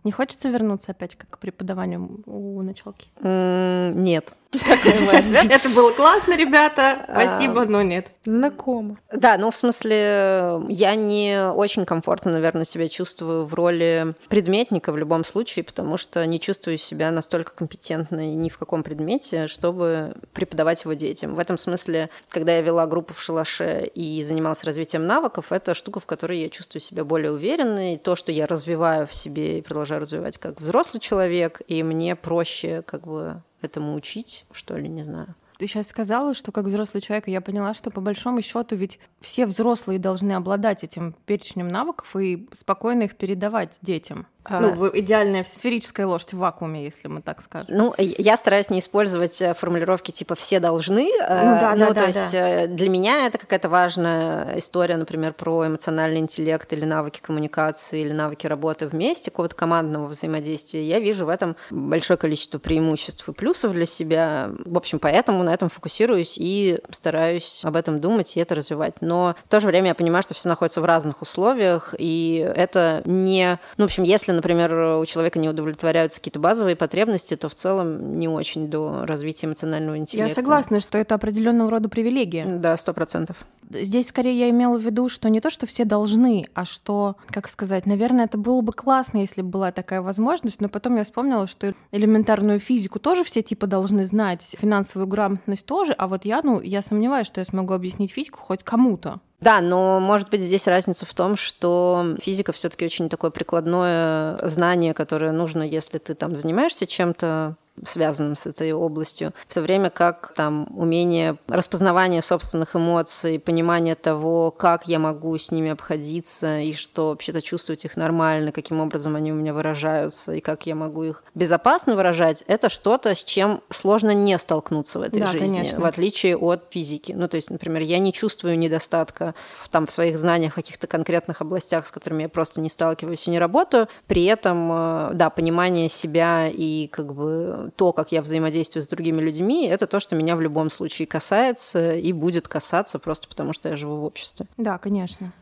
Не 0.04 0.12
хочется 0.12 0.48
вернуться 0.48 0.92
опять 0.92 1.16
к 1.16 1.38
преподаванию 1.38 2.22
у 2.26 2.62
началки? 2.62 3.08
Нет. 3.20 4.32
Это 5.50 5.68
было 5.70 5.92
классно, 5.92 6.36
ребята. 6.36 7.06
Спасибо, 7.10 7.64
но 7.64 7.82
нет. 7.82 8.08
Знакомо. 8.24 8.98
Да, 9.12 9.36
ну 9.38 9.50
в 9.50 9.56
смысле, 9.56 10.60
я 10.68 10.94
не 10.94 11.50
очень 11.50 11.84
комфортно, 11.84 12.32
наверное, 12.32 12.64
себя 12.64 12.88
чувствую 12.88 13.46
в 13.46 13.54
роли 13.54 14.14
предметника 14.28 14.92
в 14.92 14.96
любом 14.96 15.24
случае, 15.24 15.64
потому 15.64 15.96
что 15.96 16.26
не 16.26 16.40
чувствую 16.40 16.78
себя 16.78 17.10
настолько 17.10 17.54
компетентной 17.54 18.34
ни 18.34 18.48
в 18.48 18.58
каком 18.58 18.82
предмете, 18.82 19.46
чтобы 19.46 20.14
преподавать 20.32 20.82
его 20.84 20.94
детям. 20.94 21.34
В 21.34 21.38
этом 21.38 21.58
смысле, 21.58 22.10
когда 22.28 22.56
я 22.56 22.62
вела 22.62 22.86
группу 22.86 23.14
в 23.14 23.22
шалаше 23.22 23.90
и 23.94 24.22
занималась 24.24 24.64
развитием 24.64 25.06
навыков, 25.06 25.46
это 25.50 25.74
штука, 25.74 26.00
в 26.00 26.06
которой 26.06 26.40
я 26.40 26.48
чувствую 26.48 26.82
себя 26.82 27.04
более 27.04 27.32
уверенной. 27.32 27.96
То, 27.96 28.16
что 28.16 28.32
я 28.32 28.46
развиваю 28.46 29.06
в 29.06 29.14
себе 29.14 29.58
и 29.58 29.62
продолжаю 29.62 30.00
развивать 30.00 30.38
как 30.38 30.60
взрослый 30.60 31.00
человек, 31.00 31.60
и 31.68 31.82
мне 31.82 32.16
проще 32.16 32.82
как 32.82 33.06
бы 33.06 33.42
этому 33.66 33.94
учить, 33.94 34.46
что 34.52 34.76
ли, 34.78 34.88
не 34.88 35.02
знаю. 35.02 35.34
Ты 35.58 35.66
сейчас 35.66 35.88
сказала, 35.88 36.34
что 36.34 36.52
как 36.52 36.66
взрослый 36.66 37.00
человек, 37.00 37.28
я 37.28 37.40
поняла, 37.40 37.74
что 37.74 37.90
по 37.90 38.00
большому 38.00 38.42
счету 38.42 38.76
ведь 38.76 38.98
все 39.20 39.46
взрослые 39.46 39.98
должны 39.98 40.32
обладать 40.32 40.84
этим 40.84 41.14
перечнем 41.24 41.68
навыков 41.68 42.14
и 42.16 42.48
спокойно 42.52 43.04
их 43.04 43.16
передавать 43.16 43.78
детям. 43.80 44.26
А... 44.48 44.60
Ну, 44.60 44.90
идеальная 44.94 45.42
сферическая 45.42 46.06
лошадь 46.06 46.32
в 46.32 46.38
вакууме, 46.38 46.84
если 46.84 47.08
мы 47.08 47.20
так 47.20 47.42
скажем. 47.42 47.76
Ну, 47.76 47.94
я 47.98 48.36
стараюсь 48.36 48.70
не 48.70 48.78
использовать 48.78 49.42
э, 49.42 49.54
формулировки 49.54 50.12
типа 50.12 50.36
«все 50.36 50.60
должны». 50.60 51.10
Э, 51.20 51.44
ну, 51.44 51.60
да, 51.60 51.72
ну, 51.72 51.78
да, 51.78 51.88
то 51.88 51.94
да, 51.94 52.06
есть 52.06 52.32
да. 52.32 52.64
Э, 52.64 52.66
для 52.68 52.88
меня 52.88 53.26
это 53.26 53.38
какая-то 53.38 53.68
важная 53.68 54.58
история, 54.58 54.96
например, 54.96 55.32
про 55.32 55.66
эмоциональный 55.66 56.20
интеллект 56.20 56.72
или 56.72 56.84
навыки 56.84 57.20
коммуникации, 57.20 58.02
или 58.02 58.12
навыки 58.12 58.46
работы 58.46 58.86
вместе, 58.86 59.32
какого-то 59.32 59.56
командного 59.56 60.06
взаимодействия. 60.06 60.86
Я 60.86 61.00
вижу 61.00 61.26
в 61.26 61.28
этом 61.28 61.56
большое 61.70 62.16
количество 62.16 62.58
преимуществ 62.58 63.28
и 63.28 63.32
плюсов 63.32 63.72
для 63.72 63.86
себя. 63.86 64.50
В 64.64 64.76
общем, 64.76 65.00
поэтому 65.00 65.42
на 65.46 65.54
этом 65.54 65.68
фокусируюсь 65.68 66.36
и 66.38 66.78
стараюсь 66.90 67.62
об 67.64 67.76
этом 67.76 68.00
думать 68.00 68.36
и 68.36 68.40
это 68.40 68.54
развивать. 68.54 68.94
Но 69.00 69.34
в 69.44 69.48
то 69.48 69.60
же 69.60 69.66
время 69.66 69.88
я 69.88 69.94
понимаю, 69.94 70.22
что 70.22 70.34
все 70.34 70.48
находятся 70.48 70.80
в 70.80 70.84
разных 70.84 71.22
условиях, 71.22 71.94
и 71.98 72.46
это 72.54 73.02
не... 73.04 73.58
Ну, 73.76 73.84
в 73.84 73.86
общем, 73.86 74.02
если 74.02 74.32
например, 74.32 74.72
у 74.98 75.06
человека 75.06 75.38
не 75.38 75.48
удовлетворяются 75.48 76.20
какие-то 76.20 76.38
базовые 76.38 76.76
потребности, 76.76 77.36
то 77.36 77.48
в 77.48 77.54
целом 77.54 78.18
не 78.18 78.28
очень 78.28 78.68
до 78.68 79.04
развития 79.04 79.46
эмоционального 79.46 79.98
интеллекта. 79.98 80.28
Я 80.28 80.34
согласна, 80.34 80.80
что 80.80 80.98
это 80.98 81.14
определенного 81.14 81.70
рода 81.70 81.88
привилегия. 81.88 82.46
Да, 82.46 82.76
сто 82.76 82.92
процентов. 82.92 83.36
Здесь 83.70 84.08
скорее 84.08 84.38
я 84.38 84.50
имела 84.50 84.78
в 84.78 84.82
виду, 84.82 85.08
что 85.08 85.28
не 85.28 85.40
то, 85.40 85.50
что 85.50 85.66
все 85.66 85.84
должны, 85.84 86.46
а 86.54 86.64
что, 86.64 87.16
как 87.28 87.48
сказать, 87.48 87.86
наверное, 87.86 88.26
это 88.26 88.38
было 88.38 88.60
бы 88.60 88.72
классно, 88.72 89.18
если 89.18 89.42
бы 89.42 89.48
была 89.48 89.72
такая 89.72 90.02
возможность, 90.02 90.60
но 90.60 90.68
потом 90.68 90.96
я 90.96 91.04
вспомнила, 91.04 91.46
что 91.46 91.74
элементарную 91.90 92.60
физику 92.60 93.00
тоже 93.00 93.24
все 93.24 93.42
типа 93.42 93.66
должны 93.66 94.06
знать, 94.06 94.56
финансовую 94.58 95.08
грамотность 95.08 95.35
тоже, 95.64 95.92
а 95.92 96.06
вот 96.06 96.24
я, 96.24 96.40
ну, 96.42 96.60
я 96.60 96.82
сомневаюсь, 96.82 97.26
что 97.26 97.40
я 97.40 97.44
смогу 97.44 97.74
объяснить 97.74 98.12
физику 98.12 98.40
хоть 98.40 98.62
кому-то. 98.62 99.20
Да, 99.40 99.60
но 99.60 100.00
может 100.00 100.30
быть 100.30 100.40
здесь 100.40 100.66
разница 100.66 101.04
в 101.04 101.14
том, 101.14 101.36
что 101.36 102.16
физика 102.22 102.52
все-таки 102.52 102.84
очень 102.84 103.08
такое 103.08 103.30
прикладное 103.30 104.38
знание, 104.48 104.94
которое 104.94 105.32
нужно, 105.32 105.62
если 105.62 105.98
ты 105.98 106.14
там 106.14 106.36
занимаешься 106.36 106.86
чем-то 106.86 107.56
связанным 107.84 108.36
с 108.36 108.46
этой 108.46 108.72
областью, 108.72 109.32
в 109.48 109.54
то 109.54 109.60
время 109.60 109.90
как 109.90 110.32
там 110.34 110.68
умение 110.76 111.36
распознавания 111.48 112.22
собственных 112.22 112.76
эмоций, 112.76 113.38
понимание 113.38 113.94
того, 113.94 114.50
как 114.50 114.88
я 114.88 114.98
могу 114.98 115.36
с 115.36 115.50
ними 115.50 115.70
обходиться 115.70 116.60
и 116.60 116.72
что 116.72 117.08
вообще-то 117.08 117.42
чувствовать 117.42 117.84
их 117.84 117.96
нормально, 117.96 118.52
каким 118.52 118.80
образом 118.80 119.16
они 119.16 119.32
у 119.32 119.34
меня 119.34 119.52
выражаются 119.52 120.32
и 120.32 120.40
как 120.40 120.66
я 120.66 120.74
могу 120.74 121.04
их 121.04 121.24
безопасно 121.34 121.96
выражать, 121.96 122.44
это 122.46 122.68
что-то, 122.68 123.14
с 123.14 123.24
чем 123.24 123.62
сложно 123.70 124.12
не 124.12 124.38
столкнуться 124.38 124.98
в 124.98 125.02
этой 125.02 125.20
да, 125.20 125.26
жизни, 125.26 125.58
конечно. 125.58 125.80
в 125.80 125.84
отличие 125.84 126.36
от 126.36 126.64
физики. 126.70 127.12
Ну, 127.12 127.28
то 127.28 127.36
есть, 127.36 127.50
например, 127.50 127.82
я 127.82 127.98
не 127.98 128.12
чувствую 128.12 128.58
недостатка 128.58 129.34
в, 129.62 129.68
там, 129.68 129.86
в 129.86 129.90
своих 129.90 130.18
знаниях 130.18 130.52
в 130.52 130.56
каких-то 130.56 130.86
конкретных 130.86 131.40
областях, 131.40 131.86
с 131.86 131.90
которыми 131.90 132.22
я 132.22 132.28
просто 132.28 132.60
не 132.60 132.68
сталкиваюсь 132.68 133.26
и 133.26 133.30
не 133.30 133.38
работаю. 133.38 133.88
При 134.06 134.24
этом, 134.24 134.70
э, 134.72 135.10
да, 135.14 135.30
понимание 135.30 135.88
себя 135.88 136.48
и 136.48 136.88
как 136.88 137.14
бы 137.14 137.65
то, 137.74 137.92
как 137.92 138.12
я 138.12 138.22
взаимодействую 138.22 138.82
с 138.82 138.88
другими 138.88 139.20
людьми, 139.20 139.66
это 139.66 139.86
то, 139.86 140.00
что 140.00 140.16
меня 140.16 140.36
в 140.36 140.40
любом 140.40 140.70
случае 140.70 141.06
касается 141.06 141.94
и 141.94 142.12
будет 142.12 142.48
касаться 142.48 142.98
просто 142.98 143.28
потому, 143.28 143.52
что 143.52 143.68
я 143.68 143.76
живу 143.76 143.98
в 143.98 144.04
обществе. 144.04 144.46
Да, 144.56 144.78
конечно. 144.78 145.32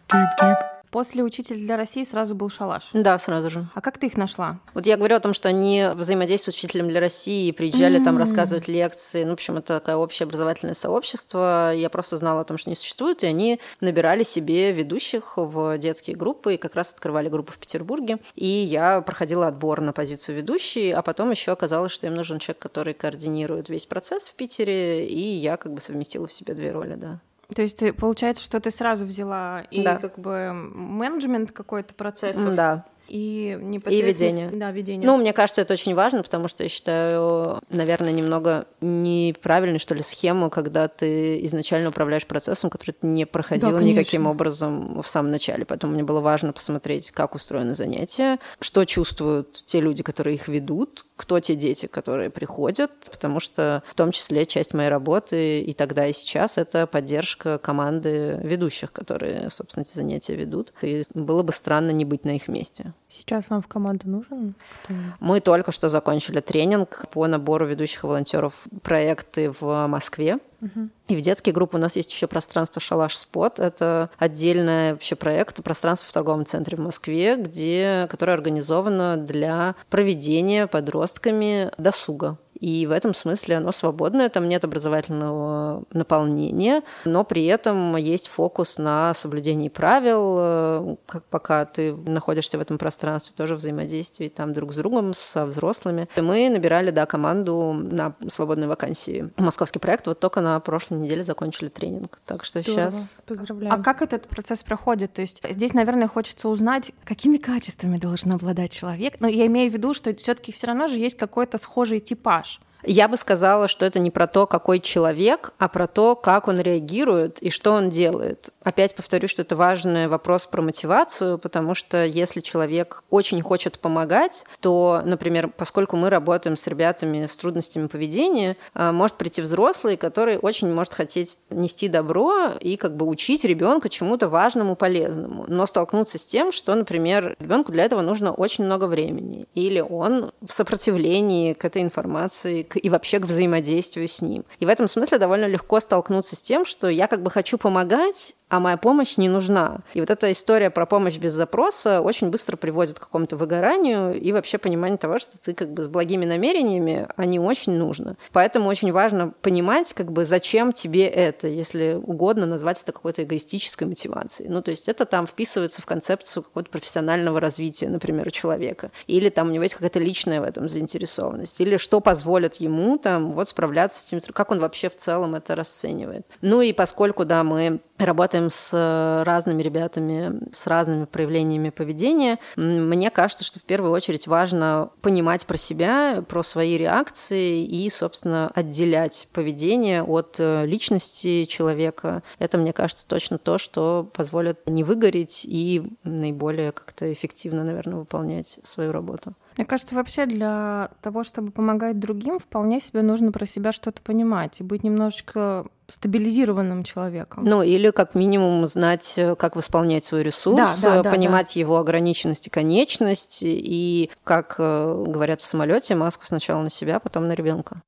После 0.94 1.24
«Учитель 1.24 1.56
для 1.56 1.76
России» 1.76 2.04
сразу 2.04 2.36
был 2.36 2.48
«Шалаш». 2.48 2.90
Да, 2.92 3.18
сразу 3.18 3.50
же. 3.50 3.66
А 3.74 3.80
как 3.80 3.98
ты 3.98 4.06
их 4.06 4.16
нашла? 4.16 4.60
Вот 4.74 4.86
я 4.86 4.96
говорю 4.96 5.16
о 5.16 5.20
том, 5.20 5.34
что 5.34 5.48
они 5.48 5.88
взаимодействуют 5.92 6.54
с 6.54 6.58
«Учителем 6.58 6.86
для 6.86 7.00
России», 7.00 7.50
приезжали 7.50 7.98
mm-hmm. 7.98 8.04
там 8.04 8.16
рассказывать 8.16 8.68
лекции. 8.68 9.24
Ну, 9.24 9.30
в 9.30 9.32
общем, 9.32 9.56
это 9.56 9.80
такое 9.80 9.96
общее 9.96 10.26
образовательное 10.26 10.74
сообщество. 10.74 11.74
Я 11.74 11.90
просто 11.90 12.16
знала 12.16 12.42
о 12.42 12.44
том, 12.44 12.58
что 12.58 12.70
они 12.70 12.76
существуют, 12.76 13.24
и 13.24 13.26
они 13.26 13.58
набирали 13.80 14.22
себе 14.22 14.70
ведущих 14.70 15.32
в 15.36 15.78
детские 15.78 16.14
группы, 16.14 16.54
и 16.54 16.58
как 16.58 16.76
раз 16.76 16.92
открывали 16.92 17.28
группы 17.28 17.52
в 17.52 17.58
Петербурге. 17.58 18.20
И 18.36 18.46
я 18.46 19.00
проходила 19.00 19.48
отбор 19.48 19.80
на 19.80 19.92
позицию 19.92 20.36
ведущей, 20.36 20.92
а 20.92 21.02
потом 21.02 21.32
еще 21.32 21.50
оказалось, 21.50 21.90
что 21.90 22.06
им 22.06 22.14
нужен 22.14 22.38
человек, 22.38 22.62
который 22.62 22.94
координирует 22.94 23.68
весь 23.68 23.86
процесс 23.86 24.28
в 24.28 24.34
Питере, 24.34 25.08
и 25.08 25.18
я 25.18 25.56
как 25.56 25.74
бы 25.74 25.80
совместила 25.80 26.28
в 26.28 26.32
себе 26.32 26.54
две 26.54 26.70
роли, 26.70 26.94
да. 26.94 27.20
То 27.54 27.62
есть 27.62 27.78
ты, 27.78 27.92
получается, 27.92 28.42
что 28.42 28.60
ты 28.60 28.70
сразу 28.70 29.04
взяла 29.04 29.62
и 29.70 29.82
да. 29.82 29.96
как 29.96 30.18
бы 30.18 30.52
менеджмент 30.52 31.52
какой-то 31.52 31.94
процессов. 31.94 32.54
Да 32.54 32.84
и 33.08 33.58
непосредственно... 33.60 34.08
И 34.08 34.12
ведение. 34.12 34.50
Да, 34.50 34.70
ведение. 34.70 35.06
Ну, 35.06 35.16
мне 35.16 35.32
кажется, 35.32 35.60
это 35.60 35.74
очень 35.74 35.94
важно, 35.94 36.22
потому 36.22 36.48
что 36.48 36.62
я 36.62 36.68
считаю, 36.68 37.60
наверное, 37.70 38.12
немного 38.12 38.66
неправильной, 38.80 39.78
что 39.78 39.94
ли, 39.94 40.02
схему, 40.02 40.50
когда 40.50 40.88
ты 40.88 41.44
изначально 41.46 41.90
управляешь 41.90 42.26
процессом, 42.26 42.70
который 42.70 42.92
ты 42.92 43.06
не 43.06 43.26
проходила 43.26 43.78
да, 43.78 43.84
никаким 43.84 44.26
образом 44.26 45.02
в 45.02 45.08
самом 45.08 45.30
начале. 45.30 45.64
Поэтому 45.64 45.92
мне 45.92 46.02
было 46.02 46.20
важно 46.20 46.52
посмотреть, 46.52 47.10
как 47.10 47.34
устроено 47.34 47.74
занятие, 47.74 48.38
что 48.60 48.84
чувствуют 48.84 49.52
те 49.66 49.80
люди, 49.80 50.02
которые 50.02 50.36
их 50.36 50.48
ведут, 50.48 51.04
кто 51.16 51.40
те 51.40 51.54
дети, 51.54 51.86
которые 51.86 52.30
приходят, 52.30 52.90
потому 53.10 53.40
что 53.40 53.82
в 53.86 53.94
том 53.94 54.12
числе 54.12 54.46
часть 54.46 54.74
моей 54.74 54.88
работы 54.88 55.60
и 55.60 55.72
тогда, 55.72 56.06
и 56.06 56.12
сейчас 56.12 56.58
это 56.58 56.86
поддержка 56.86 57.58
команды 57.58 58.40
ведущих, 58.42 58.92
которые, 58.92 59.50
собственно, 59.50 59.82
эти 59.82 59.94
занятия 59.94 60.34
ведут. 60.34 60.72
И 60.82 61.02
было 61.14 61.42
бы 61.42 61.52
странно 61.52 61.90
не 61.90 62.04
быть 62.04 62.24
на 62.24 62.36
их 62.36 62.48
месте. 62.48 62.92
Сейчас 63.16 63.48
вам 63.50 63.62
в 63.62 63.68
команду 63.68 64.08
нужен 64.08 64.54
кто 64.82 64.94
Мы 65.20 65.40
только 65.40 65.72
что 65.72 65.88
закончили 65.88 66.40
тренинг 66.40 67.06
по 67.10 67.26
набору 67.26 67.66
ведущих 67.66 68.04
волонтеров 68.04 68.66
проекты 68.82 69.52
в 69.60 69.86
Москве. 69.86 70.38
Угу. 70.60 70.88
И 71.08 71.16
в 71.16 71.20
детские 71.20 71.52
группы 71.52 71.76
у 71.76 71.80
нас 71.80 71.96
есть 71.96 72.12
еще 72.12 72.26
пространство 72.26 72.80
Шалаш 72.80 73.16
Спот. 73.16 73.60
Это 73.60 74.10
отдельное 74.18 74.92
вообще 74.92 75.16
проект 75.16 75.62
пространство 75.62 76.08
в 76.08 76.12
торговом 76.12 76.46
центре 76.46 76.76
в 76.76 76.80
Москве, 76.80 77.36
где, 77.36 78.06
которое 78.10 78.32
организовано 78.32 79.16
для 79.16 79.74
проведения 79.90 80.66
подростками 80.66 81.70
досуга. 81.78 82.38
И 82.60 82.86
в 82.86 82.92
этом 82.92 83.14
смысле 83.14 83.56
оно 83.56 83.72
свободное, 83.72 84.28
там 84.28 84.48
нет 84.48 84.64
образовательного 84.64 85.82
наполнения, 85.92 86.82
но 87.04 87.24
при 87.24 87.44
этом 87.44 87.96
есть 87.96 88.28
фокус 88.28 88.78
на 88.78 89.12
соблюдении 89.12 89.68
правил, 89.68 90.98
как 91.06 91.24
пока 91.24 91.66
ты 91.66 91.94
находишься 91.94 92.56
в 92.56 92.60
этом 92.60 92.78
пространстве, 92.78 93.34
тоже 93.36 93.56
взаимодействии 93.56 94.28
там 94.28 94.54
друг 94.54 94.72
с 94.72 94.76
другом, 94.76 95.14
со 95.14 95.46
взрослыми. 95.46 96.08
И 96.16 96.20
мы 96.20 96.48
набирали, 96.48 96.90
да, 96.90 97.06
команду 97.06 97.72
на 97.74 98.14
свободные 98.28 98.68
вакансии. 98.68 99.30
Московский 99.36 99.78
проект 99.78 100.06
вот 100.06 100.20
только 100.20 100.40
на 100.40 100.53
прошлой 100.60 100.98
неделе 100.98 101.22
закончили 101.22 101.68
тренинг, 101.68 102.20
так 102.24 102.44
что 102.44 102.62
Здорово. 102.62 102.90
сейчас... 102.90 103.18
Поздравляю. 103.26 103.74
А 103.74 103.82
как 103.82 104.02
этот 104.02 104.28
процесс 104.28 104.62
проходит? 104.62 105.12
То 105.12 105.22
есть 105.22 105.42
здесь, 105.48 105.72
наверное, 105.72 106.08
хочется 106.08 106.48
узнать, 106.48 106.92
какими 107.04 107.36
качествами 107.36 107.98
должен 107.98 108.32
обладать 108.32 108.72
человек. 108.72 109.20
Но 109.20 109.28
я 109.28 109.46
имею 109.46 109.70
в 109.70 109.74
виду, 109.74 109.94
что 109.94 110.14
все 110.14 110.34
таки 110.34 110.52
все 110.52 110.66
равно 110.66 110.86
же 110.86 110.98
есть 110.98 111.16
какой-то 111.16 111.58
схожий 111.58 112.00
типаж. 112.00 112.60
Я 112.86 113.08
бы 113.08 113.16
сказала, 113.16 113.68
что 113.68 113.86
это 113.86 113.98
не 113.98 114.10
про 114.10 114.26
то, 114.26 114.46
какой 114.46 114.80
человек, 114.80 115.52
а 115.58 115.68
про 115.68 115.86
то, 115.86 116.14
как 116.14 116.48
он 116.48 116.60
реагирует 116.60 117.40
и 117.40 117.50
что 117.50 117.72
он 117.72 117.88
делает. 117.88 118.50
Опять 118.62 118.94
повторю, 118.94 119.28
что 119.28 119.42
это 119.42 119.56
важный 119.56 120.06
вопрос 120.08 120.46
про 120.46 120.62
мотивацию, 120.62 121.38
потому 121.38 121.74
что 121.74 122.04
если 122.04 122.40
человек 122.40 123.04
очень 123.10 123.40
хочет 123.42 123.78
помогать, 123.78 124.44
то, 124.60 125.02
например, 125.04 125.48
поскольку 125.48 125.96
мы 125.96 126.10
работаем 126.10 126.56
с 126.56 126.66
ребятами 126.66 127.26
с 127.26 127.36
трудностями 127.36 127.86
поведения, 127.86 128.56
а, 128.74 128.92
может 128.92 129.16
прийти 129.16 129.40
взрослый, 129.40 129.96
который 129.96 130.36
очень 130.38 130.72
может 130.72 130.92
хотеть 130.92 131.38
нести 131.50 131.88
добро 131.88 132.52
и 132.60 132.76
как 132.76 132.96
бы 132.96 133.06
учить 133.06 133.44
ребенка 133.44 133.88
чему-то 133.88 134.28
важному, 134.28 134.76
полезному, 134.76 135.44
но 135.48 135.66
столкнуться 135.66 136.18
с 136.18 136.26
тем, 136.26 136.52
что, 136.52 136.74
например, 136.74 137.36
ребенку 137.38 137.72
для 137.72 137.84
этого 137.84 138.02
нужно 138.02 138.32
очень 138.32 138.64
много 138.64 138.86
времени, 138.86 139.46
или 139.54 139.80
он 139.80 140.32
в 140.46 140.52
сопротивлении 140.52 141.54
к 141.54 141.64
этой 141.64 141.82
информации, 141.82 142.66
и 142.78 142.90
вообще 142.90 143.18
к 143.18 143.26
взаимодействию 143.26 144.08
с 144.08 144.22
ним. 144.22 144.44
И 144.60 144.66
в 144.66 144.68
этом 144.68 144.88
смысле 144.88 145.18
довольно 145.18 145.46
легко 145.46 145.80
столкнуться 145.80 146.36
с 146.36 146.42
тем, 146.42 146.64
что 146.64 146.88
я 146.88 147.06
как 147.06 147.22
бы 147.22 147.30
хочу 147.30 147.58
помогать, 147.58 148.34
а 148.54 148.60
моя 148.60 148.76
помощь 148.76 149.16
не 149.16 149.28
нужна. 149.28 149.80
И 149.94 150.00
вот 150.00 150.10
эта 150.10 150.30
история 150.30 150.70
про 150.70 150.86
помощь 150.86 151.16
без 151.16 151.32
запроса 151.32 152.00
очень 152.00 152.30
быстро 152.30 152.56
приводит 152.56 152.98
к 152.98 153.02
какому-то 153.02 153.36
выгоранию 153.36 154.20
и 154.20 154.32
вообще 154.32 154.58
пониманию 154.58 154.98
того, 154.98 155.18
что 155.18 155.38
ты 155.38 155.54
как 155.54 155.72
бы 155.72 155.82
с 155.82 155.88
благими 155.88 156.24
намерениями, 156.24 157.08
а 157.16 157.24
не 157.24 157.40
очень 157.40 157.72
нужно. 157.72 158.16
Поэтому 158.32 158.68
очень 158.68 158.92
важно 158.92 159.32
понимать, 159.42 159.92
как 159.92 160.12
бы 160.12 160.24
зачем 160.24 160.72
тебе 160.72 161.06
это, 161.06 161.48
если 161.48 161.94
угодно 161.94 162.46
назвать 162.46 162.80
это 162.80 162.92
какой-то 162.92 163.24
эгоистической 163.24 163.88
мотивацией. 163.88 164.48
Ну, 164.50 164.62
то 164.62 164.70
есть 164.70 164.88
это 164.88 165.04
там 165.04 165.26
вписывается 165.26 165.82
в 165.82 165.86
концепцию 165.86 166.44
какого-то 166.44 166.70
профессионального 166.70 167.40
развития, 167.40 167.88
например, 167.88 168.28
у 168.28 168.30
человека. 168.30 168.92
Или 169.06 169.30
там 169.30 169.48
у 169.48 169.50
него 169.50 169.64
есть 169.64 169.74
какая-то 169.74 169.98
личная 169.98 170.40
в 170.40 170.44
этом 170.44 170.68
заинтересованность. 170.68 171.60
Или 171.60 171.76
что 171.76 172.00
позволит 172.00 172.56
ему 172.64 172.98
там 172.98 173.30
вот 173.30 173.48
справляться 173.48 174.00
с 174.00 174.04
тем, 174.04 174.20
как 174.32 174.50
он 174.50 174.60
вообще 174.60 174.88
в 174.90 174.96
целом 174.96 175.34
это 175.34 175.54
расценивает. 175.54 176.26
Ну 176.40 176.60
и 176.60 176.72
поскольку, 176.72 177.24
да, 177.24 177.44
мы 177.44 177.80
работаем 177.98 178.50
с 178.50 179.22
разными 179.24 179.62
ребятами, 179.62 180.40
с 180.52 180.66
разными 180.66 181.04
проявлениями 181.04 181.70
поведения, 181.70 182.38
мне 182.56 183.10
кажется, 183.10 183.44
что 183.44 183.60
в 183.60 183.62
первую 183.62 183.92
очередь 183.92 184.26
важно 184.26 184.90
понимать 185.00 185.46
про 185.46 185.56
себя, 185.56 186.24
про 186.28 186.42
свои 186.42 186.76
реакции 186.76 187.64
и, 187.64 187.88
собственно, 187.90 188.50
отделять 188.54 189.28
поведение 189.32 190.02
от 190.02 190.36
э, 190.38 190.66
личности 190.66 191.44
человека. 191.44 192.22
Это, 192.38 192.58
мне 192.58 192.72
кажется, 192.72 193.06
точно 193.06 193.38
то, 193.38 193.58
что 193.58 194.10
позволит 194.12 194.66
не 194.66 194.84
выгореть 194.84 195.44
и 195.44 195.82
наиболее 196.02 196.72
как-то 196.72 197.12
эффективно, 197.12 197.64
наверное, 197.64 197.96
выполнять 197.96 198.58
свою 198.62 198.92
работу. 198.92 199.34
Мне 199.56 199.66
кажется, 199.66 199.94
вообще 199.94 200.26
для 200.26 200.90
того, 201.00 201.22
чтобы 201.24 201.50
помогать 201.50 201.98
другим, 201.98 202.38
вполне 202.38 202.80
себе 202.80 203.02
нужно 203.02 203.32
про 203.32 203.46
себя 203.46 203.72
что-то 203.72 204.02
понимать 204.02 204.60
и 204.60 204.64
быть 204.64 204.82
немножечко 204.82 205.64
стабилизированным 205.88 206.82
человеком. 206.82 207.44
Ну, 207.44 207.62
или 207.62 207.90
как 207.90 208.14
минимум 208.14 208.66
знать, 208.66 209.14
э, 209.16 209.34
как 209.36 209.54
восполнять 209.54 210.04
свой 210.04 210.22
ресурс, 210.22 210.80
да, 210.80 210.96
да, 210.96 211.02
да, 211.02 211.10
понимать 211.10 211.52
да. 211.54 211.60
его 211.60 211.76
ограниченность 211.76 212.46
и 212.46 212.50
конечность, 212.50 213.40
и, 213.42 214.10
как 214.24 214.56
э, 214.58 215.04
говорят 215.06 215.40
в 215.40 215.44
самолете, 215.44 215.94
маску 215.94 216.24
сначала 216.26 216.62
на 216.62 216.70
себя, 216.70 217.00
потом 217.00 217.28
на 217.28 217.32
ребенка. 217.32 217.82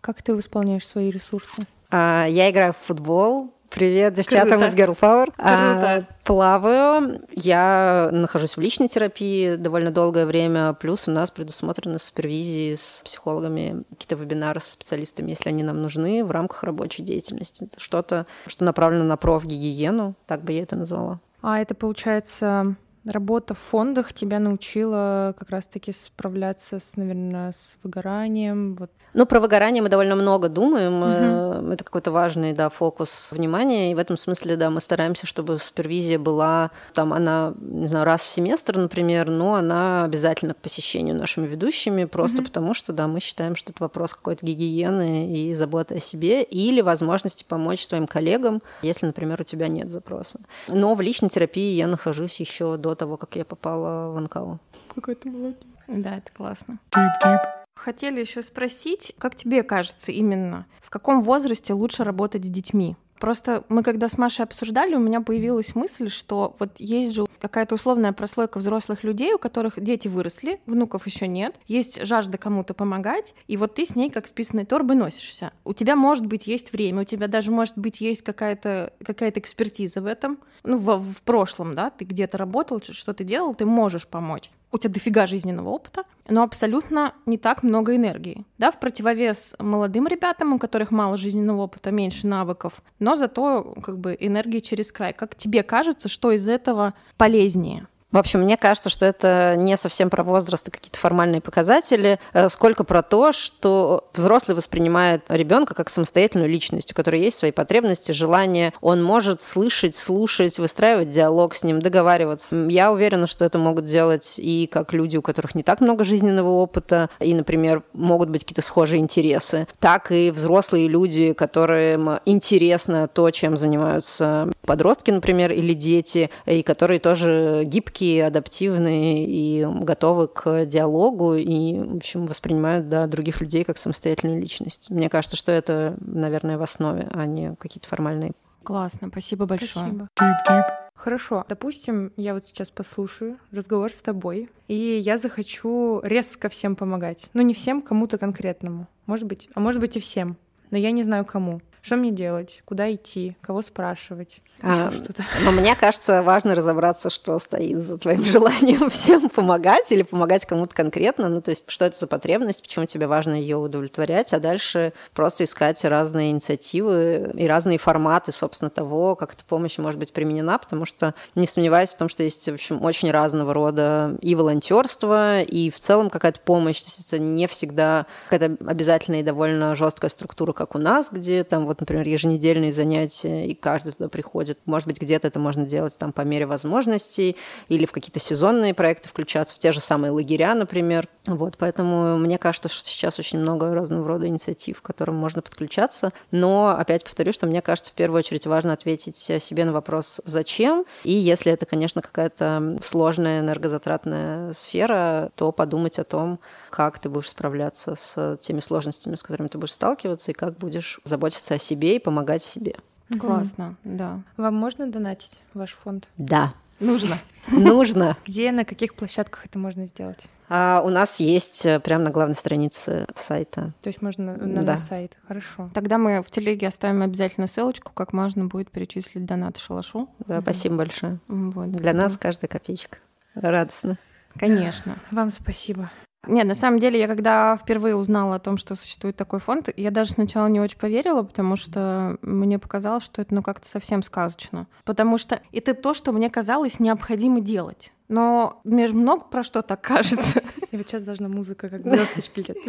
Как 0.00 0.22
ты 0.22 0.34
восполняешь 0.34 0.86
свои 0.86 1.10
ресурсы? 1.10 1.66
А, 1.90 2.26
я 2.28 2.50
играю 2.50 2.72
в 2.72 2.84
футбол, 2.86 3.54
Привет, 3.74 4.14
девчатам 4.14 4.60
Круто. 4.60 4.66
из 4.68 4.74
Girl 4.76 4.96
Power. 4.96 5.24
Круто. 5.34 5.36
А, 5.38 6.02
плаваю. 6.22 7.22
Я 7.32 8.08
нахожусь 8.12 8.56
в 8.56 8.60
личной 8.60 8.86
терапии 8.86 9.56
довольно 9.56 9.90
долгое 9.90 10.26
время. 10.26 10.74
Плюс 10.74 11.08
у 11.08 11.10
нас 11.10 11.32
предусмотрены 11.32 11.98
супервизии 11.98 12.76
с 12.76 13.02
психологами, 13.04 13.82
какие-то 13.90 14.14
вебинары 14.14 14.60
со 14.60 14.70
специалистами, 14.70 15.30
если 15.30 15.48
они 15.48 15.64
нам 15.64 15.82
нужны, 15.82 16.24
в 16.24 16.30
рамках 16.30 16.62
рабочей 16.62 17.02
деятельности. 17.02 17.64
Это 17.64 17.80
что-то, 17.80 18.26
что 18.46 18.62
направлено 18.62 19.02
на 19.02 19.16
профгигиену, 19.16 20.14
так 20.26 20.44
бы 20.44 20.52
я 20.52 20.62
это 20.62 20.76
назвала. 20.76 21.18
А 21.42 21.58
это, 21.58 21.74
получается, 21.74 22.76
Работа 23.06 23.54
в 23.54 23.58
фондах 23.58 24.14
тебя 24.14 24.38
научила 24.38 25.34
как 25.38 25.50
раз-таки 25.50 25.92
справляться 25.92 26.78
с, 26.78 26.96
наверное, 26.96 27.52
с 27.52 27.76
выгоранием. 27.82 28.76
Вот. 28.76 28.90
Ну, 29.12 29.26
про 29.26 29.40
выгорание 29.40 29.82
мы 29.82 29.90
довольно 29.90 30.16
много 30.16 30.48
думаем. 30.48 31.60
Угу. 31.62 31.72
Это 31.72 31.84
какой-то 31.84 32.10
важный, 32.10 32.54
да, 32.54 32.70
фокус 32.70 33.28
внимания. 33.30 33.92
И 33.92 33.94
в 33.94 33.98
этом 33.98 34.16
смысле, 34.16 34.56
да, 34.56 34.70
мы 34.70 34.80
стараемся, 34.80 35.26
чтобы 35.26 35.58
супервизия 35.58 36.18
была, 36.18 36.70
там, 36.94 37.12
она, 37.12 37.52
не 37.60 37.88
знаю, 37.88 38.06
раз 38.06 38.22
в 38.22 38.28
семестр, 38.28 38.78
например, 38.78 39.28
но 39.28 39.54
она 39.54 40.04
обязательно 40.04 40.54
к 40.54 40.58
посещению 40.58 41.14
нашими 41.14 41.46
ведущими, 41.46 42.06
просто 42.06 42.38
угу. 42.38 42.46
потому 42.46 42.72
что, 42.72 42.94
да, 42.94 43.06
мы 43.06 43.20
считаем, 43.20 43.54
что 43.54 43.72
это 43.72 43.82
вопрос 43.82 44.14
какой-то 44.14 44.46
гигиены 44.46 45.30
и 45.30 45.54
заботы 45.54 45.96
о 45.96 46.00
себе 46.00 46.42
или 46.42 46.80
возможности 46.80 47.44
помочь 47.46 47.84
своим 47.84 48.06
коллегам, 48.06 48.62
если, 48.80 49.04
например, 49.04 49.42
у 49.42 49.44
тебя 49.44 49.68
нет 49.68 49.90
запроса. 49.90 50.40
Но 50.68 50.94
в 50.94 51.02
личной 51.02 51.28
терапии 51.28 51.74
я 51.74 51.86
нахожусь 51.86 52.40
еще 52.40 52.76
до 52.78 52.93
того, 52.94 53.16
как 53.16 53.36
я 53.36 53.44
попала 53.44 54.10
в 54.10 54.20
НКО. 54.20 54.58
Какой 54.94 55.14
ты 55.14 55.30
молодец. 55.30 55.58
Да, 55.88 56.16
это 56.16 56.32
классно. 56.32 56.78
Тип-тип. 56.90 57.40
Хотели 57.74 58.20
еще 58.20 58.42
спросить, 58.42 59.14
как 59.18 59.34
тебе 59.34 59.62
кажется 59.62 60.12
именно, 60.12 60.66
в 60.80 60.90
каком 60.90 61.22
возрасте 61.22 61.74
лучше 61.74 62.04
работать 62.04 62.44
с 62.44 62.48
детьми? 62.48 62.96
Просто 63.18 63.64
мы 63.68 63.82
когда 63.82 64.08
с 64.08 64.18
Машей 64.18 64.44
обсуждали, 64.44 64.94
у 64.94 65.00
меня 65.00 65.20
появилась 65.20 65.74
мысль, 65.74 66.08
что 66.08 66.56
вот 66.58 66.72
есть 66.78 67.12
же 67.12 67.26
какая-то 67.40 67.76
условная 67.76 68.12
прослойка 68.12 68.58
взрослых 68.58 69.04
людей, 69.04 69.34
у 69.34 69.38
которых 69.38 69.80
дети 69.80 70.08
выросли, 70.08 70.60
внуков 70.66 71.06
еще 71.06 71.28
нет, 71.28 71.56
есть 71.66 72.04
жажда 72.04 72.38
кому-то 72.38 72.74
помогать, 72.74 73.34
и 73.46 73.56
вот 73.56 73.74
ты 73.74 73.86
с 73.86 73.96
ней 73.96 74.10
как 74.10 74.26
с 74.26 74.32
писаной 74.32 74.64
торбой 74.64 74.96
носишься. 74.96 75.52
У 75.64 75.74
тебя, 75.74 75.96
может 75.96 76.26
быть, 76.26 76.46
есть 76.46 76.72
время, 76.72 77.02
у 77.02 77.04
тебя 77.04 77.28
даже, 77.28 77.50
может 77.50 77.76
быть, 77.76 78.00
есть 78.00 78.22
какая-то 78.22 78.92
какая 79.04 79.30
экспертиза 79.30 80.00
в 80.00 80.06
этом, 80.06 80.38
ну, 80.62 80.76
в, 80.76 80.98
в 80.98 81.22
прошлом, 81.22 81.74
да, 81.74 81.90
ты 81.90 82.04
где-то 82.04 82.38
работал, 82.38 82.80
что 82.82 83.14
ты 83.14 83.24
делал, 83.24 83.54
ты 83.54 83.64
можешь 83.64 84.08
помочь 84.08 84.50
у 84.74 84.78
тебя 84.78 84.92
дофига 84.92 85.26
жизненного 85.26 85.70
опыта, 85.70 86.04
но 86.28 86.42
абсолютно 86.42 87.14
не 87.26 87.38
так 87.38 87.62
много 87.62 87.94
энергии. 87.94 88.44
Да, 88.58 88.70
в 88.70 88.80
противовес 88.80 89.54
молодым 89.58 90.08
ребятам, 90.08 90.52
у 90.52 90.58
которых 90.58 90.90
мало 90.90 91.16
жизненного 91.16 91.62
опыта, 91.62 91.92
меньше 91.92 92.26
навыков, 92.26 92.82
но 92.98 93.14
зато 93.14 93.74
как 93.82 93.98
бы 93.98 94.16
энергии 94.18 94.58
через 94.58 94.90
край. 94.90 95.12
Как 95.12 95.36
тебе 95.36 95.62
кажется, 95.62 96.08
что 96.08 96.32
из 96.32 96.48
этого 96.48 96.94
полезнее? 97.16 97.86
В 98.14 98.16
общем, 98.16 98.42
мне 98.42 98.56
кажется, 98.56 98.90
что 98.90 99.06
это 99.06 99.56
не 99.58 99.76
совсем 99.76 100.08
про 100.08 100.22
возраст 100.22 100.68
и 100.68 100.70
какие-то 100.70 101.00
формальные 101.00 101.40
показатели, 101.40 102.20
э, 102.32 102.48
сколько 102.48 102.84
про 102.84 103.02
то, 103.02 103.32
что 103.32 104.08
взрослый 104.14 104.56
воспринимает 104.56 105.24
ребенка 105.28 105.74
как 105.74 105.88
самостоятельную 105.88 106.48
личность, 106.48 106.92
у 106.92 106.94
которой 106.94 107.20
есть 107.20 107.36
свои 107.36 107.50
потребности, 107.50 108.12
желания. 108.12 108.72
Он 108.80 109.02
может 109.02 109.42
слышать, 109.42 109.96
слушать, 109.96 110.60
выстраивать 110.60 111.10
диалог 111.10 111.56
с 111.56 111.64
ним, 111.64 111.82
договариваться. 111.82 112.54
Я 112.68 112.92
уверена, 112.92 113.26
что 113.26 113.44
это 113.44 113.58
могут 113.58 113.86
делать 113.86 114.34
и 114.38 114.68
как 114.70 114.92
люди, 114.92 115.16
у 115.16 115.22
которых 115.22 115.56
не 115.56 115.64
так 115.64 115.80
много 115.80 116.04
жизненного 116.04 116.50
опыта, 116.50 117.10
и, 117.18 117.34
например, 117.34 117.82
могут 117.94 118.30
быть 118.30 118.44
какие-то 118.44 118.62
схожие 118.62 119.00
интересы, 119.00 119.66
так 119.80 120.12
и 120.12 120.30
взрослые 120.30 120.86
люди, 120.86 121.32
которым 121.32 122.20
интересно 122.26 123.08
то, 123.08 123.32
чем 123.32 123.56
занимаются 123.56 124.52
подростки, 124.64 125.10
например, 125.10 125.50
или 125.50 125.72
дети, 125.72 126.30
и 126.46 126.62
которые 126.62 127.00
тоже 127.00 127.64
гибкие 127.64 128.03
гибкие, 128.04 128.26
адаптивные 128.26 129.24
и 129.26 129.66
готовы 129.66 130.28
к 130.28 130.66
диалогу 130.66 131.34
и, 131.34 131.78
в 131.78 131.96
общем, 131.96 132.26
воспринимают 132.26 132.88
да, 132.88 133.06
других 133.06 133.40
людей 133.40 133.64
как 133.64 133.78
самостоятельную 133.78 134.40
личность. 134.40 134.90
Мне 134.90 135.08
кажется, 135.08 135.36
что 135.36 135.52
это, 135.52 135.96
наверное, 136.00 136.58
в 136.58 136.62
основе, 136.62 137.08
а 137.12 137.26
не 137.26 137.54
какие-то 137.56 137.88
формальные. 137.88 138.32
Классно, 138.62 139.08
спасибо 139.08 139.46
большое. 139.46 140.08
Спасибо. 140.14 140.66
Хорошо, 140.94 141.44
допустим, 141.48 142.12
я 142.16 142.34
вот 142.34 142.46
сейчас 142.46 142.70
послушаю 142.70 143.36
разговор 143.50 143.92
с 143.92 144.00
тобой, 144.00 144.48
и 144.68 144.74
я 144.74 145.18
захочу 145.18 146.00
резко 146.02 146.48
всем 146.48 146.76
помогать. 146.76 147.26
Ну, 147.34 147.42
не 147.42 147.52
всем, 147.52 147.82
кому-то 147.82 148.16
конкретному. 148.16 148.86
Может 149.06 149.26
быть, 149.26 149.48
а 149.54 149.60
может 149.60 149.80
быть 149.80 149.96
и 149.96 150.00
всем. 150.00 150.36
Но 150.70 150.78
я 150.78 150.92
не 150.92 151.02
знаю 151.02 151.26
кому. 151.26 151.60
Что 151.84 151.96
мне 151.96 152.10
делать? 152.10 152.62
Куда 152.64 152.90
идти? 152.90 153.36
Кого 153.42 153.60
спрашивать? 153.60 154.40
А, 154.62 154.90
что-то. 154.90 155.22
Но 155.44 155.50
мне 155.50 155.76
кажется, 155.76 156.22
важно 156.22 156.54
разобраться, 156.54 157.10
что 157.10 157.38
стоит 157.38 157.78
за 157.78 157.98
твоим 157.98 158.22
желанием 158.24 158.88
всем 158.88 159.28
помогать 159.28 159.92
или 159.92 160.00
помогать 160.00 160.46
кому-то 160.46 160.74
конкретно. 160.74 161.28
Ну, 161.28 161.42
то 161.42 161.50
есть, 161.50 161.64
что 161.68 161.84
это 161.84 161.98
за 161.98 162.06
потребность, 162.06 162.62
почему 162.62 162.86
тебе 162.86 163.06
важно 163.06 163.34
ее 163.34 163.58
удовлетворять, 163.58 164.32
а 164.32 164.40
дальше 164.40 164.94
просто 165.12 165.44
искать 165.44 165.84
разные 165.84 166.30
инициативы 166.30 167.30
и 167.34 167.46
разные 167.46 167.76
форматы, 167.76 168.32
собственно, 168.32 168.70
того, 168.70 169.14
как 169.14 169.34
эта 169.34 169.44
помощь 169.44 169.76
может 169.76 170.00
быть 170.00 170.14
применена, 170.14 170.56
потому 170.56 170.86
что 170.86 171.14
не 171.34 171.46
сомневаюсь 171.46 171.90
в 171.90 171.98
том, 171.98 172.08
что 172.08 172.22
есть, 172.22 172.48
в 172.48 172.54
общем, 172.54 172.82
очень 172.82 173.10
разного 173.10 173.52
рода 173.52 174.16
и 174.22 174.34
волонтерство, 174.34 175.42
и 175.42 175.70
в 175.70 175.78
целом 175.80 176.08
какая-то 176.08 176.40
помощь. 176.40 176.80
То 176.80 176.86
есть 176.86 177.06
это 177.08 177.18
не 177.18 177.46
всегда 177.46 178.06
какая-то 178.30 178.56
обязательная 178.66 179.20
и 179.20 179.24
довольно 179.24 179.74
жесткая 179.74 180.08
структура, 180.08 180.54
как 180.54 180.74
у 180.74 180.78
нас, 180.78 181.08
где 181.12 181.44
там 181.44 181.66
вот 181.66 181.73
вот, 181.74 181.80
например, 181.80 182.06
еженедельные 182.06 182.72
занятия, 182.72 183.46
и 183.46 183.54
каждый 183.54 183.92
туда 183.92 184.08
приходит. 184.08 184.58
Может 184.64 184.86
быть, 184.86 185.00
где-то 185.00 185.26
это 185.26 185.40
можно 185.40 185.66
делать 185.66 185.98
там 185.98 186.12
по 186.12 186.20
мере 186.20 186.46
возможностей, 186.46 187.36
или 187.68 187.84
в 187.84 187.92
какие-то 187.92 188.20
сезонные 188.20 188.74
проекты 188.74 189.08
включаться, 189.08 189.54
в 189.54 189.58
те 189.58 189.72
же 189.72 189.80
самые 189.80 190.12
лагеря, 190.12 190.54
например. 190.54 191.08
Вот, 191.26 191.56
поэтому 191.58 192.16
мне 192.18 192.38
кажется, 192.38 192.68
что 192.68 192.86
сейчас 192.86 193.18
очень 193.18 193.38
много 193.38 193.74
разного 193.74 194.06
рода 194.06 194.28
инициатив, 194.28 194.80
к 194.80 194.86
которым 194.86 195.16
можно 195.16 195.42
подключаться. 195.42 196.12
Но, 196.30 196.68
опять 196.78 197.02
повторю, 197.02 197.32
что 197.32 197.46
мне 197.46 197.60
кажется, 197.60 197.90
в 197.90 197.94
первую 197.94 198.20
очередь 198.20 198.46
важно 198.46 198.72
ответить 198.72 199.16
себе 199.16 199.64
на 199.64 199.72
вопрос 199.72 200.20
«зачем?». 200.24 200.84
И 201.02 201.12
если 201.12 201.50
это, 201.50 201.66
конечно, 201.66 202.02
какая-то 202.02 202.78
сложная 202.82 203.40
энергозатратная 203.40 204.52
сфера, 204.52 205.30
то 205.34 205.50
подумать 205.50 205.98
о 205.98 206.04
том, 206.04 206.38
как 206.74 206.98
ты 206.98 207.08
будешь 207.08 207.28
справляться 207.30 207.94
с 207.94 208.36
теми 208.40 208.58
сложностями, 208.58 209.14
с 209.14 209.22
которыми 209.22 209.46
ты 209.46 209.58
будешь 209.58 209.74
сталкиваться, 209.74 210.32
и 210.32 210.34
как 210.34 210.58
будешь 210.58 210.98
заботиться 211.04 211.54
о 211.54 211.58
себе 211.58 211.94
и 211.94 211.98
помогать 212.00 212.42
себе. 212.42 212.74
Классно, 213.20 213.76
да. 213.84 214.22
Вам 214.36 214.56
можно 214.56 214.90
донатить 214.90 215.38
ваш 215.54 215.70
фонд? 215.70 216.08
Да. 216.16 216.52
Нужно. 216.80 217.18
Нужно. 217.46 218.16
Где, 218.26 218.50
на 218.50 218.64
каких 218.64 218.96
площадках 218.96 219.46
это 219.46 219.56
можно 219.56 219.86
сделать? 219.86 220.26
А 220.48 220.82
у 220.84 220.88
нас 220.88 221.20
есть 221.20 221.64
э, 221.64 221.78
прямо 221.78 222.06
на 222.06 222.10
главной 222.10 222.34
странице 222.34 223.06
сайта. 223.14 223.72
То 223.80 223.90
есть 223.90 224.02
можно 224.02 224.36
на 224.36 224.62
Да. 224.64 224.72
наш 224.72 224.80
сайт. 224.80 225.16
Хорошо. 225.28 225.68
Тогда 225.72 225.96
мы 225.96 226.24
в 226.24 226.30
телеге 226.32 226.66
оставим 226.66 227.02
обязательно 227.02 227.46
ссылочку, 227.46 227.92
как 227.92 228.12
можно 228.12 228.46
будет 228.46 228.72
перечислить 228.72 229.24
донат 229.24 229.58
шалашу. 229.58 230.08
Да, 230.26 230.40
спасибо 230.40 230.74
большое. 230.78 231.20
Вот. 231.28 231.70
Для 231.70 231.92
нас 231.92 232.16
каждая 232.16 232.48
копеечка. 232.48 232.98
Радостно. 233.36 233.96
Конечно. 234.36 234.98
Вам 235.12 235.30
спасибо. 235.30 235.88
Нет, 236.26 236.46
на 236.46 236.54
самом 236.54 236.78
деле, 236.78 236.98
я 236.98 237.06
когда 237.06 237.56
впервые 237.56 237.96
узнала 237.96 238.36
о 238.36 238.38
том, 238.38 238.56
что 238.56 238.74
существует 238.74 239.16
такой 239.16 239.40
фонд, 239.40 239.68
я 239.76 239.90
даже 239.90 240.12
сначала 240.12 240.46
не 240.46 240.60
очень 240.60 240.78
поверила, 240.78 241.22
потому 241.22 241.56
что 241.56 242.18
мне 242.22 242.58
показалось, 242.58 243.04
что 243.04 243.22
это 243.22 243.34
ну 243.34 243.42
как-то 243.42 243.68
совсем 243.68 244.02
сказочно. 244.02 244.66
Потому 244.84 245.18
что 245.18 245.40
это 245.52 245.74
то, 245.74 245.94
что 245.94 246.12
мне 246.12 246.30
казалось 246.30 246.80
необходимо 246.80 247.40
делать. 247.40 247.92
Но 248.08 248.60
мне 248.64 248.86
же 248.86 248.94
много 248.94 249.24
про 249.24 249.42
что 249.42 249.62
так 249.62 249.80
кажется. 249.80 250.42
И 250.70 250.76
вот 250.76 250.86
сейчас 250.86 251.02
должна 251.02 251.28
музыка, 251.28 251.68
как 251.68 251.82
звездочки 251.82 252.40
летят. 252.40 252.56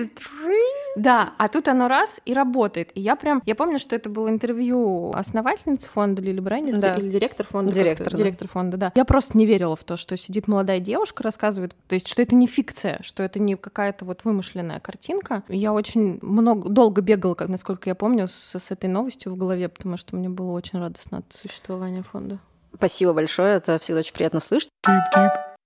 Да, 0.96 1.34
а 1.38 1.48
тут 1.48 1.68
оно 1.68 1.88
раз 1.88 2.22
и 2.26 2.34
работает. 2.34 2.92
И 2.96 3.02
я 3.02 3.16
прям, 3.16 3.42
я 3.46 3.56
помню, 3.56 3.80
что 3.80 3.96
это 3.96 4.10
было 4.10 4.30
интервью 4.30 5.12
основательницы 5.14 5.90
фонда 5.90 6.22
Лили 6.22 6.40
Брендис 6.40 6.78
Да. 6.78 6.96
или 6.96 7.10
директор 7.10 7.46
фонда. 7.46 7.74
Директор, 7.74 8.12
да. 8.12 8.18
директор 8.18 8.48
фонда, 8.48 8.78
да. 8.78 8.92
Я 8.96 9.06
просто 9.06 9.38
не 9.38 9.46
верила 9.46 9.76
в 9.76 9.84
то, 9.84 9.98
что 9.98 10.16
сидит 10.18 10.48
молодая 10.48 10.80
девушка, 10.80 11.24
рассказывает, 11.24 11.76
то 11.88 11.96
есть, 11.96 12.08
что 12.08 12.22
это 12.22 12.36
не 12.36 12.48
фикция, 12.48 13.00
что 13.02 13.24
это 13.24 13.40
не 13.40 13.56
какая-то 13.56 14.06
вот 14.06 14.24
вымышленная 14.24 14.80
картинка. 14.80 15.44
И 15.48 15.58
Я 15.58 15.74
очень 15.74 16.20
много, 16.22 16.70
долго 16.70 17.02
бегала, 17.02 17.34
как, 17.34 17.50
насколько 17.50 17.90
я 17.90 17.96
помню, 17.96 18.28
с, 18.28 18.56
с 18.58 18.72
этой 18.72 18.90
новостью 18.90 19.32
в 19.32 19.38
голове, 19.38 19.70
потому 19.70 19.98
что 19.98 20.16
мне 20.16 20.30
было 20.30 20.52
очень 20.52 20.80
радостно 20.80 21.20
от 21.20 21.34
существования 21.34 22.04
фонда. 22.04 22.40
Спасибо 22.76 23.14
большое, 23.14 23.56
это 23.56 23.80
всегда 23.80 24.00
очень 24.00 24.14
приятно 24.14 24.40
слышать. 24.40 24.70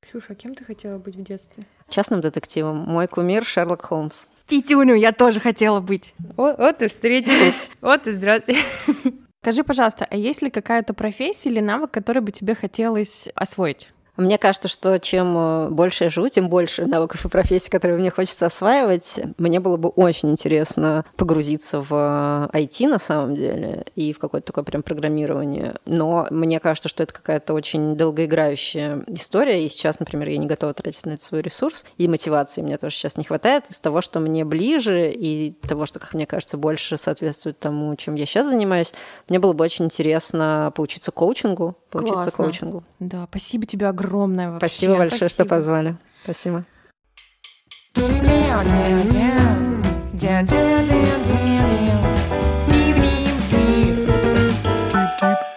Ксюша, 0.02 0.28
а 0.32 0.36
кем 0.36 0.56
ты 0.56 0.64
хотела 0.64 0.98
быть 0.98 1.16
в 1.16 1.24
детстве? 1.24 1.66
Частным 1.90 2.22
детективом. 2.22 2.78
Мой 2.78 3.08
кумир 3.08 3.44
Шерлок 3.44 3.84
Холмс. 3.84 4.28
Пятюню 4.48 4.96
я 4.96 5.12
тоже 5.12 5.40
хотела 5.42 5.82
быть. 5.82 6.14
Вот, 6.38 6.58
вот 6.58 6.82
и 6.82 6.88
встретились. 6.88 7.70
Вот 7.82 8.08
и 8.08 8.14
здравствуйте. 8.14 8.62
Скажи, 9.42 9.64
пожалуйста, 9.64 10.08
а 10.10 10.16
есть 10.16 10.42
ли 10.42 10.50
какая-то 10.50 10.94
профессия 10.94 11.50
или 11.50 11.60
навык, 11.60 11.92
который 11.92 12.22
бы 12.22 12.32
тебе 12.32 12.56
хотелось 12.56 13.28
освоить? 13.36 13.92
Мне 14.20 14.38
кажется, 14.38 14.68
что 14.68 15.00
чем 15.00 15.36
э, 15.38 15.70
больше 15.70 16.06
я 16.06 16.10
живу, 16.10 16.28
тем 16.28 16.50
больше 16.50 16.86
навыков 16.86 17.24
и 17.24 17.30
профессий, 17.30 17.70
которые 17.70 17.98
мне 17.98 18.12
хочется 18.12 18.48
осваивать. 18.48 19.18
Мне 19.38 19.62
было 19.62 19.78
бы 19.78 19.88
очень 19.90 20.30
интересно 20.32 21.06
погрузиться 21.16 21.80
в 21.80 21.94
IT 22.54 22.88
на 22.88 23.00
самом 23.00 23.36
деле 23.36 23.86
и 23.96 24.12
в 24.12 24.20
какое-то 24.20 24.48
такое 24.48 24.66
прям 24.66 24.84
программирование. 24.84 25.76
Но 25.86 26.28
мне 26.32 26.60
кажется, 26.60 26.90
что 26.90 27.04
это 27.04 27.14
какая-то 27.14 27.54
очень 27.54 27.96
долгоиграющая 27.96 29.06
история. 29.08 29.66
И 29.66 29.70
сейчас, 29.70 30.02
например, 30.02 30.28
я 30.28 30.38
не 30.38 30.48
готова 30.48 30.74
тратить 30.74 31.06
на 31.06 31.12
это 31.12 31.24
свой 31.24 31.42
ресурс. 31.42 31.86
И 31.98 32.10
мотивации 32.10 32.62
мне 32.62 32.78
тоже 32.78 32.96
сейчас 32.96 33.16
не 33.16 33.24
хватает 33.24 33.70
из 33.70 33.80
того, 33.80 34.02
что 34.02 34.20
мне 34.20 34.44
ближе 34.44 35.12
и 35.12 35.52
того, 35.52 35.86
что, 35.86 36.00
как 36.00 36.14
мне 36.14 36.26
кажется, 36.26 36.58
больше 36.58 36.98
соответствует 36.98 37.58
тому, 37.60 37.96
чем 37.96 38.16
я 38.16 38.26
сейчас 38.26 38.48
занимаюсь. 38.48 38.94
Мне 39.30 39.40
было 39.40 39.54
бы 39.54 39.64
очень 39.64 39.86
интересно 39.86 40.74
поучиться 40.76 41.14
коучингу. 41.14 41.78
Поучиться 41.90 42.16
Классно. 42.16 42.44
коучингу. 42.44 42.84
Да, 43.00 43.26
спасибо 43.30 43.66
тебе 43.66 43.88
огромное 43.88 44.09
огромное 44.10 44.52
вообще. 44.52 44.68
Спасибо 44.68 44.98
большое, 44.98 45.30
Спасибо. 45.30 45.30
что 45.30 45.46
позвали. 45.46 45.98
Спасибо. 46.24 46.66
Tip, 55.00 55.18
tip. 55.20 55.49